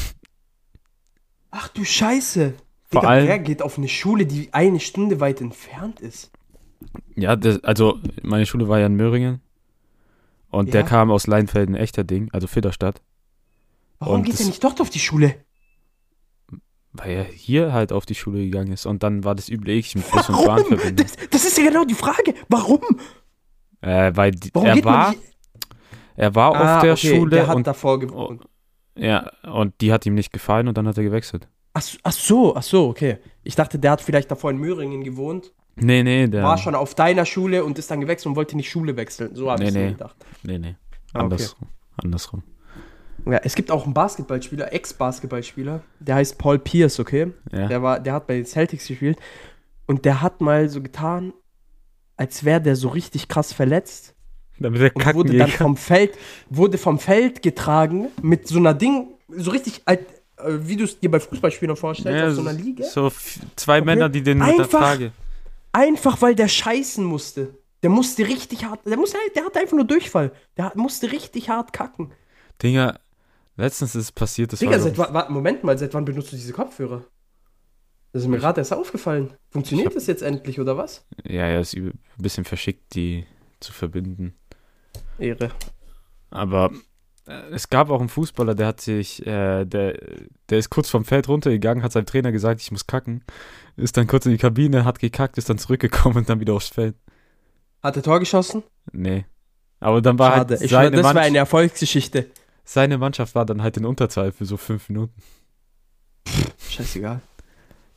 Ach 1.50 1.68
du 1.68 1.84
Scheiße. 1.84 2.54
Vor 2.90 3.00
Digga, 3.02 3.12
allem- 3.12 3.28
wer 3.28 3.38
geht 3.38 3.62
auf 3.62 3.78
eine 3.78 3.88
Schule, 3.88 4.26
die 4.26 4.52
eine 4.52 4.80
Stunde 4.80 5.20
weit 5.20 5.40
entfernt 5.40 6.00
ist? 6.00 6.32
Ja, 7.14 7.36
das, 7.36 7.62
also 7.62 7.98
meine 8.22 8.46
Schule 8.46 8.68
war 8.68 8.80
ja 8.80 8.86
in 8.86 8.96
Möhringen. 8.96 9.40
Und 10.50 10.74
der 10.74 10.80
Ja. 10.80 10.86
kam 10.86 11.12
aus 11.12 11.28
Leinfelden, 11.28 11.76
echter 11.76 12.02
Ding, 12.02 12.28
also 12.32 12.48
Fitterstadt. 12.48 13.00
Warum 14.00 14.16
Und 14.16 14.22
geht 14.24 14.40
er 14.40 14.46
nicht 14.46 14.62
dort 14.64 14.80
auf 14.80 14.90
die 14.90 14.98
Schule? 14.98 15.36
Weil 16.92 17.10
er 17.10 17.24
hier 17.24 17.72
halt 17.72 17.92
auf 17.92 18.04
die 18.04 18.16
Schule 18.16 18.40
gegangen 18.40 18.72
ist. 18.72 18.84
Und 18.86 19.02
dann 19.04 19.22
war 19.22 19.34
das 19.36 19.48
übel 19.48 19.68
eklig 19.68 19.94
mit 19.94 20.10
Bus 20.10 20.28
und 20.28 20.34
Warum? 20.34 20.46
Bahnverbindung. 20.46 20.96
Das, 21.06 21.12
das 21.30 21.44
ist 21.44 21.56
ja 21.58 21.64
genau 21.64 21.84
die 21.84 21.94
Frage. 21.94 22.34
Warum? 22.48 22.80
Äh, 23.80 24.10
weil 24.14 24.32
die, 24.32 24.50
Warum 24.52 24.66
er 24.66 24.74
geht 24.74 24.84
war, 24.84 25.14
er 26.16 26.34
war 26.34 26.54
Ah, 26.54 26.76
auf 26.76 26.82
der 26.82 26.92
okay, 26.94 27.16
Schule 27.16 27.30
Der 27.30 27.46
hat 27.46 27.56
und, 27.56 27.66
davor 27.66 28.00
gewohnt. 28.00 28.42
ja, 28.96 29.30
und 29.44 29.80
die 29.80 29.92
hat 29.92 30.04
ihm 30.04 30.14
nicht 30.14 30.32
gefallen 30.32 30.66
und 30.68 30.76
dann 30.76 30.86
hat 30.88 30.98
er 30.98 31.04
gewechselt. 31.04 31.48
Ach, 31.72 31.80
so- 31.82 31.98
ach 32.02 32.12
so, 32.12 32.56
ach 32.56 32.62
so, 32.64 32.88
okay. 32.88 33.18
Ich 33.44 33.54
dachte, 33.54 33.78
der 33.78 33.92
hat 33.92 34.00
vielleicht 34.00 34.30
davor 34.30 34.50
in 34.50 34.58
Möhringen 34.58 35.04
gewohnt, 35.04 35.52
Nee, 35.76 36.02
nee, 36.02 36.26
der. 36.26 36.42
war 36.42 36.58
schon 36.58 36.74
auf 36.74 36.94
deiner 36.94 37.24
Schule 37.24 37.64
und 37.64 37.78
ist 37.78 37.90
dann 37.90 38.00
gewechselt 38.00 38.26
und 38.26 38.36
wollte 38.36 38.56
nicht 38.56 38.68
Schule 38.68 38.96
wechseln. 38.96 39.34
So 39.36 39.50
habe 39.50 39.62
Nee, 39.62 39.68
ich 39.68 39.74
nee. 39.74 39.84
mir 39.84 39.92
gedacht. 39.92 40.16
Nee, 40.42 40.58
nee. 40.58 40.74
Ah, 41.14 41.24
okay. 41.24 41.46
Andersrum. 42.02 42.42
Ja, 43.26 43.40
es 43.44 43.54
gibt 43.54 43.70
auch 43.70 43.84
einen 43.84 43.94
Basketballspieler, 43.94 44.72
Ex-Basketballspieler, 44.72 45.80
der 46.00 46.14
heißt 46.16 46.38
Paul 46.38 46.58
Pierce, 46.58 46.98
okay? 47.00 47.32
Ja. 47.52 47.68
Der, 47.68 47.82
war, 47.82 48.00
der 48.00 48.14
hat 48.14 48.26
bei 48.26 48.34
den 48.36 48.46
Celtics 48.46 48.86
gespielt 48.86 49.18
und 49.86 50.04
der 50.04 50.22
hat 50.22 50.40
mal 50.40 50.68
so 50.68 50.80
getan, 50.82 51.32
als 52.16 52.44
wäre 52.44 52.60
der 52.60 52.76
so 52.76 52.88
richtig 52.88 53.28
krass 53.28 53.52
verletzt 53.52 54.14
Damit 54.58 54.80
er 54.82 54.94
und 54.96 55.14
wurde 55.14 55.36
dann 55.36 55.50
vom 55.50 55.76
Feld, 55.76 56.16
wurde 56.48 56.78
vom 56.78 56.98
Feld 56.98 57.42
getragen 57.42 58.08
mit 58.22 58.46
so 58.48 58.58
einer 58.58 58.74
Ding, 58.74 59.08
so 59.28 59.50
richtig, 59.50 59.82
alt, 59.84 60.00
äh, 60.38 60.52
wie 60.62 60.76
du 60.76 60.84
es 60.84 60.98
dir 60.98 61.10
bei 61.10 61.20
Fußballspielern 61.20 61.76
vorstellst, 61.76 62.20
Ja, 62.20 62.28
auf 62.28 62.34
so 62.34 62.40
einer 62.42 62.52
Liege. 62.52 62.84
So 62.84 63.10
zwei 63.56 63.78
Okay. 63.78 63.86
Männer, 63.86 64.08
die 64.08 64.22
den 64.22 64.38
der 64.38 64.48
Einfach- 64.48 64.78
Frage. 64.78 65.12
Einfach 65.72 66.20
weil 66.20 66.34
der 66.34 66.48
scheißen 66.48 67.04
musste. 67.04 67.54
Der 67.82 67.90
musste 67.90 68.26
richtig 68.26 68.64
hart, 68.64 68.80
der, 68.84 68.96
musste, 68.98 69.16
der 69.34 69.44
hatte 69.44 69.58
einfach 69.60 69.76
nur 69.76 69.86
Durchfall. 69.86 70.32
Der 70.56 70.72
musste 70.74 71.12
richtig 71.12 71.48
hart 71.48 71.72
kacken. 71.72 72.12
Dinger, 72.62 72.98
letztens 73.60 73.94
ist 73.94 74.02
es 74.04 74.12
passiert, 74.12 74.52
das 74.52 74.58
Digga, 74.60 74.72
war 74.72 74.80
seit, 74.80 74.96
so, 74.96 75.02
wa- 75.02 75.12
wa- 75.14 75.28
Moment 75.30 75.62
mal, 75.64 75.76
seit 75.78 75.94
wann 75.94 76.04
benutzt 76.04 76.32
du 76.32 76.36
diese 76.36 76.52
Kopfhörer? 76.52 77.04
Das 78.12 78.22
ist 78.22 78.28
mir 78.28 78.38
gerade 78.38 78.60
erst 78.60 78.72
aufgefallen. 78.72 79.34
Funktioniert 79.50 79.94
das 79.94 80.06
jetzt 80.08 80.22
endlich, 80.22 80.58
oder 80.58 80.76
was? 80.76 81.06
ja, 81.24 81.48
ja, 81.48 81.60
ist 81.60 81.76
ein 81.76 81.92
bisschen 82.18 82.44
verschickt, 82.44 82.94
die 82.94 83.24
zu 83.60 83.72
verbinden. 83.72 84.34
Ehre. 85.18 85.50
Aber 86.30 86.72
äh, 87.26 87.32
es 87.52 87.68
gab 87.68 87.88
auch 87.90 88.00
einen 88.00 88.08
Fußballer, 88.08 88.54
der 88.56 88.66
hat 88.66 88.80
sich, 88.80 89.24
äh, 89.26 89.64
der, 89.64 89.96
der 90.48 90.58
ist 90.58 90.70
kurz 90.70 90.88
vom 90.90 91.04
Feld 91.04 91.28
runtergegangen, 91.28 91.84
hat 91.84 91.92
seinem 91.92 92.06
Trainer 92.06 92.32
gesagt, 92.32 92.60
ich 92.60 92.72
muss 92.72 92.86
kacken, 92.88 93.22
ist 93.76 93.96
dann 93.96 94.06
kurz 94.08 94.26
in 94.26 94.32
die 94.32 94.38
Kabine, 94.38 94.84
hat 94.84 94.98
gekackt, 94.98 95.38
ist 95.38 95.48
dann 95.48 95.58
zurückgekommen 95.58 96.16
und 96.16 96.28
dann 96.28 96.40
wieder 96.40 96.54
aufs 96.54 96.68
Feld. 96.68 96.96
Hat 97.82 97.96
er 97.96 98.02
Tor 98.02 98.18
geschossen? 98.18 98.62
Nee. 98.92 99.24
Aber 99.78 100.02
dann 100.02 100.18
war 100.18 100.32
Schade. 100.32 100.54
halt 100.54 100.62
Ich 100.62 100.70
schwör, 100.70 100.78
seine, 100.82 100.90
das 100.96 101.04
war 101.04 101.14
Mannschaft, 101.14 101.26
eine 101.28 101.38
Erfolgsgeschichte. 101.38 102.26
Seine 102.70 102.98
Mannschaft 102.98 103.34
war 103.34 103.44
dann 103.44 103.62
halt 103.62 103.76
in 103.78 103.84
Unterzahl 103.84 104.30
für 104.30 104.44
so 104.44 104.56
fünf 104.56 104.88
Minuten. 104.90 105.20
Scheißegal. 106.68 107.20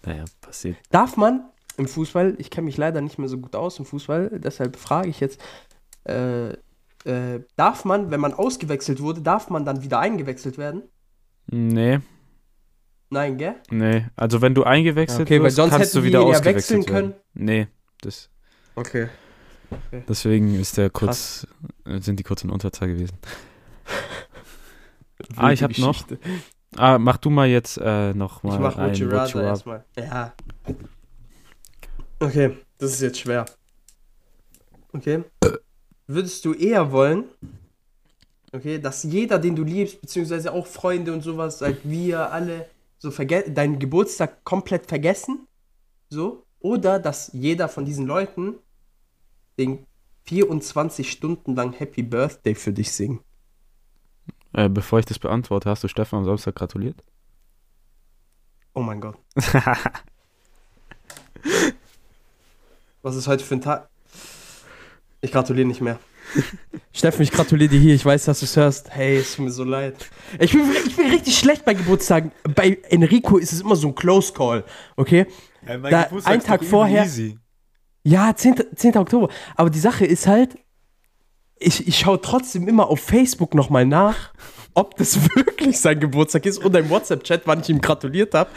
Naja, 0.03 0.25
passiert. 0.41 0.77
Darf 0.89 1.15
man 1.15 1.43
im 1.77 1.87
Fußball, 1.87 2.35
ich 2.39 2.49
kenne 2.49 2.65
mich 2.65 2.77
leider 2.77 3.01
nicht 3.01 3.19
mehr 3.19 3.29
so 3.29 3.37
gut 3.37 3.55
aus 3.55 3.77
im 3.77 3.85
Fußball, 3.85 4.39
deshalb 4.43 4.77
frage 4.77 5.09
ich 5.09 5.19
jetzt, 5.19 5.39
äh, 6.05 6.53
äh, 7.05 7.43
darf 7.55 7.85
man, 7.85 8.09
wenn 8.09 8.19
man 8.19 8.33
ausgewechselt 8.33 8.99
wurde, 8.99 9.21
darf 9.21 9.51
man 9.51 9.63
dann 9.63 9.83
wieder 9.83 9.99
eingewechselt 9.99 10.57
werden? 10.57 10.81
Nee, 11.45 11.99
Nein, 13.11 13.37
gell? 13.37 13.55
nee. 13.69 14.07
Also 14.15 14.41
wenn 14.41 14.55
du 14.55 14.63
eingewechselt 14.63 15.21
Okay, 15.21 15.37
weil 15.37 15.45
wirst, 15.45 15.57
sonst 15.57 15.71
kannst 15.75 15.93
du 15.93 16.03
wieder 16.03 16.21
ja 16.21 16.25
ausgewechselt 16.25 16.79
wechseln 16.79 16.95
werden. 16.95 17.13
Nee, 17.35 17.67
das, 18.01 18.29
Okay. 18.73 19.07
deswegen 20.07 20.59
ist 20.59 20.77
der 20.77 20.89
kurz, 20.89 21.45
äh, 21.85 21.99
sind 21.99 22.19
die 22.19 22.23
kurz 22.23 22.43
in 22.43 22.49
Unterzahl 22.49 22.87
gewesen. 22.87 23.17
Ah, 25.35 25.51
ich 25.51 25.63
hab 25.63 25.77
noch- 25.77 26.05
Ah, 26.75 26.97
mach 26.97 27.17
du 27.17 27.29
mal 27.29 27.47
jetzt 27.47 27.77
äh, 27.77 28.13
noch 28.13 28.41
mal 28.43 28.53
Ich 28.55 28.59
mach 28.59 28.77
Rather. 29.37 29.47
erstmal. 29.47 29.85
Ja. 29.95 30.33
Okay, 32.19 32.57
das 32.77 32.93
ist 32.93 33.01
jetzt 33.01 33.19
schwer. 33.19 33.45
Okay. 34.91 35.23
Würdest 36.07 36.45
du 36.45 36.53
eher 36.53 36.91
wollen, 36.91 37.25
okay, 38.51 38.79
dass 38.79 39.03
jeder, 39.03 39.39
den 39.39 39.55
du 39.55 39.63
liebst, 39.63 40.01
beziehungsweise 40.01 40.51
auch 40.51 40.65
Freunde 40.67 41.13
und 41.13 41.21
sowas, 41.21 41.61
halt 41.61 41.79
wir 41.83 42.31
alle 42.31 42.67
so 42.97 43.09
deinen 43.09 43.79
Geburtstag 43.79 44.43
komplett 44.43 44.87
vergessen? 44.87 45.47
So? 46.09 46.45
Oder 46.59 46.99
dass 46.99 47.31
jeder 47.33 47.67
von 47.67 47.85
diesen 47.85 48.07
Leuten 48.07 48.55
den 49.59 49.85
24 50.25 51.11
Stunden 51.11 51.55
lang 51.55 51.73
Happy 51.73 52.03
Birthday 52.03 52.55
für 52.55 52.71
dich 52.71 52.91
singt? 52.91 53.21
Äh, 54.53 54.69
bevor 54.69 54.99
ich 54.99 55.05
das 55.05 55.19
beantworte, 55.19 55.69
hast 55.69 55.83
du 55.83 55.87
Stefan 55.87 56.19
am 56.19 56.25
Samstag 56.25 56.55
gratuliert? 56.55 57.03
Oh 58.73 58.81
mein 58.81 59.01
Gott. 59.01 59.17
Was 63.01 63.15
ist 63.15 63.27
heute 63.27 63.43
für 63.43 63.55
ein 63.55 63.61
Tag? 63.61 63.89
Ich 65.21 65.31
gratuliere 65.31 65.67
nicht 65.67 65.81
mehr. 65.81 65.99
Steffen, 66.93 67.21
ich 67.23 67.31
gratuliere 67.31 67.69
dir 67.69 67.79
hier. 67.79 67.95
Ich 67.95 68.05
weiß, 68.05 68.25
dass 68.25 68.39
du 68.39 68.45
es 68.45 68.55
hörst. 68.55 68.89
Hey, 68.91 69.17
es 69.17 69.35
tut 69.35 69.45
mir 69.45 69.51
so 69.51 69.63
leid. 69.63 69.95
Ich 70.39 70.51
bin, 70.53 70.61
ich 70.85 70.95
bin 70.95 71.07
richtig 71.09 71.37
schlecht 71.37 71.65
bei 71.65 71.73
Geburtstagen. 71.73 72.31
Bei 72.55 72.77
Enrico 72.89 73.37
ist 73.37 73.51
es 73.51 73.61
immer 73.61 73.75
so 73.75 73.89
ein 73.89 73.95
Close 73.95 74.31
Call. 74.33 74.63
Okay? 74.95 75.27
Da- 75.65 76.09
ein 76.25 76.41
Tag 76.41 76.63
vorher- 76.63 77.07
Ja, 78.03 78.35
10. 78.35 78.55
10. 78.75 78.97
Oktober. 78.97 79.29
Aber 79.55 79.69
die 79.69 79.79
Sache 79.79 80.05
ist 80.05 80.27
halt, 80.27 80.55
ich, 81.65 81.87
ich 81.87 81.99
schaue 81.99 82.21
trotzdem 82.21 82.67
immer 82.67 82.89
auf 82.89 82.99
Facebook 82.99 83.53
nochmal 83.55 83.85
nach, 83.85 84.33
ob 84.73 84.95
das 84.97 85.17
wirklich 85.35 85.79
sein 85.79 85.99
Geburtstag 85.99 86.45
ist 86.45 86.63
oder 86.63 86.79
im 86.79 86.89
WhatsApp-Chat, 86.89 87.43
wann 87.45 87.61
ich 87.61 87.69
ihm 87.69 87.81
gratuliert 87.81 88.33
habe. 88.33 88.49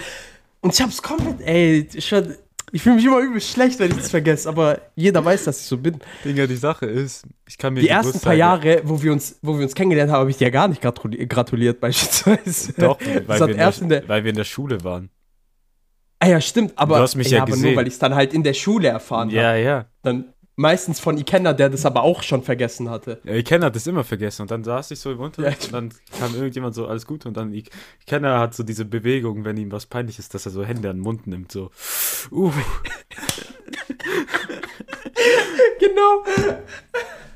Und 0.60 0.74
ich 0.74 0.80
hab's 0.80 1.02
komplett, 1.02 1.40
ey, 1.46 1.88
ich, 1.94 2.12
ich 2.72 2.82
fühle 2.82 2.96
mich 2.96 3.04
immer 3.04 3.20
übel 3.20 3.40
schlecht, 3.40 3.78
wenn 3.78 3.90
ich 3.90 3.96
das 3.98 4.10
vergesse, 4.10 4.48
aber 4.48 4.80
jeder 4.96 5.24
weiß, 5.24 5.44
dass 5.44 5.60
ich 5.60 5.66
so 5.66 5.78
bin. 5.78 5.98
Dinger, 6.24 6.46
die 6.46 6.56
Sache 6.56 6.86
ist, 6.86 7.24
ich 7.46 7.56
kann 7.56 7.74
mir 7.74 7.80
Die 7.80 7.88
ersten 7.88 8.18
paar 8.20 8.34
Jahre, 8.34 8.80
wo 8.84 9.00
wir 9.02 9.12
uns, 9.12 9.38
wo 9.42 9.56
wir 9.56 9.62
uns 9.62 9.74
kennengelernt 9.74 10.10
haben, 10.10 10.20
habe 10.20 10.30
ich 10.30 10.36
dir 10.38 10.44
ja 10.44 10.50
gar 10.50 10.66
nicht 10.66 10.82
gratuli 10.82 11.26
gratuliert, 11.26 11.80
beispielsweise. 11.80 12.72
Doch, 12.76 12.98
weil 13.26 13.40
wir, 13.40 13.88
der, 13.88 14.08
weil 14.08 14.24
wir 14.24 14.30
in 14.30 14.36
der 14.36 14.44
Schule 14.44 14.82
waren. 14.82 15.10
ah 16.18 16.26
ja, 16.28 16.40
stimmt, 16.40 16.72
aber, 16.76 16.96
Du 16.96 17.02
hast 17.02 17.14
mich 17.14 17.30
ja 17.30 17.42
aber 17.42 17.52
gesehen. 17.52 17.68
nur, 17.68 17.76
weil 17.76 17.86
ich 17.86 17.94
es 17.94 17.98
dann 18.00 18.14
halt 18.14 18.34
in 18.34 18.42
der 18.42 18.54
Schule 18.54 18.88
erfahren 18.88 19.28
habe. 19.28 19.36
Ja, 19.36 19.54
ja. 19.54 19.86
Dann 20.02 20.32
meistens 20.56 20.98
von 21.00 21.16
Ikenna, 21.18 21.52
der 21.52 21.68
das 21.68 21.84
aber 21.86 22.02
auch 22.02 22.22
schon 22.22 22.42
vergessen 22.42 22.88
hatte. 22.90 23.20
Ja, 23.24 23.34
Ikenna 23.34 23.66
hat 23.66 23.76
das 23.76 23.86
immer 23.86 24.04
vergessen 24.04 24.42
und 24.42 24.50
dann 24.50 24.64
saß 24.64 24.90
ich 24.90 24.98
so 24.98 25.12
im 25.12 25.20
Unterricht 25.20 25.70
Ja. 25.70 25.78
und 25.78 25.92
dann 25.92 26.18
kam 26.18 26.34
irgendjemand 26.34 26.74
so, 26.74 26.86
alles 26.86 27.06
gut 27.06 27.26
und 27.26 27.36
dann 27.36 27.52
Ik- 27.52 27.70
Ikenna 28.02 28.38
hat 28.40 28.54
so 28.54 28.62
diese 28.62 28.84
Bewegung, 28.86 29.44
wenn 29.44 29.56
ihm 29.58 29.70
was 29.70 29.86
peinlich 29.86 30.18
ist, 30.18 30.34
dass 30.34 30.46
er 30.46 30.52
so 30.52 30.64
Hände 30.64 30.88
an 30.90 30.96
den 30.96 31.02
Mund 31.02 31.26
nimmt, 31.26 31.52
so. 31.52 31.70
Uh, 32.30 32.50
Genau. 35.80 36.24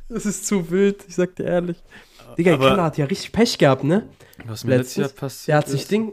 Das 0.08 0.26
ist 0.26 0.46
zu 0.46 0.70
wild, 0.70 1.04
ich 1.08 1.14
sag 1.14 1.36
dir 1.36 1.44
ehrlich. 1.46 1.82
Digga, 2.38 2.54
Aber- 2.54 2.66
Ikenna 2.66 2.84
hat 2.84 2.98
ja 2.98 3.04
richtig 3.06 3.32
Pech 3.32 3.58
gehabt, 3.58 3.84
ne? 3.84 4.08
was 4.46 4.64
mir 4.64 4.76
letztes 4.78 4.96
Jahr 4.96 5.08
passiert 5.10 5.48
Der 5.48 5.56
hat 5.58 5.68
sich 5.68 5.82
ist- 5.82 5.90
Ding, 5.90 6.12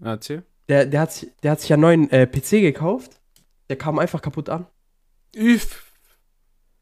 Ah, 0.00 0.12
erzähl. 0.12 0.42
der, 0.68 0.86
der, 0.86 1.00
hat, 1.02 1.12
sich- 1.12 1.30
der 1.42 1.50
hat 1.52 1.60
sich 1.60 1.68
ja 1.68 1.74
einen 1.74 1.82
neuen 1.82 2.10
äh, 2.10 2.26
PC 2.26 2.60
gekauft. 2.62 3.12
Der 3.68 3.76
kam 3.76 3.98
einfach 3.98 4.22
kaputt 4.22 4.48
an. 4.48 4.66
Üff. 5.36 5.87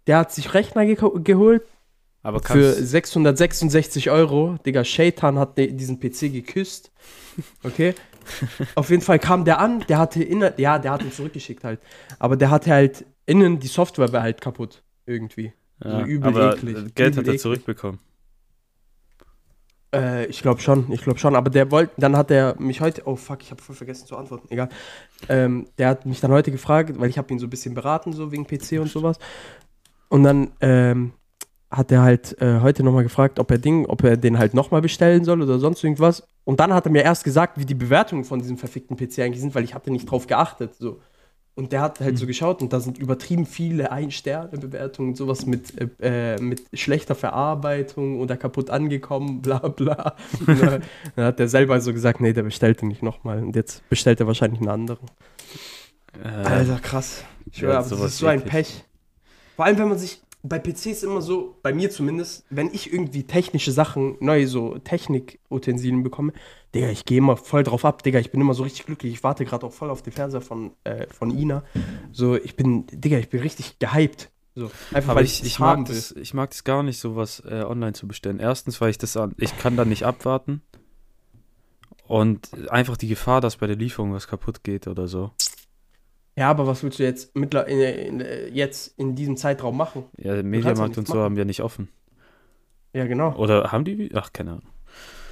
Der 0.06 0.18
hat 0.18 0.32
sich 0.32 0.54
Rechner 0.54 0.82
geko- 0.82 1.20
geholt 1.22 1.62
Aber 2.22 2.38
für 2.40 2.72
kannst, 2.74 2.88
666 2.88 4.10
Euro. 4.10 4.56
Digga, 4.64 4.84
Shaitan 4.84 5.38
hat 5.38 5.58
de- 5.58 5.72
diesen 5.72 5.98
PC 6.00 6.30
geküsst. 6.32 6.92
Okay. 7.62 7.94
Auf 8.74 8.90
jeden 8.90 9.02
Fall 9.02 9.18
kam 9.18 9.44
der 9.44 9.58
an, 9.60 9.84
der 9.88 9.98
hatte 9.98 10.22
innen, 10.22 10.52
ja, 10.56 10.78
der 10.78 10.92
hat 10.92 11.02
ihn 11.02 11.12
zurückgeschickt 11.12 11.62
halt. 11.64 11.80
Aber 12.18 12.36
der 12.36 12.50
hatte 12.50 12.70
halt 12.70 13.04
innen 13.26 13.58
die 13.60 13.66
Software 13.68 14.12
war 14.12 14.22
halt 14.22 14.40
kaputt. 14.40 14.82
Irgendwie. 15.06 15.52
ja, 15.84 16.00
so 16.00 16.06
übel 16.06 16.28
aber 16.28 16.54
eklig, 16.56 16.74
Geld 16.74 16.88
übel 16.96 17.06
hat 17.06 17.16
er 17.16 17.20
eklig. 17.22 17.40
zurückbekommen. 17.40 18.00
Äh, 19.94 20.26
ich 20.26 20.42
glaube 20.42 20.60
schon, 20.60 20.90
ich 20.92 21.02
glaube 21.02 21.18
schon. 21.18 21.36
Aber 21.36 21.50
der 21.50 21.70
wollte, 21.70 21.92
dann 21.98 22.16
hat 22.16 22.30
er 22.30 22.60
mich 22.60 22.80
heute, 22.80 23.02
oh 23.06 23.16
fuck, 23.16 23.42
ich 23.42 23.50
habe 23.50 23.62
voll 23.62 23.76
vergessen 23.76 24.06
zu 24.06 24.16
antworten, 24.16 24.48
egal. 24.50 24.68
Ähm, 25.28 25.68
der 25.78 25.88
hat 25.90 26.06
mich 26.06 26.20
dann 26.20 26.32
heute 26.32 26.50
gefragt, 26.50 26.98
weil 26.98 27.08
ich 27.08 27.18
habe 27.18 27.32
ihn 27.32 27.38
so 27.38 27.46
ein 27.46 27.50
bisschen 27.50 27.74
beraten, 27.74 28.12
so 28.12 28.32
wegen 28.32 28.46
PC 28.46 28.80
und 28.80 28.90
sowas. 28.90 29.18
Und 30.08 30.22
dann 30.22 30.52
ähm, 30.60 31.12
hat 31.70 31.90
er 31.90 32.02
halt 32.02 32.40
äh, 32.40 32.60
heute 32.60 32.82
nochmal 32.82 33.02
gefragt, 33.02 33.38
ob 33.38 33.50
er 33.50 33.58
Ding, 33.58 33.86
ob 33.86 34.04
er 34.04 34.16
den 34.16 34.38
halt 34.38 34.54
nochmal 34.54 34.82
bestellen 34.82 35.24
soll 35.24 35.42
oder 35.42 35.58
sonst 35.58 35.82
irgendwas. 35.82 36.26
Und 36.44 36.60
dann 36.60 36.72
hat 36.72 36.86
er 36.86 36.92
mir 36.92 37.02
erst 37.02 37.24
gesagt, 37.24 37.58
wie 37.58 37.64
die 37.64 37.74
Bewertungen 37.74 38.24
von 38.24 38.38
diesem 38.38 38.56
verfickten 38.56 38.96
PC 38.96 39.20
eigentlich 39.20 39.40
sind, 39.40 39.54
weil 39.54 39.64
ich 39.64 39.74
hatte 39.74 39.90
nicht 39.90 40.08
drauf 40.10 40.26
geachtet. 40.26 40.74
So. 40.76 41.00
Und 41.56 41.72
der 41.72 41.80
hat 41.80 42.00
halt 42.00 42.12
mhm. 42.12 42.18
so 42.18 42.26
geschaut 42.26 42.60
und 42.60 42.72
da 42.72 42.80
sind 42.80 42.98
übertrieben 42.98 43.46
viele 43.46 43.90
Ein-Sterne-Bewertungen, 43.90 45.14
sowas 45.14 45.46
mit, 45.46 45.72
äh, 46.00 46.36
mit 46.36 46.62
schlechter 46.74 47.14
Verarbeitung 47.14 48.20
oder 48.20 48.36
kaputt 48.36 48.68
angekommen, 48.68 49.40
bla 49.42 49.58
bla. 49.58 50.16
dann, 50.46 50.82
dann 51.16 51.24
hat 51.24 51.40
er 51.40 51.48
selber 51.48 51.80
so 51.80 51.94
gesagt, 51.94 52.20
nee, 52.20 52.34
der 52.34 52.42
bestellt 52.42 52.82
den 52.82 52.88
nicht 52.88 53.02
nochmal. 53.02 53.42
Und 53.42 53.56
jetzt 53.56 53.88
bestellt 53.88 54.20
er 54.20 54.26
wahrscheinlich 54.26 54.60
einen 54.60 54.68
anderen. 54.68 55.06
Äh, 56.22 56.28
Alter, 56.28 56.78
krass. 56.78 57.24
Ich 57.50 57.58
ja, 57.58 57.68
höre, 57.68 57.78
aber 57.78 57.88
das 57.88 58.00
ist 58.00 58.18
so 58.18 58.26
ein 58.26 58.42
Pech. 58.42 58.84
Vor 59.56 59.64
allem, 59.64 59.78
wenn 59.78 59.88
man 59.88 59.98
sich 59.98 60.22
bei 60.42 60.58
PCs 60.58 61.02
immer 61.02 61.22
so, 61.22 61.56
bei 61.62 61.72
mir 61.72 61.90
zumindest, 61.90 62.44
wenn 62.50 62.72
ich 62.72 62.92
irgendwie 62.92 63.24
technische 63.24 63.72
Sachen, 63.72 64.16
neue 64.20 64.46
so 64.46 64.78
Technik-Utensilien 64.78 66.02
bekomme, 66.02 66.32
Digga, 66.74 66.88
ich 66.90 67.04
gehe 67.04 67.18
immer 67.18 67.36
voll 67.36 67.62
drauf 67.62 67.84
ab, 67.84 68.02
Digga, 68.02 68.18
ich 68.18 68.30
bin 68.30 68.40
immer 68.40 68.54
so 68.54 68.62
richtig 68.62 68.86
glücklich. 68.86 69.12
Ich 69.14 69.24
warte 69.24 69.44
gerade 69.44 69.66
auch 69.66 69.72
voll 69.72 69.90
auf 69.90 70.02
den 70.02 70.12
Fernseher 70.12 70.42
von, 70.42 70.72
äh, 70.84 71.06
von 71.08 71.36
Ina. 71.36 71.64
So, 72.12 72.36
ich 72.36 72.54
bin, 72.54 72.86
Digga, 72.92 73.18
ich 73.18 73.30
bin 73.30 73.40
richtig 73.40 73.78
gehypt. 73.78 74.30
So, 74.54 74.70
einfach 74.92 75.10
Aber 75.10 75.18
weil 75.18 75.24
ich, 75.24 75.40
ich, 75.40 75.46
ich 75.46 75.58
mag 75.58 75.84
das, 75.86 76.12
ich 76.12 76.32
mag 76.32 76.50
das 76.50 76.64
gar 76.64 76.82
nicht, 76.82 76.98
sowas 76.98 77.42
äh, 77.46 77.62
online 77.62 77.92
zu 77.92 78.06
bestellen. 78.06 78.38
Erstens, 78.38 78.80
weil 78.80 78.90
ich 78.90 78.98
das 78.98 79.16
an, 79.16 79.34
ich 79.38 79.56
kann 79.58 79.76
da 79.76 79.84
nicht 79.84 80.04
abwarten. 80.04 80.62
Und 82.06 82.70
einfach 82.70 82.96
die 82.96 83.08
Gefahr, 83.08 83.40
dass 83.40 83.56
bei 83.56 83.66
der 83.66 83.76
Lieferung 83.76 84.12
was 84.12 84.28
kaputt 84.28 84.62
geht 84.62 84.86
oder 84.86 85.08
so. 85.08 85.32
Ja, 86.36 86.50
aber 86.50 86.66
was 86.66 86.82
willst 86.82 86.98
du 86.98 87.02
jetzt, 87.02 87.34
in, 87.34 87.44
in, 87.44 88.24
jetzt 88.52 88.98
in 88.98 89.14
diesem 89.16 89.36
Zeitraum 89.36 89.76
machen? 89.76 90.04
Ja, 90.18 90.42
Mediamarkt 90.42 90.98
und 90.98 91.06
so 91.06 91.14
machen. 91.14 91.24
haben 91.24 91.36
wir 91.36 91.46
nicht 91.46 91.62
offen. 91.62 91.88
Ja, 92.92 93.06
genau. 93.06 93.34
Oder 93.36 93.72
haben 93.72 93.84
die? 93.84 94.10
Ach, 94.14 94.32
keine 94.32 94.50
Ahnung. 94.52 94.66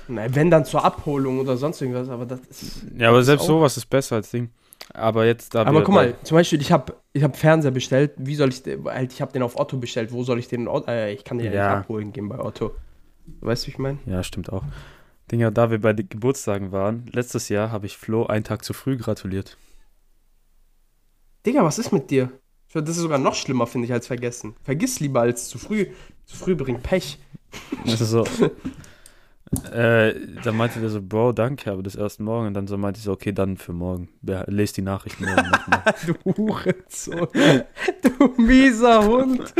Na, 0.08 0.34
wenn 0.34 0.50
dann 0.50 0.64
zur 0.64 0.84
Abholung 0.84 1.40
oder 1.40 1.56
sonst 1.56 1.80
irgendwas, 1.80 2.08
aber 2.08 2.26
das 2.26 2.40
ist. 2.40 2.86
Ja, 2.96 3.08
aber 3.08 3.22
selbst 3.22 3.46
sowas 3.46 3.76
ist 3.76 3.86
besser 3.86 4.16
als 4.16 4.30
Ding. 4.30 4.50
Aber 4.92 5.24
jetzt 5.24 5.54
da. 5.54 5.64
Aber 5.64 5.82
guck 5.82 5.94
mal, 5.94 6.14
zum 6.22 6.36
Beispiel, 6.36 6.60
ich 6.60 6.72
habe 6.72 6.94
ich 7.12 7.22
hab 7.22 7.36
Fernseher 7.36 7.70
bestellt. 7.70 8.12
Wie 8.16 8.34
soll 8.34 8.50
ich 8.50 8.62
halt, 8.86 9.12
ich 9.12 9.22
habe 9.22 9.32
den 9.32 9.42
auf 9.42 9.58
Otto 9.58 9.78
bestellt. 9.78 10.12
Wo 10.12 10.22
soll 10.24 10.38
ich 10.38 10.48
den? 10.48 10.66
Äh, 10.86 11.12
ich 11.12 11.24
kann 11.24 11.38
den 11.38 11.46
ja, 11.46 11.52
ja 11.52 11.68
nicht 11.68 11.78
abholen 11.78 12.12
gehen 12.12 12.28
bei 12.28 12.38
Otto. 12.38 12.74
Weißt 13.40 13.64
du, 13.64 13.66
wie 13.68 13.70
ich 13.72 13.78
meine? 13.78 13.98
Ja, 14.06 14.22
stimmt 14.22 14.52
auch. 14.52 14.64
Dinger, 15.30 15.50
da 15.50 15.70
wir 15.70 15.80
bei 15.80 15.94
den 15.94 16.08
Geburtstagen 16.08 16.70
waren, 16.70 17.06
letztes 17.12 17.48
Jahr 17.48 17.72
habe 17.72 17.86
ich 17.86 17.96
Flo 17.96 18.26
einen 18.26 18.44
Tag 18.44 18.62
zu 18.62 18.74
früh 18.74 18.98
gratuliert. 18.98 19.56
Digga, 21.46 21.64
was 21.64 21.78
ist 21.78 21.92
mit 21.92 22.10
dir? 22.10 22.30
Das 22.72 22.88
ist 22.88 22.96
sogar 22.96 23.18
noch 23.18 23.34
schlimmer, 23.34 23.66
finde 23.66 23.86
ich, 23.86 23.92
als 23.92 24.06
vergessen. 24.06 24.56
Vergiss 24.62 24.98
lieber 24.98 25.20
als 25.20 25.48
zu 25.48 25.58
früh. 25.58 25.86
Zu 26.24 26.36
früh 26.36 26.56
bringt 26.56 26.82
Pech. 26.82 27.18
Das 27.84 28.00
ist 28.00 28.10
so. 28.10 28.24
äh, 29.72 30.14
dann 30.42 30.56
meinte 30.56 30.80
der 30.80 30.88
so, 30.88 31.00
Bro, 31.00 31.32
danke, 31.32 31.70
aber 31.70 31.84
das 31.84 31.94
erst 31.94 32.18
morgen. 32.18 32.48
Und 32.48 32.54
dann 32.54 32.66
so 32.66 32.76
meinte 32.76 32.98
ich 32.98 33.04
so, 33.04 33.12
okay, 33.12 33.30
dann 33.30 33.58
für 33.58 33.72
morgen. 33.72 34.08
Lest 34.22 34.76
die 34.76 34.82
Nachrichten 34.82 35.24
morgen 35.24 35.50
nochmal. 35.50 35.82
du 36.06 36.14
Hurensohn. 36.36 37.28
Du 38.02 38.42
mieser 38.42 39.06
Hund. 39.06 39.54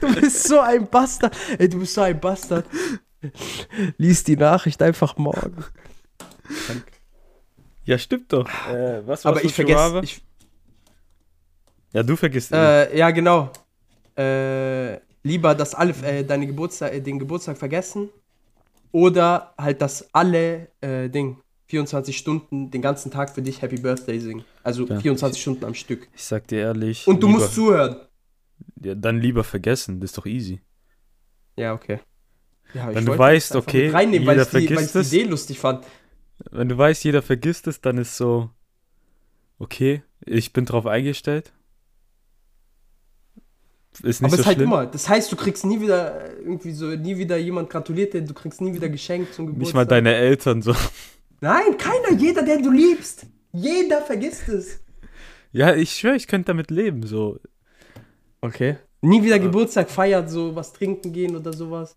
Du 0.00 0.14
bist 0.14 0.46
so 0.46 0.60
ein 0.60 0.86
Bastard. 0.86 1.36
Ey, 1.58 1.68
du 1.68 1.80
bist 1.80 1.94
so 1.94 2.02
ein 2.02 2.20
Bastard. 2.20 2.66
Lies 3.96 4.22
die 4.22 4.36
Nachricht 4.36 4.82
einfach 4.82 5.16
morgen. 5.16 5.64
Ja, 7.84 7.98
stimmt 7.98 8.32
doch. 8.32 8.48
Äh, 8.68 9.06
was 9.06 9.26
aber 9.26 9.42
ich 9.42 9.54
vergesse. 9.54 10.00
Ich, 10.04 10.22
ja, 11.94 12.02
du 12.02 12.16
vergisst 12.16 12.52
äh, 12.52 12.96
Ja, 12.96 13.10
genau. 13.10 13.50
Äh, 14.16 14.98
lieber, 15.22 15.54
dass 15.54 15.74
alle 15.74 15.94
äh, 16.02 16.24
deine 16.24 16.46
Geburtstag, 16.46 16.92
äh, 16.92 17.00
den 17.00 17.18
Geburtstag 17.18 17.56
vergessen 17.56 18.10
oder 18.92 19.54
halt, 19.56 19.80
dass 19.80 20.12
alle 20.12 20.68
äh, 20.80 21.08
Ding 21.08 21.38
24 21.66 22.16
Stunden 22.16 22.70
den 22.70 22.82
ganzen 22.82 23.10
Tag 23.10 23.30
für 23.30 23.42
dich 23.42 23.62
Happy 23.62 23.76
Birthday 23.76 24.18
singen. 24.18 24.44
Also 24.62 24.86
ja. 24.86 25.00
24 25.00 25.40
Stunden 25.40 25.64
am 25.64 25.74
Stück. 25.74 26.08
Ich 26.14 26.24
sag 26.24 26.46
dir 26.48 26.58
ehrlich. 26.60 27.06
Und 27.06 27.22
du 27.22 27.28
lieber, 27.28 27.38
musst 27.38 27.54
zuhören. 27.54 27.96
Ja, 28.82 28.94
dann 28.94 29.20
lieber 29.20 29.44
vergessen, 29.44 30.00
das 30.00 30.10
ist 30.10 30.18
doch 30.18 30.26
easy. 30.26 30.60
Ja, 31.56 31.72
okay. 31.72 32.00
Ja, 32.74 32.92
Wenn 32.92 33.06
du 33.06 33.16
weißt, 33.16 33.54
okay, 33.54 33.86
jeder 33.86 34.26
weil 34.26 34.44
vergisst 34.44 34.70
die, 34.70 34.76
weil 34.76 34.84
ich 34.84 34.92
die 34.92 35.16
Idee 35.16 35.28
lustig 35.28 35.58
fand. 35.60 35.86
Wenn 36.50 36.68
du 36.68 36.76
weißt, 36.76 37.04
jeder 37.04 37.22
vergisst 37.22 37.68
es, 37.68 37.80
dann 37.80 37.98
ist 37.98 38.16
so, 38.16 38.50
okay, 39.58 40.02
ich 40.26 40.52
bin 40.52 40.64
drauf 40.64 40.86
eingestellt 40.86 41.52
ist 44.02 44.22
nicht 44.22 44.22
Aber 44.22 44.30
so 44.30 44.34
es 44.34 44.40
ist 44.40 44.46
halt 44.46 44.60
immer. 44.60 44.86
Das 44.86 45.08
heißt, 45.08 45.30
du 45.30 45.36
kriegst 45.36 45.64
nie 45.64 45.80
wieder 45.80 46.38
irgendwie 46.38 46.72
so, 46.72 46.86
nie 46.86 47.16
wieder 47.16 47.36
jemand 47.36 47.70
gratuliert 47.70 48.14
dir, 48.14 48.22
du 48.22 48.34
kriegst 48.34 48.60
nie 48.60 48.74
wieder 48.74 48.88
Geschenk 48.88 49.32
zum 49.32 49.46
Geburtstag. 49.46 49.66
Nicht 49.66 49.74
mal 49.74 49.86
deine 49.86 50.14
Eltern 50.14 50.62
so. 50.62 50.74
Nein, 51.40 51.76
keiner, 51.78 52.18
jeder, 52.18 52.42
den 52.42 52.62
du 52.62 52.70
liebst. 52.70 53.26
Jeder 53.52 54.02
vergisst 54.02 54.48
es. 54.48 54.80
Ja, 55.52 55.74
ich 55.74 55.92
schwöre, 55.92 56.16
ich 56.16 56.26
könnte 56.26 56.46
damit 56.46 56.70
leben, 56.70 57.06
so. 57.06 57.38
Okay. 58.40 58.76
Nie 59.00 59.22
wieder 59.22 59.38
Geburtstag 59.38 59.90
feiert, 59.90 60.30
so 60.30 60.56
was 60.56 60.72
trinken 60.72 61.12
gehen 61.12 61.36
oder 61.36 61.52
sowas. 61.52 61.96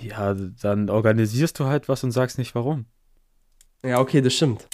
Ja, 0.00 0.34
dann 0.34 0.90
organisierst 0.90 1.58
du 1.58 1.64
halt 1.64 1.88
was 1.88 2.04
und 2.04 2.10
sagst 2.10 2.38
nicht 2.38 2.54
warum. 2.54 2.86
Ja, 3.84 4.00
okay, 4.00 4.20
das 4.20 4.34
stimmt. 4.34 4.66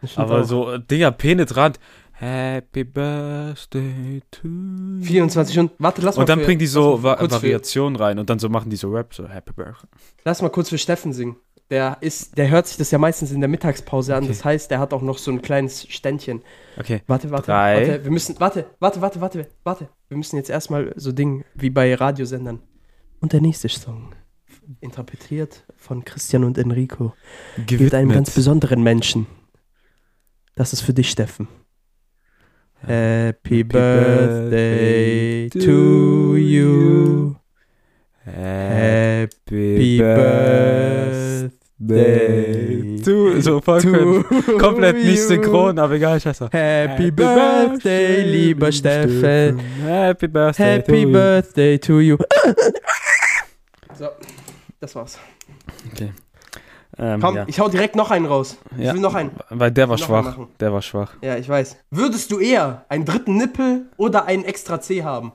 Das 0.00 0.12
stimmt 0.12 0.26
Aber 0.26 0.40
auch. 0.42 0.44
so, 0.44 0.78
Dinger, 0.78 1.10
penetrant. 1.12 1.78
Happy 2.18 2.84
Birthday 2.84 4.22
to 4.30 4.48
you. 4.48 5.02
24 5.02 5.52
Stunden. 5.52 5.74
Warte, 5.78 6.00
lass 6.00 6.16
mal. 6.16 6.22
Und 6.22 6.28
dann 6.30 6.40
bringen 6.40 6.58
die 6.58 6.66
so 6.66 7.02
Va 7.02 7.18
Variationen 7.20 7.96
rein 7.96 8.18
und 8.18 8.30
dann 8.30 8.38
so 8.38 8.48
machen 8.48 8.70
die 8.70 8.76
so 8.76 8.90
Rap, 8.90 9.12
so 9.12 9.28
Happy 9.28 9.52
Birthday. 9.52 9.88
Lass 10.24 10.40
mal 10.40 10.48
kurz 10.48 10.70
für 10.70 10.78
Steffen 10.78 11.12
singen. 11.12 11.36
Der 11.68 11.98
ist, 12.00 12.38
der 12.38 12.48
hört 12.48 12.68
sich 12.68 12.78
das 12.78 12.90
ja 12.90 12.98
meistens 12.98 13.32
in 13.32 13.40
der 13.40 13.48
Mittagspause 13.48 14.14
an. 14.14 14.24
Okay. 14.24 14.32
Das 14.32 14.44
heißt, 14.44 14.70
der 14.70 14.78
hat 14.78 14.94
auch 14.94 15.02
noch 15.02 15.18
so 15.18 15.30
ein 15.30 15.42
kleines 15.42 15.86
Ständchen. 15.90 16.42
Okay. 16.78 17.02
Warte, 17.06 17.30
warte, 17.30 17.46
Drei. 17.46 17.88
warte. 17.88 18.04
Wir 18.04 18.10
müssen, 18.10 18.40
warte, 18.40 18.66
warte, 18.78 19.00
warte, 19.02 19.20
warte, 19.20 19.48
warte. 19.64 19.88
Wir 20.08 20.16
müssen 20.16 20.36
jetzt 20.36 20.48
erstmal 20.48 20.94
so 20.96 21.12
Ding 21.12 21.44
wie 21.54 21.70
bei 21.70 21.94
Radiosendern. 21.94 22.60
Und 23.20 23.32
der 23.32 23.40
nächste 23.42 23.68
Song, 23.68 24.14
interpretiert 24.80 25.64
von 25.76 26.04
Christian 26.04 26.44
und 26.44 26.56
Enrico, 26.56 27.12
Gewidmet. 27.56 27.80
mit 27.80 27.94
einem 27.94 28.12
ganz 28.12 28.30
besonderen 28.30 28.82
Menschen. 28.82 29.26
Das 30.54 30.72
ist 30.72 30.80
für 30.80 30.94
dich, 30.94 31.10
Steffen. 31.10 31.48
Happy 32.86 33.64
birthday 33.64 35.48
to 35.48 36.36
you. 36.36 37.36
Happy 38.24 39.98
birthday 39.98 41.56
to 43.02 43.40
so 43.40 43.60
voll 43.60 43.80
komplett 44.58 44.96
nicht 44.96 45.20
synchron, 45.20 45.78
aber 45.78 45.94
egal, 45.94 46.20
scheiße. 46.20 46.48
Happy 46.52 47.10
birthday, 47.10 48.22
lieber 48.22 48.70
Steffen. 48.70 49.58
Happy 49.84 50.28
birthday 50.28 50.76
Happy 50.76 51.04
to 51.04 51.12
birthday 51.12 51.78
to 51.78 52.00
you. 52.00 52.16
So, 53.98 54.10
das 54.80 54.94
war's. 54.94 55.18
Okay. 55.92 56.12
Ähm, 56.98 57.20
Komm, 57.20 57.36
ja. 57.36 57.44
ich 57.46 57.60
hau 57.60 57.68
direkt 57.68 57.94
noch 57.94 58.10
einen 58.10 58.24
raus. 58.24 58.56
Ich 58.76 58.84
ja, 58.84 58.94
will 58.94 59.00
noch 59.00 59.14
einen. 59.14 59.30
Weil 59.50 59.70
der 59.70 59.88
war 59.88 59.98
schwach. 59.98 60.38
Der 60.58 60.72
war 60.72 60.80
schwach. 60.80 61.14
Ja, 61.20 61.36
ich 61.36 61.48
weiß. 61.48 61.76
Würdest 61.90 62.30
du 62.30 62.38
eher 62.38 62.86
einen 62.88 63.04
dritten 63.04 63.36
Nippel 63.36 63.90
oder 63.96 64.24
einen 64.24 64.44
extra 64.44 64.80
C 64.80 65.04
haben? 65.04 65.32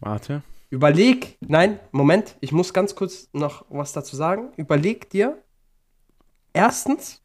Warte. 0.00 0.42
Überleg, 0.70 1.38
nein, 1.40 1.80
Moment, 1.92 2.36
ich 2.40 2.52
muss 2.52 2.74
ganz 2.74 2.94
kurz 2.94 3.28
noch 3.32 3.64
was 3.70 3.92
dazu 3.92 4.16
sagen. 4.16 4.50
Überleg 4.56 5.08
dir, 5.08 5.42
erstens, 6.52 7.22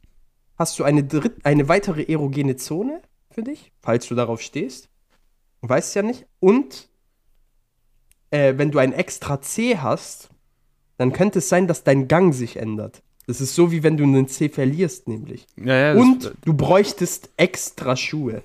hast 0.57 0.79
du 0.79 0.85
eine, 0.85 1.03
dritt, 1.03 1.45
eine 1.45 1.67
weitere 1.67 2.03
erogene 2.03 2.55
Zone 2.55 3.01
für 3.29 3.43
dich, 3.43 3.73
falls 3.81 4.07
du 4.07 4.15
darauf 4.15 4.41
stehst. 4.41 4.89
Weißt 5.61 5.95
ja 5.95 6.03
nicht. 6.03 6.25
Und 6.39 6.89
äh, 8.33 8.57
wenn 8.57 8.71
du 8.71 8.79
ein 8.79 8.93
extra 8.93 9.39
C 9.41 9.77
hast, 9.77 10.29
dann 10.97 11.13
könnte 11.13 11.39
es 11.39 11.49
sein, 11.49 11.67
dass 11.67 11.83
dein 11.83 12.07
Gang 12.07 12.33
sich 12.33 12.57
ändert. 12.57 13.03
Das 13.27 13.39
ist 13.39 13.55
so, 13.55 13.71
wie 13.71 13.83
wenn 13.83 13.95
du 13.95 14.03
einen 14.03 14.27
C 14.27 14.49
verlierst, 14.49 15.07
nämlich. 15.07 15.45
Ja, 15.55 15.75
ja, 15.75 15.93
Und 15.93 16.33
du 16.43 16.53
bräuchtest 16.53 17.29
extra 17.37 17.95
Schuhe, 17.95 18.41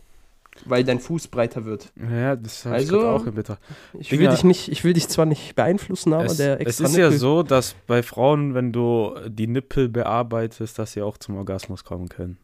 weil 0.67 0.85
dein 0.85 1.01
Fuß 1.01 1.29
breiter 1.29 1.65
wird. 1.65 1.91
Ja, 1.97 2.37
das 2.37 2.65
habe 2.65 2.77
also, 2.77 2.99
ich 2.99 3.05
auch 3.05 3.27
im 3.27 3.35
Betracht. 3.35 3.61
Ich 3.99 4.13
will, 4.13 4.29
dich 4.29 4.45
nicht, 4.45 4.69
ich 4.69 4.85
will 4.85 4.93
dich 4.93 5.09
zwar 5.09 5.25
nicht 5.25 5.57
beeinflussen, 5.57 6.13
aber 6.13 6.27
es, 6.27 6.37
der 6.37 6.61
extra 6.61 6.85
Es 6.85 6.91
ist 6.91 6.97
Nippel 6.97 7.13
ja 7.13 7.19
so, 7.19 7.43
dass 7.43 7.75
bei 7.87 8.03
Frauen, 8.03 8.55
wenn 8.55 8.73
du 8.73 9.15
die 9.27 9.47
Nippel 9.47 9.89
bearbeitest, 9.89 10.79
dass 10.79 10.93
sie 10.93 11.03
auch 11.03 11.17
zum 11.17 11.37
Orgasmus 11.37 11.83
kommen 11.83 12.09
können. 12.09 12.37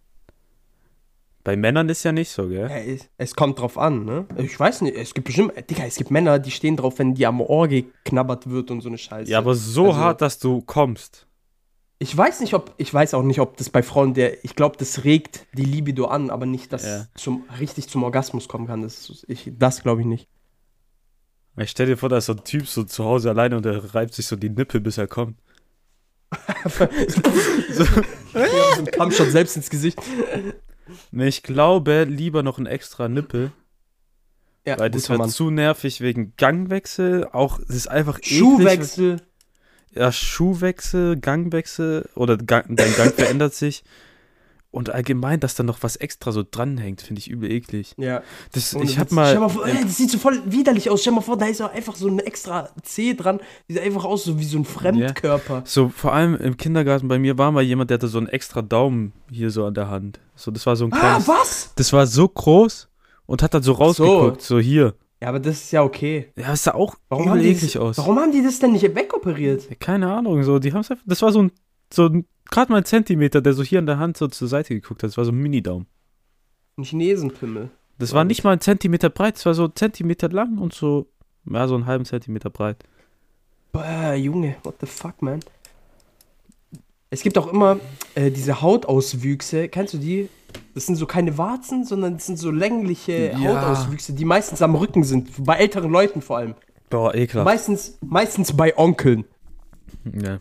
Bei 1.45 1.57
Männern 1.57 1.91
ist 1.91 2.03
ja 2.05 2.13
nicht 2.13 2.31
so, 2.31 2.49
gell? 2.49 2.69
Ja, 2.71 2.77
es, 2.79 3.09
es 3.19 3.35
kommt 3.37 3.59
drauf 3.59 3.77
an, 3.77 4.07
ne? 4.07 4.25
Ich 4.39 4.59
weiß 4.59 4.81
nicht, 4.81 4.97
es 4.97 5.13
gibt 5.13 5.27
bestimmt, 5.27 5.53
Digga, 5.71 5.85
es 5.85 5.97
gibt 5.97 6.11
Männer, 6.11 6.39
die 6.39 6.51
stehen 6.51 6.77
drauf, 6.77 6.99
wenn 6.99 7.15
die 7.15 7.27
am 7.27 7.41
Ohr 7.43 7.69
geknabbert 7.69 8.49
wird 8.49 8.71
und 8.71 8.81
so 8.81 8.89
eine 8.89 8.97
Scheiße. 8.99 9.31
Ja, 9.31 9.39
aber 9.39 9.55
so 9.55 9.89
Also- 9.89 9.97
hart, 9.97 10.23
dass 10.23 10.39
du 10.39 10.63
kommst. 10.63 11.27
Ich 12.01 12.15
weiß 12.17 12.41
nicht, 12.41 12.55
ob, 12.55 12.75
ich 12.79 12.93
weiß 12.93 13.15
auch 13.15 13.23
nicht, 13.23 13.41
ob 13.41 13.57
das 13.57 13.71
bei 13.71 13.83
Frauen 13.83 14.15
der, 14.15 14.43
ich 14.45 14.57
glaube, 14.57 14.77
das 14.79 15.05
regt 15.05 15.47
die 15.53 15.65
Libido 15.65 16.07
an, 16.07 16.29
aber 16.31 16.45
nicht, 16.45 16.73
dass 16.73 16.85
Ja. 16.85 17.07
es 17.15 17.23
zum, 17.23 17.45
richtig 17.61 17.89
zum 17.89 18.03
Orgasmus 18.03 18.49
kommen 18.49 18.67
kann. 18.67 18.83
Das, 18.83 19.25
ich, 19.29 19.53
das 19.57 19.83
glaube 19.83 20.01
ich 20.01 20.07
nicht. 20.07 20.29
Ich 21.57 21.71
stell 21.71 21.87
dir 21.87 21.97
vor, 21.97 22.09
da 22.09 22.17
ist 22.19 22.27
so 22.27 22.33
ein 22.33 22.43
Typ 22.43 22.67
so 22.67 22.83
zu 22.85 23.05
Hause 23.05 23.31
alleine 23.31 23.57
und 23.57 23.65
der 23.65 23.95
reibt 23.95 24.13
sich 24.13 24.27
so 24.27 24.35
die 24.35 24.51
Nippel, 24.51 24.81
bis 24.81 24.99
er 24.99 25.07
kommt. 25.07 25.37
so, 26.67 27.85
so 27.85 27.85
ein 28.81 28.87
Kampfshot 28.87 29.31
selbst 29.31 29.57
ins 29.57 29.71
Gesicht. 29.71 29.99
Ich 31.13 31.43
glaube, 31.43 32.05
lieber 32.05 32.43
noch 32.43 32.59
ein 32.59 32.67
extra 32.67 33.09
Nippel, 33.09 33.53
Ja, 34.67 34.79
weil 34.79 34.91
das 34.91 35.09
wird 35.09 35.19
Mann. 35.19 35.29
zu 35.31 35.51
nervig 35.51 36.01
wegen 36.01 36.35
Gangwechsel. 36.37 37.29
Auch, 37.33 37.59
es 37.59 37.75
ist 37.75 37.87
einfach 37.89 38.19
eklig. 38.19 38.39
Schuhwechsel. 38.39 39.21
Ja, 39.93 40.11
Schuhwechsel, 40.11 41.17
Gangwechsel 41.19 42.09
oder 42.17 42.37
Gang, 42.37 42.77
dein 42.77 42.95
Gang 42.97 43.15
verändert 43.15 43.55
sich. 43.55 43.85
Und 44.75 44.91
allgemein, 44.91 45.39
dass 45.39 45.55
da 45.55 45.63
noch 45.63 45.85
was 45.85 45.95
extra 45.95 46.33
so 46.33 46.43
dranhängt, 46.49 47.01
finde 47.01 47.21
ich 47.21 47.31
übel 47.31 47.49
eklig. 47.51 47.95
Ja. 47.97 48.23
Das, 48.53 48.75
Ohne 48.75 48.85
ich 48.85 48.99
hab 48.99 49.07
Witz. 49.07 49.13
mal. 49.13 49.39
Mal 49.39 49.49
vor, 49.49 49.65
das 49.67 49.97
sieht 49.97 50.11
so 50.11 50.19
voll 50.19 50.43
widerlich 50.47 50.91
aus. 50.91 51.01
Stell 51.03 51.13
mal 51.13 51.21
vor, 51.21 51.39
da 51.39 51.47
ist 51.47 51.63
auch 51.63 51.73
einfach 51.73 51.95
so 51.95 52.09
ein 52.09 52.19
extra 52.19 52.71
C 52.83 53.15
dran. 53.15 53.39
Sieht 53.69 53.79
einfach 53.79 54.05
aus 54.05 54.25
so 54.25 54.39
wie 54.41 54.45
so 54.45 54.59
ein 54.59 54.65
Fremdkörper. 54.65 55.63
So, 55.65 55.91
vor 55.91 56.13
allem 56.13 56.35
im 56.35 56.57
Kindergarten 56.57 57.07
bei 57.07 57.21
mir 57.21 57.39
war 57.39 57.53
mal 57.53 57.63
jemand, 57.63 57.91
der 57.91 57.99
hatte 57.99 58.09
so 58.09 58.19
einen 58.19 58.27
extra 58.27 58.63
Daumen 58.63 59.13
hier 59.31 59.51
so 59.51 59.65
an 59.65 59.75
der 59.75 59.89
Hand. 59.91 60.19
So, 60.35 60.51
das 60.51 60.67
war 60.67 60.75
so 60.75 60.87
ein 60.87 60.93
Ah, 60.93 60.99
kleines. 60.99 61.29
was? 61.29 61.73
das 61.77 61.93
war 61.93 62.09
so 62.09 62.27
groß 62.29 62.89
und 63.27 63.43
hat 63.45 63.55
dann 63.55 63.63
so 63.63 63.73
rausgeguckt, 63.73 64.43
so, 64.43 64.59
hier. 64.59 64.95
Ja, 65.23 65.29
aber 65.29 65.39
das 65.39 65.55
ist 65.63 65.71
ja 65.71 65.85
okay. 65.85 66.33
Ja, 66.37 66.53
es 66.53 66.65
sah 66.65 66.75
auch 66.75 66.97
Warum 67.09 67.29
übel 67.29 67.45
eklig 67.47 67.75
das, 67.75 67.81
aus. 67.81 67.99
warum 67.99 68.19
haben 68.19 68.33
die 68.33 68.43
das 68.43 68.59
denn 68.59 68.73
nicht 68.73 68.93
wegoperiert? 68.93 69.71
Ja, 69.71 69.77
Keine 69.79 70.13
Ahnung, 70.13 70.43
so, 70.43 70.59
die 70.59 70.73
haben 70.73 70.81
es 70.81 70.91
einfach. 70.91 71.05
Das 71.07 71.23
war 71.23 71.31
so 71.31 71.43
ein, 71.43 71.53
so 71.93 72.07
ein, 72.07 72.27
gerade 72.51 72.71
mal 72.73 72.79
ein 72.79 72.85
Zentimeter, 72.85 73.41
der 73.41 73.53
so 73.55 73.63
hier 73.63 73.79
an 73.79 73.87
der 73.87 73.99
Hand 73.99 74.17
so 74.17 74.29
zur 74.29 74.49
Seite 74.49 74.75
geguckt 74.75 75.03
hat. 75.03 75.09
Das 75.11 75.17
war 75.17 75.25
so 75.25 75.33
ein 75.33 75.39
Mini-Daumen. 75.39 75.87
Ein 76.77 76.85
Chinesenpimmel. 76.85 77.71
Das 77.99 78.13
war 78.13 78.25
das- 78.25 78.29
nicht 78.29 78.45
mal 78.45 78.53
ein 78.53 78.61
Zentimeter 78.61 79.09
breit, 79.11 79.37
es 79.37 79.47
war 79.47 79.55
so 79.55 79.65
ein 79.67 79.73
Zentimeter 79.75 80.29
lang 80.29 80.59
und 80.59 80.73
so, 80.75 81.07
ja, 81.51 81.69
so 81.69 81.75
einen 81.75 81.87
halben 81.87 82.05
Zentimeter 82.05 82.51
breit. 82.51 82.83
Boah, 83.73 84.15
Junge, 84.15 84.57
what 84.65 84.77
the 84.81 84.87
fuck, 84.87 85.21
man? 85.23 85.41
Es 87.11 87.23
gibt 87.23 87.39
auch 87.39 87.47
immer 87.53 87.79
äh, 88.17 88.31
diese 88.31 88.61
Hautauswüchse. 88.61 89.69
Kennst 89.69 89.95
du 89.95 89.99
die? 89.99 90.29
Das 90.75 90.87
sind 90.87 90.97
so 90.97 91.07
keine 91.07 91.39
Warzen, 91.39 91.85
sondern 91.85 92.15
das 92.15 92.27
sind 92.27 92.39
so 92.39 92.51
längliche 92.51 93.31
Ja. 93.33 93.39
Hautauswüchse, 93.39 94.13
die 94.13 94.25
meistens 94.25 94.63
am 94.63 94.75
Rücken 94.75 95.05
sind. 95.05 95.31
Bei 95.45 95.57
älteren 95.57 95.91
Leuten 95.91 96.23
vor 96.23 96.39
allem. 96.39 96.55
Boah, 96.91 97.15
ekelhaft. 97.15 97.45
Meistens, 97.45 97.99
meistens 98.01 98.57
bei 98.57 98.77
Onkeln 98.77 99.25
Ja. 100.05 100.39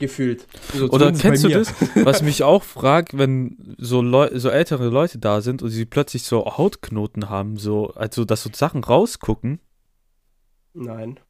Gefühlt. 0.00 0.46
So, 0.74 0.90
Oder 0.90 1.12
kennst 1.12 1.44
du 1.44 1.48
das, 1.48 1.72
was 1.94 2.22
mich 2.22 2.42
auch 2.42 2.64
fragt, 2.64 3.16
wenn 3.16 3.76
so, 3.78 4.02
Leu 4.02 4.30
so 4.34 4.48
ältere 4.48 4.88
Leute 4.88 5.18
da 5.18 5.40
sind 5.40 5.62
und 5.62 5.70
sie 5.70 5.84
plötzlich 5.84 6.24
so 6.24 6.44
Hautknoten 6.44 7.28
haben, 7.30 7.56
so, 7.56 7.90
also 7.94 8.24
dass 8.24 8.42
so 8.42 8.50
Sachen 8.52 8.82
rausgucken. 8.82 9.60
Nein. 10.74 11.20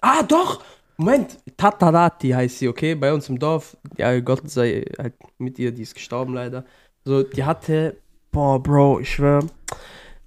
Ah, 0.00 0.22
doch! 0.22 0.64
Moment, 0.96 1.38
Tatarati 1.56 2.30
heißt 2.30 2.58
sie, 2.58 2.68
okay? 2.68 2.96
Bei 2.96 3.12
uns 3.12 3.28
im 3.28 3.38
Dorf. 3.38 3.76
Ja, 3.96 4.18
Gott 4.18 4.50
sei 4.50 4.84
halt 4.98 5.14
mit 5.38 5.58
ihr, 5.60 5.70
die 5.70 5.82
ist 5.82 5.94
gestorben 5.94 6.34
leider. 6.34 6.64
So, 7.04 7.22
die 7.22 7.44
hatte, 7.44 7.96
boah, 8.32 8.60
Bro, 8.60 9.00
ich 9.00 9.10
schwör, 9.10 9.46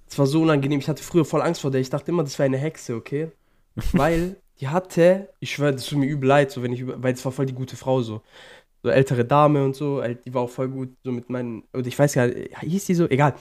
es 0.08 0.18
war 0.18 0.26
so 0.26 0.42
unangenehm. 0.42 0.78
Ich 0.78 0.88
hatte 0.88 1.02
früher 1.02 1.24
voll 1.24 1.42
Angst 1.42 1.60
vor 1.60 1.70
der. 1.70 1.80
Ich 1.80 1.90
dachte 1.90 2.10
immer, 2.10 2.22
das 2.22 2.38
wäre 2.38 2.46
eine 2.46 2.58
Hexe, 2.58 2.94
okay? 2.94 3.30
Weil 3.92 4.36
die 4.62 4.68
hatte, 4.68 5.28
ich 5.40 5.50
schwör, 5.50 5.72
das 5.72 5.86
tut 5.86 5.98
mir 5.98 6.06
übel 6.06 6.28
leid, 6.28 6.52
so 6.52 6.62
wenn 6.62 6.72
ich 6.72 6.78
über, 6.78 7.02
weil 7.02 7.14
es 7.14 7.24
war 7.24 7.32
voll 7.32 7.46
die 7.46 7.52
gute 7.52 7.76
Frau 7.76 8.00
so. 8.00 8.22
So 8.84 8.90
ältere 8.90 9.24
Dame 9.24 9.64
und 9.64 9.74
so, 9.74 10.00
halt, 10.00 10.24
die 10.24 10.32
war 10.34 10.42
auch 10.42 10.50
voll 10.50 10.68
gut, 10.68 10.90
so 11.02 11.10
mit 11.10 11.28
meinen, 11.28 11.64
oder 11.72 11.86
ich 11.86 11.98
weiß 11.98 12.14
gar 12.14 12.28
nicht, 12.28 12.56
hieß 12.60 12.84
die 12.84 12.94
so? 12.94 13.08
Egal. 13.08 13.34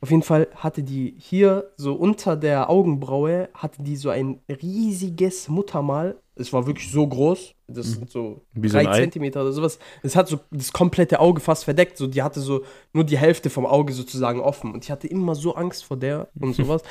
Auf 0.00 0.10
jeden 0.12 0.22
Fall 0.22 0.46
hatte 0.54 0.84
die 0.84 1.16
hier 1.18 1.72
so 1.76 1.94
unter 1.94 2.36
der 2.36 2.70
Augenbraue, 2.70 3.48
hatte 3.54 3.82
die 3.82 3.96
so 3.96 4.10
ein 4.10 4.40
riesiges 4.48 5.48
Muttermal. 5.48 6.16
Es 6.36 6.52
war 6.52 6.64
wirklich 6.68 6.92
so 6.92 7.04
groß. 7.04 7.54
Das 7.66 7.86
sind 7.94 8.08
so 8.08 8.42
Wie 8.52 8.68
so 8.68 8.78
ein 8.78 8.84
drei 8.84 8.92
Ei. 8.92 9.00
Zentimeter 9.00 9.42
oder 9.42 9.50
sowas. 9.50 9.80
Es 10.04 10.14
hat 10.14 10.28
so 10.28 10.38
das 10.52 10.72
komplette 10.72 11.18
Auge 11.18 11.40
fast 11.40 11.64
verdeckt. 11.64 11.96
So, 11.96 12.06
die 12.06 12.22
hatte 12.22 12.38
so 12.38 12.64
nur 12.92 13.02
die 13.02 13.18
Hälfte 13.18 13.50
vom 13.50 13.66
Auge 13.66 13.92
sozusagen 13.92 14.38
offen. 14.38 14.72
Und 14.72 14.84
ich 14.84 14.92
hatte 14.92 15.08
immer 15.08 15.34
so 15.34 15.56
Angst 15.56 15.84
vor 15.84 15.96
der 15.96 16.28
und 16.38 16.54
sowas. 16.54 16.82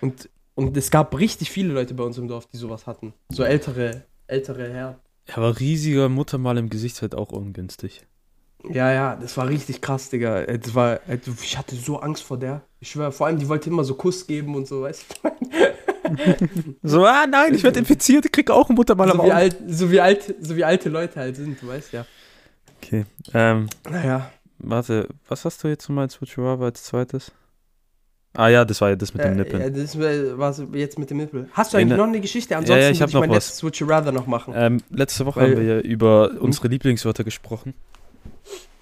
und, 0.00 0.28
und 0.56 0.76
es 0.76 0.90
gab 0.90 1.16
richtig 1.16 1.50
viele 1.52 1.72
Leute 1.72 1.94
bei 1.94 2.02
uns 2.02 2.18
im 2.18 2.26
Dorf, 2.26 2.46
die 2.46 2.56
sowas 2.56 2.86
hatten. 2.88 3.14
So 3.28 3.44
ältere, 3.44 4.02
ältere 4.26 4.68
Herren. 4.72 4.96
Ja, 5.28 5.36
aber 5.36 5.58
riesiger 5.60 6.08
Muttermal 6.08 6.58
im 6.58 6.68
Gesicht 6.68 7.00
halt 7.02 7.14
auch 7.14 7.30
ungünstig. 7.30 8.02
Ja, 8.68 8.90
ja, 8.92 9.14
das 9.16 9.36
war 9.36 9.48
richtig 9.48 9.80
krass, 9.80 10.10
Digga. 10.10 10.44
Das 10.46 10.74
war, 10.74 10.94
äh, 11.08 11.18
ich 11.42 11.56
hatte 11.56 11.76
so 11.76 12.00
Angst 12.00 12.24
vor 12.24 12.36
der. 12.38 12.62
Ich 12.80 12.90
schwöre, 12.90 13.12
vor 13.12 13.26
allem, 13.28 13.38
die 13.38 13.48
wollte 13.48 13.70
immer 13.70 13.84
so 13.84 13.94
Kuss 13.94 14.26
geben 14.26 14.56
und 14.56 14.66
so, 14.66 14.82
weißt 14.82 15.04
du? 15.22 15.30
So, 16.84 17.04
ah 17.04 17.26
nein, 17.26 17.52
ich 17.54 17.64
werde 17.64 17.80
infiziert, 17.80 18.24
ich 18.26 18.30
krieg 18.32 18.48
auch 18.50 18.68
ein 18.70 18.76
Muttermal 18.76 19.10
am 19.10 19.16
So 19.16 19.22
wie, 19.24 19.26
Auge. 19.26 19.34
alt, 19.34 19.56
so, 19.66 19.90
wie 19.90 20.00
alt, 20.00 20.34
so 20.40 20.54
wie 20.56 20.62
alte 20.64 20.88
Leute 20.88 21.18
halt 21.18 21.34
sind, 21.34 21.60
du 21.60 21.66
weißt 21.66 21.92
ja. 21.92 22.06
Okay, 22.80 23.04
ähm, 23.34 23.66
Naja. 23.90 24.30
warte, 24.58 25.08
was 25.28 25.44
hast 25.44 25.64
du 25.64 25.68
jetzt 25.68 25.88
nochmal 25.88 26.04
als 26.04 26.14
Futurama 26.14 26.66
als 26.66 26.84
zweites? 26.84 27.32
Ah 28.36 28.48
ja, 28.48 28.64
das 28.64 28.80
war 28.80 28.90
ja 28.90 28.96
das 28.96 29.14
mit 29.14 29.24
dem 29.24 29.32
Äh, 29.32 29.36
Nippeln. 29.36 29.62
Ja, 29.62 29.70
das 29.70 29.98
war 29.98 30.52
jetzt 30.76 30.98
mit 30.98 31.10
dem 31.10 31.16
Nippel. 31.18 31.48
Hast 31.52 31.72
du 31.72 31.78
eigentlich 31.78 31.86
Nee, 31.88 31.92
ne- 31.94 31.96
noch 31.98 32.06
eine 32.06 32.20
Geschichte? 32.20 32.56
Ansonsten 32.56 32.82
ja, 32.82 32.90
ich 32.90 33.00
hab 33.02 33.08
würde 33.08 33.14
noch 33.14 33.20
mein 33.22 33.30
was. 33.30 33.46
letztes 33.46 33.62
Would 33.62 33.76
You 33.76 33.86
Rather 33.86 34.12
noch 34.12 34.26
machen. 34.26 34.52
Ähm, 34.56 34.82
letzte 34.90 35.24
Woche 35.26 35.40
Weil- 35.40 35.50
haben 35.56 35.60
wir 35.66 35.76
ja 35.76 35.80
über 35.80 36.32
unsere 36.40 36.68
Lieblingswörter 36.68 37.24
gesprochen. 37.24 37.74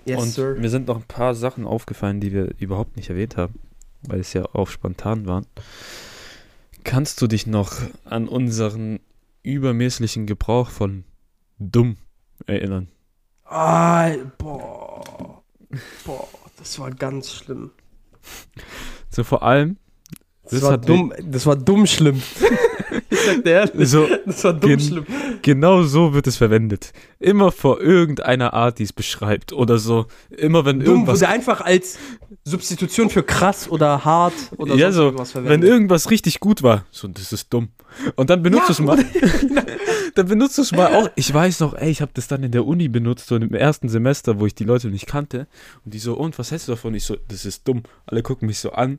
yes, 0.05 0.21
und 0.21 0.29
sir. 0.31 0.55
mir 0.57 0.69
sind 0.71 0.87
noch 0.89 0.97
ein 0.97 1.05
paar 1.09 1.35
Sachen 1.35 1.67
aufgefallen, 1.67 2.21
die 2.21 2.33
wir 2.33 2.51
überhaupt 2.59 2.97
nicht 2.97 3.11
erwähnt 3.11 3.37
haben, 3.37 3.55
weil 4.03 4.21
es 4.21 4.33
ja 4.33 4.45
auch 4.53 4.69
spontan 4.69 5.27
waren. 5.27 5.47
Kannst 6.85 7.23
du 7.23 7.27
dich 7.27 7.47
noch 7.47 7.73
an 8.05 8.29
unseren 8.29 9.01
übermäßlichen 9.43 10.27
Gebrauch 10.27 10.69
von 10.71 11.05
dumm 11.59 11.97
erinnern? 12.47 12.89
Ah, 13.45 14.11
boah. 14.39 15.43
Boah, 16.05 16.29
das 16.59 16.79
war 16.79 16.91
ganz 16.91 17.33
schlimm. 17.33 17.71
So 19.15 19.23
vor 19.23 19.45
allem, 19.45 19.77
Das, 20.45 20.61
Das 20.61 20.63
war 20.63 20.79
dumm, 20.79 21.13
das 21.25 21.47
war 21.47 21.57
dumm 21.57 21.87
schlimm. 21.87 22.23
ich 23.11 23.19
sag 23.21 23.43
dir 23.45 23.51
ehrlich, 23.51 23.89
so 23.89 24.07
das 24.27 24.45
war 24.45 24.53
dumm 24.53 24.71
Gen- 24.71 24.81
schlimm. 24.81 25.07
genau 25.43 25.83
so 25.83 26.13
wird 26.15 26.27
es 26.27 26.37
verwendet. 26.37 26.93
Immer 27.19 27.51
vor 27.51 27.81
irgendeiner 27.81 28.53
Art, 28.53 28.79
die 28.79 28.83
es 28.83 28.93
beschreibt 28.93 29.53
oder 29.53 29.79
so. 29.79 30.07
Immer 30.31 30.65
wenn 30.67 30.81
Dumm 30.81 30.89
irgendwas 30.97 31.21
wurde 31.21 31.29
einfach 31.29 31.61
als 31.63 31.99
Substitution 32.45 33.09
für 33.09 33.23
krass 33.23 33.69
oder 33.71 34.05
hart 34.05 34.35
oder 34.59 34.75
ja, 34.75 34.93
so, 34.93 35.05
irgendwas 35.05 35.35
wenn 35.35 35.45
verwendet. 35.45 35.71
irgendwas 35.71 36.11
richtig 36.11 36.41
gut 36.41 36.63
war, 36.63 36.85
so, 36.91 37.09
das 37.09 37.33
ist 37.33 37.53
dumm. 37.53 37.69
Und 38.17 38.29
dann 38.29 38.43
benutzt 38.43 38.69
Ja, 38.69 38.75
du 38.75 38.83
es 38.83 38.87
mal. 38.87 38.99
dann 40.15 40.29
benutzt 40.29 40.59
du 40.59 40.63
es 40.63 40.73
mal 40.73 40.95
auch. 40.95 41.09
Ich 41.15 41.33
weiß 41.33 41.61
noch, 41.61 41.75
ey, 41.75 41.91
ich 41.91 42.03
habe 42.03 42.11
das 42.15 42.29
dann 42.29 42.43
in 42.43 42.51
der 42.53 42.67
Uni 42.67 42.89
benutzt, 42.89 43.29
so 43.29 43.37
im 43.37 43.55
ersten 43.55 43.89
Semester, 43.89 44.41
wo 44.41 44.47
ich 44.47 44.55
die 44.55 44.65
Leute 44.65 44.89
nicht 44.89 45.07
kannte. 45.07 45.47
Und 45.85 45.95
die 45.95 45.99
so, 45.99 46.15
und 46.15 46.39
was 46.39 46.51
hältst 46.51 46.69
du 46.69 46.73
davon? 46.73 46.95
Ich 46.95 47.05
so, 47.05 47.17
das 47.29 47.45
ist 47.47 47.67
dumm. 47.67 47.85
Alle 48.07 48.23
gucken 48.23 48.47
mich 48.47 48.59
so 48.59 48.73
an, 48.73 48.99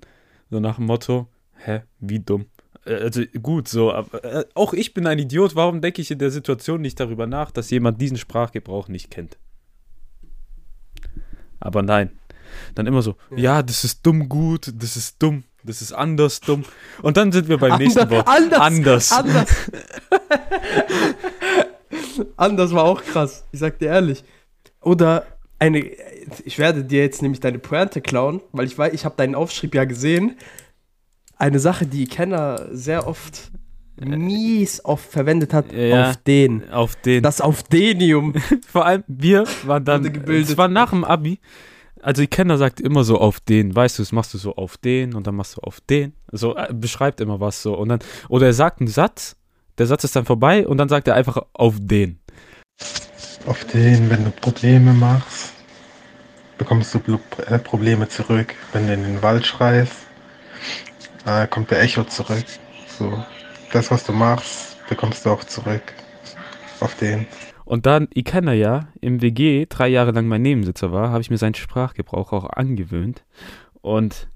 so 0.49 0.59
nach 0.59 0.77
dem 0.77 0.85
Motto, 0.85 1.27
hä, 1.57 1.81
wie 1.99 2.19
dumm? 2.19 2.45
Äh, 2.85 2.95
Also 2.95 3.23
gut, 3.41 3.67
so, 3.67 3.91
aber 3.93 4.23
äh, 4.23 4.45
auch 4.53 4.73
ich 4.73 4.93
bin 4.93 5.07
ein 5.07 5.19
Idiot. 5.19 5.55
Warum 5.55 5.81
denke 5.81 6.01
ich 6.01 6.11
in 6.11 6.19
der 6.19 6.31
Situation 6.31 6.81
nicht 6.81 6.99
darüber 6.99 7.27
nach, 7.27 7.51
dass 7.51 7.69
jemand 7.71 7.99
diesen 8.01 8.17
Sprachgebrauch 8.17 8.87
nicht 8.87 9.09
kennt? 9.11 9.37
Aber 11.59 11.81
nein. 11.81 12.11
Dann 12.75 12.85
immer 12.87 13.01
so, 13.01 13.15
ja, 13.35 13.63
das 13.63 13.83
ist 13.83 14.05
dumm 14.05 14.29
gut, 14.29 14.71
das 14.77 14.95
ist 14.95 15.21
dumm, 15.21 15.43
das 15.63 15.81
ist 15.81 15.91
anders 15.91 16.39
dumm. 16.39 16.63
Und 17.01 17.17
dann 17.17 17.31
sind 17.31 17.49
wir 17.49 17.57
beim 17.57 17.77
nächsten 17.79 17.99
Ander- 18.01 18.17
Wort. 18.17 18.27
Anders. 18.27 18.59
Anders. 18.61 19.11
Anders. 19.11 19.71
Anders 22.37 22.73
war 22.73 22.83
auch 22.83 23.01
krass. 23.03 23.45
Ich 23.51 23.59
sag 23.59 23.79
dir 23.79 23.87
ehrlich. 23.89 24.23
Oder 24.81 25.25
eine. 25.59 25.79
Ich 26.43 26.57
werde 26.59 26.83
dir 26.83 27.01
jetzt 27.01 27.21
nämlich 27.21 27.39
deine 27.39 27.59
Pointe 27.59 28.01
klauen, 28.01 28.41
weil 28.51 28.65
ich 28.67 28.77
weiß, 28.77 28.93
ich 28.93 29.05
habe 29.05 29.15
deinen 29.17 29.35
Aufschrieb 29.35 29.75
ja 29.75 29.85
gesehen. 29.85 30.37
Eine 31.37 31.59
Sache, 31.59 31.85
die 31.85 32.05
Kenner 32.05 32.67
sehr 32.71 33.07
oft 33.07 33.51
mies 33.97 34.83
oft 34.83 35.09
verwendet 35.09 35.53
hat, 35.53 35.71
Ja. 35.71 36.09
auf 36.09 36.17
den. 36.17 36.69
Auf 36.69 36.95
den. 36.97 37.23
Das 37.23 37.39
auf 37.41 37.63
Denium. 37.63 38.33
Vor 38.67 38.85
allem, 38.85 39.03
wir 39.07 39.45
waren 39.65 39.85
dann, 39.85 40.05
es 40.05 40.57
war 40.57 40.67
nach 40.67 40.89
dem 40.89 41.03
Abi, 41.05 41.39
also 42.01 42.21
die 42.21 42.27
Kenner 42.27 42.57
sagt 42.57 42.81
immer 42.81 43.03
so 43.05 43.17
auf 43.19 43.39
den, 43.39 43.73
weißt 43.75 43.97
du, 43.97 44.03
das 44.03 44.11
machst 44.11 44.33
du 44.33 44.37
so 44.37 44.55
auf 44.55 44.77
den 44.77 45.15
und 45.15 45.27
dann 45.27 45.35
machst 45.35 45.57
du 45.57 45.61
auf 45.61 45.79
den, 45.81 46.13
so 46.31 46.55
äh, 46.57 46.73
beschreibt 46.73 47.21
immer 47.21 47.39
was 47.39 47.61
so 47.61 47.73
und 47.77 47.87
dann, 47.89 47.99
oder 48.27 48.47
er 48.47 48.53
sagt 48.53 48.81
einen 48.81 48.89
Satz, 48.89 49.37
der 49.77 49.87
Satz 49.87 50.03
ist 50.03 50.15
dann 50.15 50.25
vorbei 50.25 50.67
und 50.67 50.77
dann 50.77 50.89
sagt 50.89 51.07
er 51.07 51.15
einfach 51.15 51.37
auf 51.53 51.75
den. 51.79 52.19
auf 53.47 53.63
den, 53.65 54.09
wenn 54.09 54.25
du 54.25 54.31
Probleme 54.31 54.93
machst. 54.93 55.53
bekommst 56.57 56.93
du 56.93 56.99
Blutprobleme 56.99 58.07
zurück. 58.09 58.53
Wenn 58.73 58.87
du 58.87 58.93
in 58.93 59.03
den 59.03 59.21
Wald 59.21 59.45
schreist, 59.45 60.04
äh, 61.25 61.47
kommt 61.47 61.71
der 61.71 61.81
Echo 61.81 62.03
zurück. 62.03 62.45
So, 62.87 63.23
das, 63.71 63.91
was 63.91 64.03
du 64.05 64.13
machst, 64.13 64.77
bekommst 64.87 65.25
du 65.25 65.31
auch 65.31 65.43
zurück 65.43 65.93
auf 66.79 66.95
den. 66.95 67.27
Und 67.65 67.85
dann, 67.85 68.07
ich 68.13 68.25
kenne 68.25 68.53
ja, 68.53 68.87
im 69.01 69.21
WG 69.21 69.65
drei 69.67 69.87
Jahre 69.87 70.11
lang 70.11 70.27
mein 70.27 70.43
Nebensitzer 70.43 70.91
war, 70.91 71.09
habe 71.09 71.21
ich 71.21 71.31
mir 71.31 71.37
seinen 71.37 71.55
Sprachgebrauch 71.55 72.31
auch 72.31 72.45
angewöhnt. 72.45 73.25
Und 73.81 74.29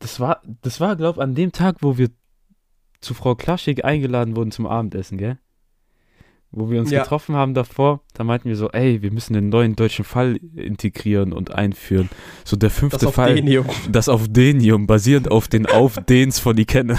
das 0.00 0.18
war, 0.18 0.42
das 0.62 0.80
war, 0.80 0.96
glaube 0.96 1.18
ich, 1.18 1.22
an 1.22 1.34
dem 1.34 1.52
Tag, 1.52 1.76
wo 1.80 1.98
wir 1.98 2.10
zu 3.00 3.14
Frau 3.14 3.34
Klaschig 3.34 3.84
eingeladen 3.84 4.36
wurden 4.36 4.50
zum 4.50 4.66
Abendessen, 4.66 5.18
gell? 5.18 5.38
Wo 6.58 6.70
wir 6.70 6.80
uns 6.80 6.90
ja. 6.90 7.02
getroffen 7.02 7.34
haben 7.34 7.52
davor, 7.52 8.00
da 8.14 8.24
meinten 8.24 8.48
wir 8.48 8.56
so, 8.56 8.70
ey, 8.70 9.02
wir 9.02 9.10
müssen 9.10 9.34
den 9.34 9.50
neuen 9.50 9.76
deutschen 9.76 10.06
Fall 10.06 10.36
integrieren 10.56 11.34
und 11.34 11.54
einführen. 11.54 12.08
So 12.46 12.56
der 12.56 12.70
fünfte 12.70 13.04
das 13.04 13.14
Fall. 13.14 13.34
Denium. 13.34 13.66
Das 13.90 14.08
auf 14.08 14.26
Denium, 14.26 14.86
basierend 14.86 15.30
auf 15.30 15.48
den 15.48 15.66
Auf-Dens 15.66 16.38
von 16.40 16.56
Ikenne. 16.56 16.98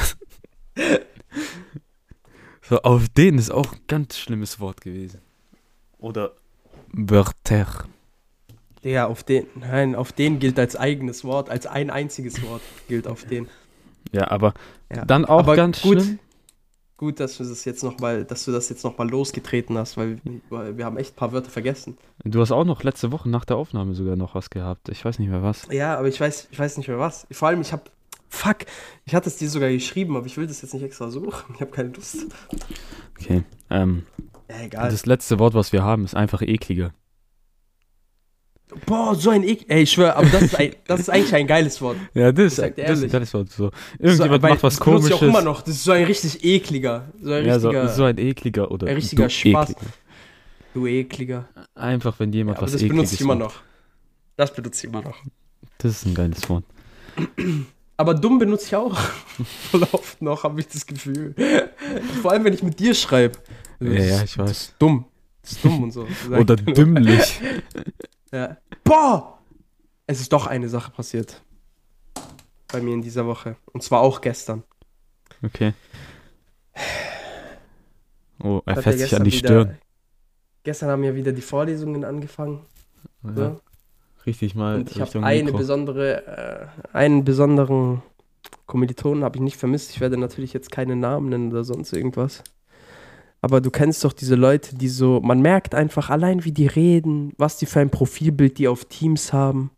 so, 2.62 2.84
auf 2.84 3.10
den 3.10 3.40
ist 3.40 3.50
auch 3.50 3.74
ein 3.74 3.80
ganz 3.88 4.20
schlimmes 4.20 4.60
Wort 4.60 4.80
gewesen. 4.82 5.22
Oder 5.98 6.34
Wörter. 6.92 7.86
Ja, 8.84 9.08
auf 9.08 9.24
den, 9.24 9.48
nein, 9.56 9.96
auf 9.96 10.12
den 10.12 10.38
gilt 10.38 10.60
als 10.60 10.76
eigenes 10.76 11.24
Wort, 11.24 11.50
als 11.50 11.66
ein 11.66 11.90
einziges 11.90 12.44
Wort 12.44 12.62
gilt 12.88 13.08
auf 13.08 13.26
den. 13.26 13.48
Ja, 14.12 14.30
aber 14.30 14.54
ja. 14.94 15.04
dann 15.04 15.26
auch 15.26 15.40
aber 15.40 15.56
ganz 15.56 15.82
gut, 15.82 16.04
schlimm. 16.04 16.20
Gut, 16.98 17.20
dass 17.20 17.38
du 17.38 17.44
das 17.44 17.64
jetzt 17.66 17.84
noch 17.84 18.00
mal, 18.00 18.26
dass 18.26 18.46
du 18.46 18.52
das 18.52 18.70
jetzt 18.70 18.84
noch 18.84 18.98
mal 18.98 19.08
losgetreten 19.08 19.78
hast, 19.78 19.98
weil, 19.98 20.20
weil 20.50 20.78
wir 20.78 20.86
haben 20.86 20.98
echt 20.98 21.14
ein 21.14 21.16
paar 21.16 21.32
Wörter 21.32 21.52
vergessen. 21.52 21.96
Du 22.24 22.42
hast 22.42 22.52
auch 22.52 22.66
noch 22.66 22.82
letzte 22.84 23.12
Woche 23.12 23.30
nach 23.30 23.46
der 23.46 23.56
Aufnahme 23.56 23.94
sogar 23.94 24.16
noch 24.16 24.34
was 24.34 24.50
gehabt. 24.50 24.90
Ich 24.90 25.06
weiß 25.06 25.20
nicht 25.20 25.30
mehr 25.30 25.44
was. 25.44 25.68
Ja, 25.72 25.96
aber 25.98 26.08
ich 26.08 26.20
weiß, 26.20 26.48
ich 26.52 26.58
weiß 26.58 26.78
nicht 26.78 26.88
mehr 26.88 26.98
was. 26.98 27.28
Vor 27.32 27.50
allem, 27.50 27.62
ich 27.62 27.72
habe 27.72 27.84
Fuck, 28.30 28.66
ich 29.06 29.16
hatte 29.16 29.30
es 29.30 29.38
dir 29.38 29.50
sogar 29.50 29.70
geschrieben, 29.70 30.18
aber 30.18 30.26
ich 30.26 30.38
will 30.38 30.48
das 30.48 30.62
jetzt 30.62 30.74
nicht 30.74 30.84
extra 30.84 31.10
suchen. 31.10 31.56
Ich 31.56 31.62
habe 31.62 31.72
keine 31.72 31.90
Lust. 31.90 32.26
Okay. 33.18 33.44
Ähm, 33.70 34.04
ja, 34.50 34.66
egal. 34.66 34.92
Das 34.92 35.06
letzte 35.06 35.40
Wort, 35.40 35.54
was 35.54 35.72
wir 35.72 35.84
haben, 35.84 36.04
ist 36.04 36.16
einfach 36.16 36.42
ekliger. 36.42 36.94
Boah, 38.86 39.16
so 39.16 39.30
ein 39.30 39.44
Ekel. 39.44 39.66
Ey, 39.70 39.84
ich 39.84 39.92
schwöre, 39.92 40.16
aber 40.16 40.28
das 40.28 40.42
ist, 40.44 40.60
ein, 40.60 40.76
das 40.86 41.00
ist 41.00 41.10
eigentlich 41.10 41.34
ein 41.34 41.48
geiles 41.48 41.82
Wort. 41.82 41.96
Ja, 42.14 42.34
das, 42.34 42.58
ist, 42.58 42.78
das 42.78 43.00
ist 43.00 43.04
ein 43.04 43.10
geiles 43.10 43.34
Wort. 43.34 43.50
So. 43.50 43.72
Irgendjemand 43.98 44.42
so, 44.42 44.48
macht 44.50 44.64
was 44.64 44.80
komisches. 44.80 45.10
Das 45.10 45.20
auch 45.20 45.22
immer 45.24 45.42
noch. 45.42 45.62
Das 45.62 45.76
ist 45.76 45.84
so 45.86 45.94
ein 45.94 46.04
richtig 46.04 46.44
ekliger. 46.44 47.08
So 47.22 47.32
ein 47.32 47.46
ja, 47.46 47.54
richtiger, 47.54 47.88
so, 47.88 47.96
so, 47.96 48.04
ein 48.04 48.18
ekliger 48.18 48.70
oder 48.70 48.88
ein 48.88 48.96
richtiger 48.96 49.30
Spaß. 49.30 49.70
Ekliger. 49.70 49.92
Du 50.74 50.86
ekliger. 50.86 51.48
Einfach, 51.76 52.20
wenn 52.20 52.34
jemand 52.34 52.58
ja, 52.58 52.64
was 52.64 52.74
das 52.74 52.82
ekliges 52.82 52.96
benutze 52.98 53.16
ich 53.16 53.22
immer 53.22 53.36
noch. 53.36 53.56
Das 54.36 54.54
benutze 54.54 54.86
ich 54.86 54.94
immer 54.94 55.02
noch. 55.02 55.18
Das 55.78 55.92
ist 55.92 56.06
ein 56.06 56.14
geiles 56.14 56.50
Wort. 56.50 56.66
Aber 57.96 58.14
dumm 58.14 58.38
benutze 58.38 58.66
ich 58.66 58.76
auch. 58.76 58.98
Voll 59.72 59.88
oft 59.94 60.22
noch, 60.22 60.44
habe 60.44 60.60
ich 60.60 60.68
das 60.68 60.86
Gefühl. 60.86 61.34
Vor 62.22 62.32
allem, 62.32 62.44
wenn 62.44 62.54
ich 62.54 62.64
mit 62.64 62.78
dir 62.80 62.94
schreibe. 62.94 63.40
Ja, 63.80 63.92
ja, 63.92 64.24
ich 64.24 64.38
weiß. 64.38 64.50
Das 64.50 64.52
ist 64.52 64.76
dumm 64.78 65.06
und 65.64 65.92
so. 65.92 66.08
Oder 66.32 66.56
dümmlich. 66.56 67.42
Ja. 68.30 68.58
Boah! 68.84 69.40
Es 70.06 70.20
ist 70.20 70.34
doch 70.34 70.48
eine 70.48 70.68
Sache 70.68 70.92
passiert. 70.92 71.42
Bei 72.68 72.82
mir 72.82 72.94
in 72.94 73.02
dieser 73.02 73.26
Woche. 73.26 73.56
Und 73.72 73.84
zwar 73.84 74.02
auch 74.02 74.20
gestern. 74.20 74.64
Okay. 75.42 75.74
Oh, 78.44 78.62
er 78.66 78.82
fährt 78.82 79.00
sich 79.00 79.16
an 79.16 79.24
die 79.24 79.32
wieder, 79.32 79.48
Stirn. 79.48 79.78
Gestern 80.64 80.90
haben 80.90 81.06
ja 81.06 81.16
wieder 81.16 81.32
die 81.32 81.42
Vorlesungen 81.42 82.04
angefangen. 82.04 82.66
Ja. 83.24 83.34
So. 83.34 83.62
Richtig 84.26 84.56
mal. 84.56 84.76
Und 84.76 84.92
ich 84.92 85.00
habe 85.00 85.24
eine 85.24 85.54
besondere, 85.54 86.28
äh, 86.28 86.68
einen 86.92 87.24
besonderen 87.24 88.04
Kommilitonen 88.66 89.24
habe 89.24 89.38
ich 89.38 89.42
nicht 89.42 89.56
vermisst. 89.56 89.92
Ich 89.92 90.02
werde 90.02 90.18
natürlich 90.18 90.52
jetzt 90.52 90.70
keine 90.70 90.98
Namen 90.98 91.30
nennen 91.30 91.50
oder 91.50 91.64
sonst 91.64 91.94
irgendwas 91.94 92.44
aber 93.42 93.62
du 93.62 93.70
kennst 93.70 94.04
doch 94.04 94.14
diese 94.14 94.36
Leute, 94.36 94.76
die 94.76 94.90
so, 94.90 95.20
man 95.22 95.42
merkt 95.42 95.76
einfach 95.76 96.10
allein, 96.10 96.44
wie 96.44 96.52
die 96.52 96.68
reden, 96.68 97.34
was 97.38 97.58
die 97.58 97.66
für 97.66 97.80
ein 97.80 97.90
Profilbild 97.90 98.58
die 98.58 98.68
auf 98.68 98.86
Teams 98.86 99.32
haben 99.32 99.72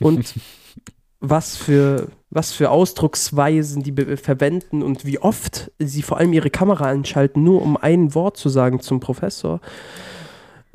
und 0.00 0.34
was 1.20 1.56
für, 1.56 2.08
was 2.30 2.52
für 2.52 2.70
Ausdrucksweisen 2.70 3.82
die 3.82 3.92
verwenden 4.16 4.82
und 4.82 5.04
wie 5.04 5.18
oft 5.18 5.70
sie 5.78 6.02
vor 6.02 6.18
allem 6.18 6.32
ihre 6.32 6.50
Kamera 6.50 6.90
anschalten, 6.90 7.42
nur 7.42 7.62
um 7.62 7.76
ein 7.76 8.14
Wort 8.14 8.36
zu 8.36 8.48
sagen 8.48 8.80
zum 8.80 9.00
Professor. 9.00 9.60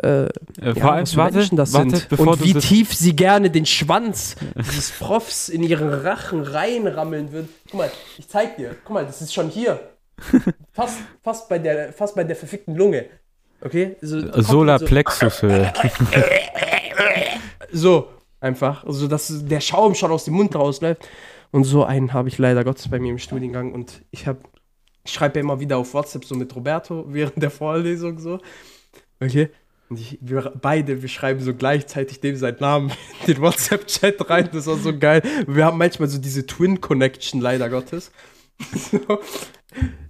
Äh, 0.03 0.25
äh, 0.25 0.29
ja, 0.61 0.75
vor 0.75 0.91
allem, 0.93 1.07
warte, 1.15 1.37
Menschen 1.37 1.57
das 1.57 1.73
warte, 1.73 1.97
sind 1.97 2.19
und 2.19 2.43
wie 2.43 2.53
tief 2.55 2.93
sie 2.93 3.15
gerne 3.15 3.49
den 3.49 3.65
Schwanz 3.65 4.35
dieses 4.57 4.91
Profs 4.91 5.47
in 5.47 5.63
ihren 5.63 5.89
Rachen 5.89 6.41
reinrammeln 6.41 7.31
würden. 7.31 7.49
Guck 7.71 7.79
mal, 7.79 7.91
ich 8.17 8.27
zeig 8.27 8.57
dir. 8.57 8.75
Guck 8.83 8.93
mal, 8.93 9.05
das 9.05 9.21
ist 9.21 9.33
schon 9.33 9.49
hier 9.49 9.79
fast, 10.71 10.99
fast, 11.23 11.49
bei 11.49 11.59
der, 11.59 11.93
fast 11.93 12.15
bei 12.15 12.23
der 12.23 12.35
verfickten 12.35 12.75
Lunge. 12.75 13.05
Okay? 13.61 13.95
So, 14.01 14.41
Solarplexus. 14.41 15.39
So, 15.39 15.47
so, 17.71 18.07
einfach. 18.39 18.83
So, 18.87 19.07
dass 19.07 19.45
der 19.45 19.61
Schaum 19.61 19.95
schon 19.95 20.11
aus 20.11 20.25
dem 20.25 20.35
Mund 20.35 20.55
rausläuft. 20.55 21.07
Und 21.51 21.63
so 21.63 21.83
einen 21.83 22.13
habe 22.13 22.27
ich 22.29 22.37
leider 22.37 22.63
Gottes 22.63 22.89
bei 22.89 22.99
mir 22.99 23.11
im 23.11 23.17
Studiengang. 23.17 23.73
Und 23.73 24.03
ich 24.11 24.27
habe, 24.27 24.39
ich 25.03 25.13
schreibe 25.13 25.39
ja 25.39 25.41
immer 25.41 25.59
wieder 25.59 25.77
auf 25.77 25.93
WhatsApp 25.93 26.25
so 26.25 26.35
mit 26.35 26.55
Roberto 26.55 27.05
während 27.07 27.41
der 27.41 27.51
Vorlesung 27.51 28.19
so. 28.19 28.39
Okay? 29.19 29.49
Und 29.89 29.99
ich, 29.99 30.17
wir 30.21 30.51
beide, 30.59 31.01
wir 31.01 31.09
schreiben 31.09 31.39
so 31.41 31.53
gleichzeitig 31.53 32.19
dem 32.19 32.35
seinen 32.35 32.59
Namen 32.59 32.91
in 33.21 33.35
den 33.35 33.41
WhatsApp-Chat 33.41 34.29
rein. 34.29 34.49
Das 34.51 34.67
war 34.67 34.77
so 34.77 34.97
geil. 34.97 35.21
Wir 35.47 35.65
haben 35.65 35.77
manchmal 35.77 36.09
so 36.09 36.17
diese 36.17 36.45
Twin-Connection, 36.45 37.39
leider 37.39 37.69
Gottes. 37.69 38.11
so. 38.91 39.19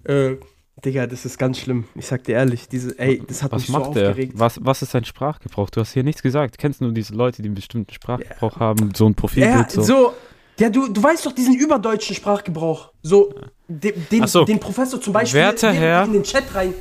Äh, 0.04 0.36
Digga, 0.84 1.08
das 1.08 1.26
ist 1.26 1.38
ganz 1.38 1.58
schlimm. 1.58 1.86
Ich 1.96 2.06
sag 2.06 2.24
dir 2.26 2.34
ehrlich, 2.34 2.68
diese, 2.68 2.98
ey, 3.00 3.24
das 3.26 3.42
hat 3.42 3.52
was 3.52 3.64
mich 3.64 3.70
macht 3.70 3.86
so 3.86 3.94
der? 3.94 4.10
aufgeregt. 4.10 4.34
Was, 4.36 4.60
was 4.62 4.82
ist 4.82 4.92
sein 4.92 5.06
Sprachgebrauch? 5.06 5.70
Du 5.70 5.80
hast 5.80 5.94
hier 5.94 6.04
nichts 6.04 6.22
gesagt. 6.22 6.58
Kennst 6.58 6.82
du 6.82 6.86
nur 6.86 6.94
diese 6.94 7.14
Leute, 7.14 7.42
die 7.42 7.48
einen 7.48 7.56
bestimmten 7.56 7.94
Sprachgebrauch 7.94 8.56
ja. 8.56 8.60
haben, 8.60 8.94
so 8.94 9.08
ein 9.08 9.16
Profilbild? 9.16 9.56
Ja, 9.56 9.70
so, 9.70 9.82
so 9.82 10.14
ja, 10.60 10.70
du, 10.70 10.88
du 10.88 11.02
weißt 11.02 11.26
doch 11.26 11.32
diesen 11.32 11.56
überdeutschen 11.56 12.16
Sprachgebrauch. 12.16 12.92
So, 13.02 13.34
den, 13.68 14.08
den, 14.12 14.28
so. 14.28 14.46
den 14.46 14.60
Professor 14.60 15.02
zum 15.02 15.14
Beispiel 15.14 15.42
Werte 15.42 15.72
Herr. 15.72 16.06
in 16.06 16.14
den 16.14 16.24
Chat 16.24 16.54
rein. 16.54 16.74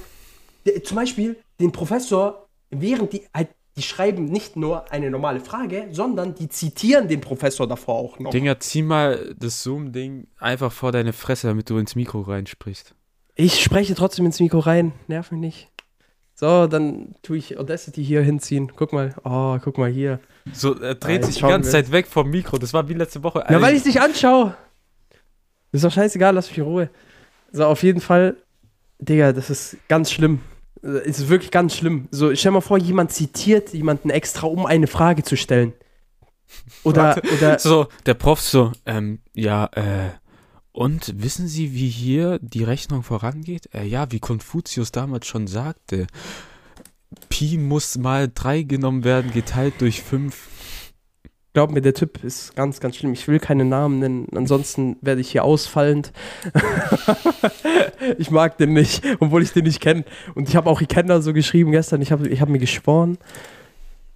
Der, 0.66 0.82
zum 0.85 0.97
Beispiel 0.97 1.37
den 1.61 1.72
Professor, 1.72 2.47
während 2.70 3.12
die 3.12 3.22
halt 3.35 3.49
die 3.76 3.82
schreiben 3.82 4.26
nicht 4.26 4.56
nur 4.56 4.90
eine 4.92 5.10
normale 5.10 5.40
Frage, 5.40 5.88
sondern 5.90 6.34
die 6.34 6.48
zitieren 6.48 7.08
den 7.08 7.20
Professor 7.20 7.66
davor 7.66 7.96
auch 7.96 8.18
noch. 8.18 8.30
Dinger, 8.30 8.60
zieh 8.60 8.82
mal 8.82 9.34
das 9.38 9.62
Zoom-Ding 9.62 10.28
einfach 10.38 10.72
vor 10.72 10.92
deine 10.92 11.12
Fresse, 11.12 11.48
damit 11.48 11.68
du 11.70 11.78
ins 11.78 11.96
Mikro 11.96 12.20
reinsprichst. 12.20 12.94
Ich 13.34 13.62
spreche 13.62 13.94
trotzdem 13.94 14.26
ins 14.26 14.38
Mikro 14.38 14.60
rein, 14.60 14.92
nerv 15.08 15.32
mich 15.32 15.40
nicht. 15.40 15.70
So, 16.36 16.66
dann 16.66 17.14
tue 17.22 17.36
ich 17.36 17.58
Audacity 17.58 18.04
hier 18.04 18.22
hinziehen. 18.22 18.72
Guck 18.74 18.92
mal, 18.92 19.14
oh, 19.24 19.58
guck 19.62 19.78
mal 19.78 19.90
hier. 19.90 20.20
So, 20.52 20.74
er 20.74 20.96
dreht 20.96 21.22
Nein, 21.22 21.30
sich 21.30 21.40
die 21.40 21.48
ganze 21.48 21.70
Zeit 21.70 21.92
weg 21.92 22.06
vom 22.06 22.28
Mikro. 22.30 22.58
Das 22.58 22.72
war 22.72 22.88
wie 22.88 22.94
letzte 22.94 23.22
Woche. 23.22 23.44
Ja, 23.48 23.60
weil 23.60 23.74
ich 23.74 23.84
dich 23.84 24.00
anschaue. 24.00 24.56
Ist 25.72 25.84
doch 25.84 25.92
scheißegal, 25.92 26.34
lass 26.34 26.48
mich 26.48 26.58
in 26.58 26.64
Ruhe. 26.64 26.90
So, 27.52 27.64
auf 27.66 27.82
jeden 27.82 28.00
Fall, 28.00 28.36
Digga, 28.98 29.32
das 29.32 29.50
ist 29.50 29.76
ganz 29.88 30.10
schlimm. 30.10 30.40
Ist 30.85 31.30
wirklich 31.30 31.51
ganz 31.51 31.74
schlimm. 31.74 32.09
So, 32.11 32.35
stell 32.35 32.53
mal 32.53 32.61
vor, 32.61 32.76
jemand 32.76 33.11
zitiert 33.11 33.72
jemanden 33.72 34.11
extra, 34.11 34.47
um 34.47 34.66
eine 34.66 34.87
Frage 34.87 35.22
zu 35.22 35.35
stellen. 35.37 35.72
Oder, 36.82 37.22
oder. 37.32 37.59
So, 37.59 37.87
der 38.05 38.14
Prof 38.14 38.41
so, 38.41 38.72
ähm, 38.85 39.20
ja, 39.32 39.66
äh, 39.72 40.11
und 40.72 41.22
wissen 41.22 41.49
Sie, 41.49 41.72
wie 41.72 41.89
hier 41.89 42.39
die 42.43 42.64
Rechnung 42.64 43.03
vorangeht? 43.03 43.72
Äh, 43.72 43.85
ja, 43.85 44.11
wie 44.12 44.20
Konfuzius 44.20 44.93
damals 44.93 45.26
schon 45.26 45.47
sagte. 45.47 46.07
Pi 47.28 47.57
muss 47.57 47.97
mal 47.97 48.30
3 48.32 48.62
genommen 48.62 49.05
werden, 49.05 49.32
geteilt 49.32 49.74
durch 49.78 50.03
5. 50.03 50.49
Glaub 51.55 51.70
mir, 51.70 51.80
der 51.80 51.94
Typ 51.94 52.22
ist 52.24 52.57
ganz, 52.57 52.80
ganz 52.80 52.96
schlimm. 52.96 53.12
Ich 53.12 53.28
will 53.28 53.38
keine 53.38 53.64
Namen 53.64 54.00
nennen, 54.00 54.26
ansonsten 54.34 54.96
werde 55.00 55.20
ich 55.20 55.30
hier 55.30 55.44
ausfallend. 55.44 56.12
ich 58.18 58.32
mag 58.32 58.59
den 58.59 58.72
nicht, 58.72 59.05
obwohl 59.20 59.40
ich 59.40 59.52
den 59.52 59.64
nicht 59.64 59.80
kenne. 59.80 60.05
Und 60.34 60.48
ich 60.48 60.57
habe 60.57 60.68
auch 60.68 60.80
Ikenda 60.80 61.20
so 61.20 61.32
geschrieben 61.32 61.70
gestern. 61.70 62.02
Ich 62.02 62.11
habe 62.11 62.28
ich 62.28 62.40
hab 62.40 62.48
mir 62.48 62.59
geschworen, 62.59 63.18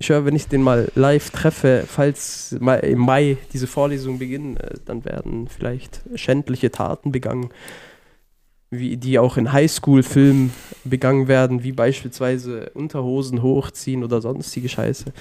ich 0.01 0.09
höre, 0.09 0.25
wenn 0.25 0.35
ich 0.35 0.49
den 0.49 0.63
mal 0.63 0.91
live 0.97 1.31
treffe, 1.31 1.85
falls 1.87 2.53
im 2.53 2.99
Mai 2.99 3.37
diese 3.53 3.69
Vorlesung 3.69 4.19
beginnen, 4.19 4.57
äh, 4.57 4.75
dann 4.85 5.05
werden 5.05 5.49
vielleicht 5.49 6.03
schändliche 6.17 6.73
Taten 6.73 7.13
begangen, 7.13 7.51
wie 8.71 8.97
die 8.97 9.19
auch 9.19 9.37
in 9.37 9.53
Highschool-Filmen 9.53 10.53
begangen 10.83 11.29
werden, 11.29 11.63
wie 11.63 11.73
beispielsweise 11.73 12.71
Unterhosen 12.75 13.43
hochziehen 13.43 14.03
oder 14.03 14.21
sonstige 14.21 14.69
Scheiße. 14.69 15.13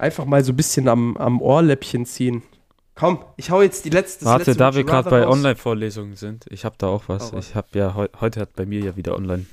Einfach 0.00 0.24
mal 0.24 0.42
so 0.42 0.52
ein 0.54 0.56
bisschen 0.56 0.88
am, 0.88 1.18
am 1.18 1.42
Ohrläppchen 1.42 2.06
ziehen. 2.06 2.42
Komm, 2.94 3.22
ich 3.36 3.50
hau 3.50 3.60
jetzt 3.60 3.84
die 3.84 3.90
letzte. 3.90 4.24
Warte, 4.24 4.46
letzte 4.46 4.56
da 4.56 4.74
wir 4.74 4.84
gerade 4.84 5.10
bei 5.10 5.28
Online-Vorlesungen 5.28 6.16
sind, 6.16 6.46
ich 6.48 6.64
habe 6.64 6.74
da 6.78 6.86
auch 6.86 7.04
was. 7.08 7.34
Oh. 7.34 7.36
Ich 7.38 7.54
habe 7.54 7.68
ja 7.74 7.94
heu 7.94 8.08
heute 8.18 8.40
hat 8.40 8.54
bei 8.54 8.64
mir 8.64 8.80
ja 8.80 8.96
wieder 8.96 9.14
online, 9.14 9.44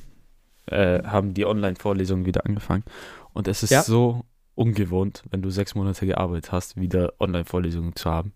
äh, 0.68 1.04
haben 1.04 1.34
die 1.34 1.46
Online-Vorlesungen 1.46 2.26
wieder 2.26 2.46
angefangen. 2.46 2.86
Und 3.34 3.50
es 3.50 3.62
ist 3.62 3.72
ja. 3.72 3.84
so 3.84 4.24
ungewohnt, 4.56 5.24
wenn 5.32 5.42
du 5.42 5.50
sechs 5.50 5.76
Monate 5.76 6.06
gearbeitet 6.06 6.54
hast, 6.54 6.80
wieder 6.80 7.14
Online-Vorlesungen 7.20 7.98
zu 7.98 8.10
haben. 8.10 8.32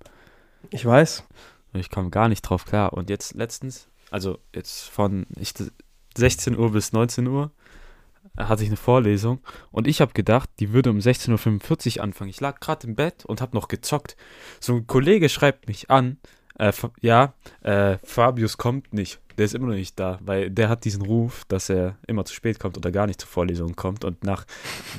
Ich 0.70 0.86
weiß. 0.86 1.24
Ich 1.74 1.90
kam 1.90 2.12
gar 2.12 2.28
nicht 2.28 2.42
drauf 2.42 2.66
klar. 2.66 2.92
Und 2.92 3.10
jetzt 3.10 3.36
letztens, 3.36 3.88
also 4.10 4.38
jetzt 4.54 4.90
von 4.90 5.28
ich, 5.40 5.54
16 6.18 6.58
Uhr 6.58 6.74
bis 6.74 6.92
19 6.92 7.28
Uhr, 7.28 7.52
hatte 8.48 8.64
ich 8.64 8.70
eine 8.70 8.78
Vorlesung 8.78 9.40
und 9.72 9.88
ich 9.88 10.02
habe 10.02 10.14
gedacht, 10.14 10.50
die 10.60 10.74
würde 10.74 10.90
um 10.90 11.00
16.45 11.00 11.98
Uhr 11.98 12.04
anfangen. 12.04 12.30
Ich 12.30 12.42
lag 12.42 12.60
gerade 12.60 12.88
im 12.88 12.96
Bett 12.96 13.26
und 13.26 13.42
habe 13.42 13.56
noch 13.56 13.68
gezockt. 13.68 14.16
So 14.60 14.76
ein 14.76 14.88
Kollege 14.88 15.30
schreibt 15.30 15.68
mich 15.68 15.90
an, 15.90 16.18
äh, 16.58 16.72
ja, 17.02 17.34
äh, 17.62 17.98
Fabius 18.04 18.58
kommt 18.58 18.94
nicht. 18.94 19.20
Der 19.38 19.46
ist 19.46 19.56
immer 19.56 19.68
noch 19.68 19.74
nicht 19.74 20.00
da, 20.00 20.20
weil 20.22 20.52
der 20.52 20.70
hat 20.70 20.86
diesen 20.86 21.02
Ruf, 21.02 21.46
dass 21.48 21.70
er 21.70 21.98
immer 22.06 22.26
zu 22.26 22.34
spät 22.34 22.60
kommt 22.60 22.78
oder 22.78 22.92
gar 22.92 23.08
nicht 23.08 23.22
zur 23.22 23.30
Vorlesung 23.30 23.76
kommt 23.76 24.06
und 24.06 24.24
nach 24.24 24.46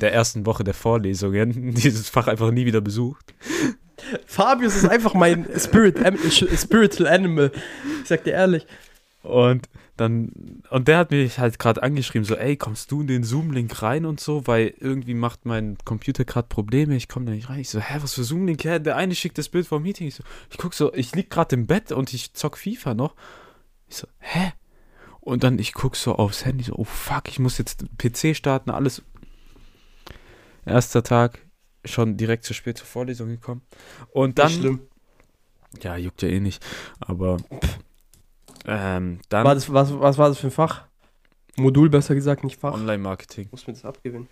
der 0.01 0.13
ersten 0.13 0.47
Woche 0.47 0.65
der 0.65 0.75
Vorlesungen 0.75 1.75
dieses 1.75 2.09
Fach 2.09 2.27
einfach 2.27 2.51
nie 2.51 2.67
wieder 2.67 2.81
besucht. 2.81 3.35
Fabius 4.27 4.75
ist 4.75 4.89
einfach 4.89 5.15
mein 5.15 5.47
Spirit, 5.57 5.99
Spiritual 6.59 7.13
Animal. 7.13 7.53
Ich 8.03 8.09
sag 8.09 8.25
dir 8.25 8.33
ehrlich. 8.33 8.67
Und 9.23 9.69
dann, 9.97 10.63
und 10.71 10.89
der 10.89 10.99
hat 10.99 11.11
mich 11.11 11.39
halt 11.39 11.59
gerade 11.59 11.83
angeschrieben, 11.83 12.25
so, 12.25 12.35
ey, 12.35 12.57
kommst 12.57 12.91
du 12.91 13.03
in 13.03 13.07
den 13.09 13.25
Zoom-Link 13.25 13.83
rein 13.83 14.07
und 14.07 14.21
so, 14.21 14.47
weil 14.47 14.75
irgendwie 14.79 15.15
macht 15.15 15.45
mein 15.45 15.77
Computer 15.85 16.25
gerade 16.25 16.49
Probleme, 16.49 16.97
ich 16.97 17.09
komme 17.09 17.27
da 17.27 17.33
nicht 17.33 17.51
rein. 17.51 17.61
Ich 17.61 17.69
so, 17.69 17.79
hä, 17.79 17.99
was 18.01 18.15
für 18.15 18.25
Zoom-Link? 18.25 18.65
Hä, 18.65 18.79
der 18.79 18.97
eine 18.97 19.15
schickt 19.15 19.37
das 19.37 19.51
Bild 19.51 19.67
vom 19.67 19.83
Meeting. 19.83 20.09
Ich 20.09 20.15
so, 20.15 20.25
ich 20.51 20.57
guck 20.57 20.73
so, 20.73 20.95
ich 20.95 21.15
lieg 21.15 21.29
gerade 21.29 21.55
im 21.57 21.67
Bett 21.67 21.93
und 21.93 22.15
ich 22.15 22.33
zock 22.33 22.57
FIFA 22.57 22.95
noch. 22.95 23.15
Ich 23.89 23.97
so, 23.97 24.09
hä? 24.19 24.53
Und 25.21 25.45
dann, 25.45 25.59
ich 25.59 25.75
guck 25.75 25.95
so 25.95 26.15
aufs 26.17 26.47
Handy, 26.47 26.65
so, 26.65 26.75
oh 26.77 26.85
fuck, 26.85 27.29
ich 27.29 27.39
muss 27.39 27.59
jetzt 27.59 27.85
PC 27.99 28.35
starten, 28.35 28.71
alles. 28.71 29.03
Erster 30.65 31.03
Tag, 31.03 31.47
schon 31.85 32.17
direkt 32.17 32.45
zu 32.45 32.55
spät 32.55 32.79
zur 32.79 32.87
Vorlesung 32.87 33.29
gekommen. 33.29 33.61
Und 34.11 34.39
dann. 34.39 34.49
Nicht 34.49 34.61
schlimm. 34.61 34.81
Ja, 35.83 35.97
juckt 35.97 36.23
ja 36.23 36.29
eh 36.29 36.41
nicht. 36.41 36.65
Aber. 36.99 37.37
Pff, 37.39 37.79
ähm, 38.67 39.21
dann 39.29 39.45
war 39.45 39.55
das, 39.55 39.73
was, 39.73 39.99
was 39.99 40.19
war 40.19 40.29
das 40.29 40.39
für 40.39 40.49
ein 40.49 40.53
Fach? 40.53 40.85
Modul 41.57 41.91
besser 41.91 42.15
gesagt, 42.15 42.45
nicht 42.45 42.61
Fach. 42.61 42.75
Online-Marketing. 42.75 43.49
Muss 43.51 43.67
mir 43.67 43.75
das 43.75 43.85
abgewinnen. 43.85 44.29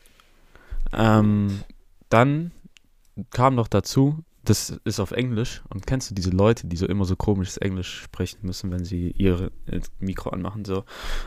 Ähm, 0.92 1.60
dann 2.08 2.52
kam 3.30 3.54
noch 3.54 3.68
dazu, 3.68 4.24
das 4.44 4.70
ist 4.84 5.00
auf 5.00 5.10
Englisch. 5.10 5.62
Und 5.68 5.86
kennst 5.86 6.10
du 6.10 6.14
diese 6.14 6.30
Leute, 6.30 6.66
die 6.66 6.76
so 6.76 6.86
immer 6.86 7.04
so 7.04 7.16
komisches 7.16 7.58
Englisch 7.58 8.02
sprechen 8.02 8.38
müssen, 8.42 8.72
wenn 8.72 8.84
sie 8.84 9.10
ihr 9.16 9.50
Mikro 9.98 10.30
anmachen, 10.30 10.64
so. 10.64 10.84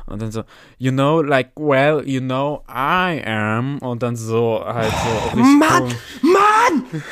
Und 0.07 0.21
dann 0.21 0.31
so, 0.31 0.43
you 0.77 0.91
know, 0.91 1.21
like, 1.21 1.51
well, 1.55 2.01
you 2.07 2.19
know, 2.19 2.63
I 2.67 3.21
am. 3.25 3.77
Und 3.79 4.01
dann 4.01 4.15
so 4.15 4.63
halt 4.65 4.91
so. 4.91 5.37
Mann! 5.37 5.93
Mann! 6.21 7.03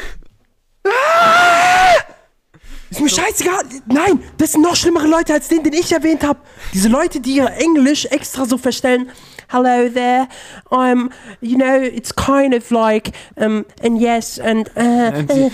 Ist 2.92 3.00
mir 3.00 3.10
so. 3.10 3.22
scheißegal. 3.22 3.64
Nein, 3.86 4.22
das 4.38 4.52
sind 4.52 4.62
noch 4.62 4.76
schlimmere 4.76 5.08
Leute 5.08 5.34
als 5.34 5.48
den, 5.48 5.64
den 5.64 5.74
ich 5.74 5.92
erwähnt 5.94 6.24
habe. 6.24 6.39
Diese 6.74 6.89
Leute, 6.89 7.22
die 7.22 7.38
ihr 7.38 7.50
Englisch 7.58 8.06
extra 8.06 8.46
so 8.46 8.58
verstellen. 8.58 9.10
Hello 9.48 9.89
there. 9.89 10.28
I'm, 10.70 11.10
you 11.39 11.58
know, 11.58 11.82
it's 11.82 12.14
kind 12.14 12.54
of 12.54 12.70
like, 12.70 13.12
um, 13.38 13.66
and 13.82 14.00
yes, 14.00 14.39
and, 14.39 14.70
uh, 14.78 14.80
and 14.80 15.32
uh, 15.32 15.50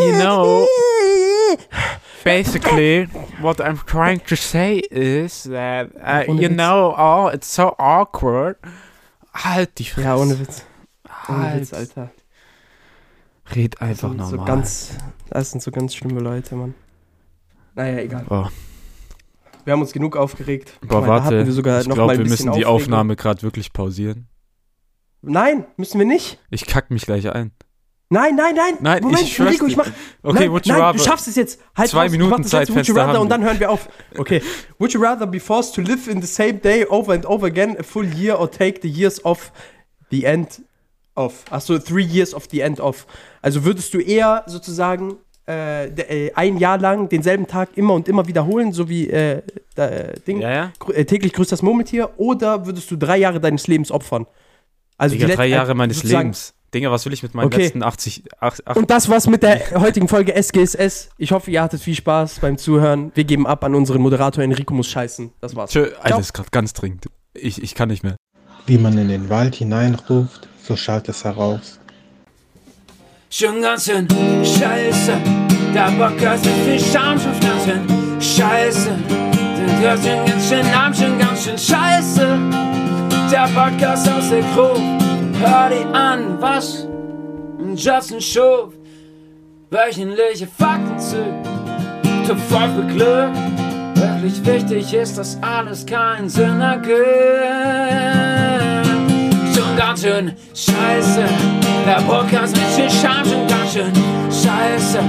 you 0.00 0.12
know, 0.12 0.66
basically, 2.24 3.06
what 3.40 3.60
I'm 3.60 3.78
trying 3.86 4.20
to 4.26 4.36
say 4.36 4.82
is 4.90 5.44
that, 5.44 5.90
uh, 6.02 6.24
you 6.30 6.48
know, 6.48 6.94
oh, 6.96 7.28
it's 7.28 7.48
so 7.48 7.74
awkward. 7.78 8.56
Halt 9.34 9.78
die 9.78 9.84
Fresse. 9.84 10.06
Ja, 10.06 10.16
ohne 10.16 10.38
Witz. 10.38 10.62
Ohne 11.28 11.50
halt. 11.50 11.60
Witz, 11.60 11.72
Alter. 11.74 12.10
Red 13.56 13.80
einfach 13.80 14.14
das 14.14 14.30
normal. 14.30 14.38
So 14.38 14.44
ganz, 14.44 14.90
das 15.30 15.50
sind 15.50 15.62
so 15.62 15.70
ganz 15.70 15.94
schlimme 15.94 16.20
Leute, 16.20 16.54
Mann. 16.54 16.74
Naja, 17.74 17.98
egal. 17.98 18.24
Oh. 18.30 18.46
Wir 19.64 19.72
haben 19.72 19.80
uns 19.80 19.92
genug 19.92 20.16
aufgeregt. 20.16 20.72
Boah, 20.86 21.00
mal, 21.00 21.08
warte, 21.08 21.40
ich 21.40 21.62
glaube, 21.62 22.18
wir 22.18 22.24
müssen 22.24 22.52
die 22.52 22.64
Aufnahme 22.64 23.16
gerade 23.16 23.42
wirklich 23.42 23.72
pausieren. 23.72 24.28
Nein, 25.22 25.64
müssen 25.76 25.98
wir 25.98 26.06
nicht. 26.06 26.38
Ich 26.50 26.66
kack 26.66 26.90
mich 26.90 27.04
gleich 27.04 27.28
ein. 27.32 27.50
Nein, 28.08 28.36
nein, 28.36 28.54
nein. 28.54 28.74
Nein, 28.80 29.02
Moment, 29.02 29.22
ich 29.22 29.40
Rico, 29.40 29.66
ich 29.66 29.76
mach. 29.76 29.88
Okay, 30.22 30.38
nein, 30.40 30.52
would 30.52 30.64
you 30.64 30.72
nein, 30.72 30.80
rather? 30.80 30.98
Du 30.98 31.04
schaffst 31.04 31.26
es 31.26 31.34
jetzt. 31.34 31.60
Halt 31.76 31.88
Zwei 31.88 32.08
Minuten 32.08 32.44
Zeitfenster 32.44 32.76
would 32.76 32.86
you 32.86 32.94
rather, 32.94 33.20
und 33.20 33.28
dann 33.28 33.42
hören 33.42 33.58
wir 33.58 33.68
auf. 33.68 33.88
Okay. 34.16 34.40
would 34.78 34.92
you 34.92 35.02
rather 35.02 35.26
be 35.26 35.40
forced 35.40 35.74
to 35.74 35.80
live 35.80 36.08
in 36.08 36.22
the 36.22 36.28
same 36.28 36.54
day 36.54 36.86
over 36.86 37.12
and 37.12 37.26
over 37.26 37.46
again 37.46 37.76
a 37.76 37.82
full 37.82 38.06
year 38.06 38.38
or 38.38 38.48
take 38.48 38.80
the 38.82 38.88
years 38.88 39.18
of 39.24 39.50
the 40.12 40.24
end 40.24 40.62
of? 41.16 41.44
Achso, 41.50 41.78
three 41.78 42.04
years 42.04 42.34
of 42.34 42.48
the 42.50 42.60
end 42.60 42.80
of. 42.80 43.06
Also 43.42 43.64
würdest 43.64 43.92
du 43.94 44.00
eher 44.00 44.44
sozusagen 44.46 45.16
äh, 45.48 45.86
äh, 45.86 46.32
ein 46.34 46.58
Jahr 46.58 46.78
lang 46.78 47.08
denselben 47.08 47.46
Tag 47.46 47.70
immer 47.76 47.94
und 47.94 48.08
immer 48.08 48.26
wiederholen, 48.26 48.72
so 48.72 48.88
wie 48.88 49.08
äh, 49.08 49.42
äh, 49.76 50.18
Ding, 50.26 50.40
ja, 50.40 50.50
ja. 50.50 50.72
Äh, 50.92 51.04
täglich 51.04 51.32
grüßt 51.32 51.52
das 51.52 51.62
Murmeltier, 51.62 52.10
oder 52.16 52.66
würdest 52.66 52.90
du 52.90 52.96
drei 52.96 53.18
Jahre 53.18 53.40
deines 53.40 53.66
Lebens 53.66 53.90
opfern? 53.90 54.26
Also 54.98 55.14
Digga, 55.14 55.34
drei 55.34 55.46
Jahre 55.46 55.74
meines 55.74 56.02
Lebens. 56.02 56.54
Dinge, 56.74 56.90
was 56.90 57.06
will 57.06 57.12
ich 57.12 57.22
mit 57.22 57.34
meinen 57.34 57.46
okay. 57.46 57.62
letzten 57.62 57.82
80, 57.82 58.24
80, 58.40 58.66
80 58.66 58.82
Und 58.82 58.90
das 58.90 59.08
war's 59.08 59.28
mit 59.28 59.42
der 59.42 59.80
heutigen 59.80 60.08
Folge 60.08 60.34
SGSS. 60.34 61.10
Ich 61.16 61.32
hoffe, 61.32 61.50
ihr 61.50 61.62
hattet 61.62 61.80
viel 61.80 61.94
Spaß 61.94 62.40
beim 62.40 62.58
Zuhören. 62.58 63.12
Wir 63.14 63.24
geben 63.24 63.46
ab 63.46 63.62
an 63.62 63.74
unseren 63.74 64.02
Moderator 64.02 64.42
Enrico 64.42 64.74
muss 64.74 64.88
scheißen. 64.88 65.32
Das 65.40 65.54
war's. 65.54 65.70
Tschö, 65.70 65.92
Alter, 66.02 66.18
ist 66.18 66.34
gerade 66.34 66.50
ganz 66.50 66.72
dringend. 66.72 67.06
Ich, 67.34 67.62
ich 67.62 67.74
kann 67.74 67.88
nicht 67.88 68.02
mehr. 68.02 68.16
Wie 68.66 68.78
man 68.78 68.98
in 68.98 69.08
den 69.08 69.30
Wald 69.30 69.54
hineinruft, 69.54 70.48
so 70.66 70.76
schallt 70.76 71.08
es 71.08 71.24
heraus. 71.24 71.78
Schon 73.30 73.62
ganz 73.62 73.84
schön 73.84 74.08
scheiße, 74.08 75.12
der 75.74 75.90
Bock 75.92 76.20
hat 76.26 76.42
so 76.42 76.50
viel 76.64 76.80
Scham 76.80 77.18
schon 77.18 77.38
ganz 77.40 77.64
schön 77.64 78.20
scheiße. 78.20 78.90
Den 79.30 79.80
hört 79.80 79.98
schon 79.98 80.26
ganz 80.26 80.48
schön 80.48 80.66
Arm, 80.74 80.94
schon 80.94 81.18
ganz 81.18 81.44
schön 81.44 81.58
scheiße. 81.58 82.38
Der 83.30 83.48
Podcast 83.54 84.08
aus 84.08 84.28
der 84.30 84.42
Gruppe, 84.54 84.80
hör 85.40 85.70
die 85.70 85.84
an, 85.94 86.40
was 86.40 86.86
Justin 87.76 88.20
schuf. 88.20 88.72
Wöchentliche 89.70 90.46
Fakten 90.46 90.98
zu, 90.98 91.24
zu 92.26 92.36
voll 92.36 92.70
für 92.74 92.86
Glück. 92.94 93.34
Wirklich 93.94 94.44
wichtig 94.44 94.94
ist, 94.94 95.18
dass 95.18 95.38
alles 95.42 95.84
keinen 95.84 96.28
Sinn 96.28 96.60
ergibt 96.60 98.55
ganz 99.76 100.02
schön 100.02 100.32
scheiße. 100.54 101.24
Der 101.86 102.02
Podcast 102.06 102.56
mit 102.56 102.66
viel 102.66 102.90
Scham 102.90 103.24
schon 103.24 103.46
ganz 103.46 103.72
schön 103.72 103.92
scheiße. 104.30 105.00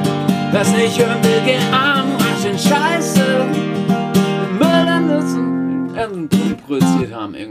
Was 0.52 0.72
nicht 0.72 1.00
hören 1.00 1.24
will, 1.24 1.42
geh 1.46 1.58
arm, 1.74 2.06
ganz 2.18 2.44
schön 2.44 2.60
scheiße. 2.60 3.46
Müll 4.60 4.68
an 4.68 5.08
Nutzen 5.08 5.78
produziert 6.66 7.14
haben, 7.14 7.34
irgendwie 7.34 7.48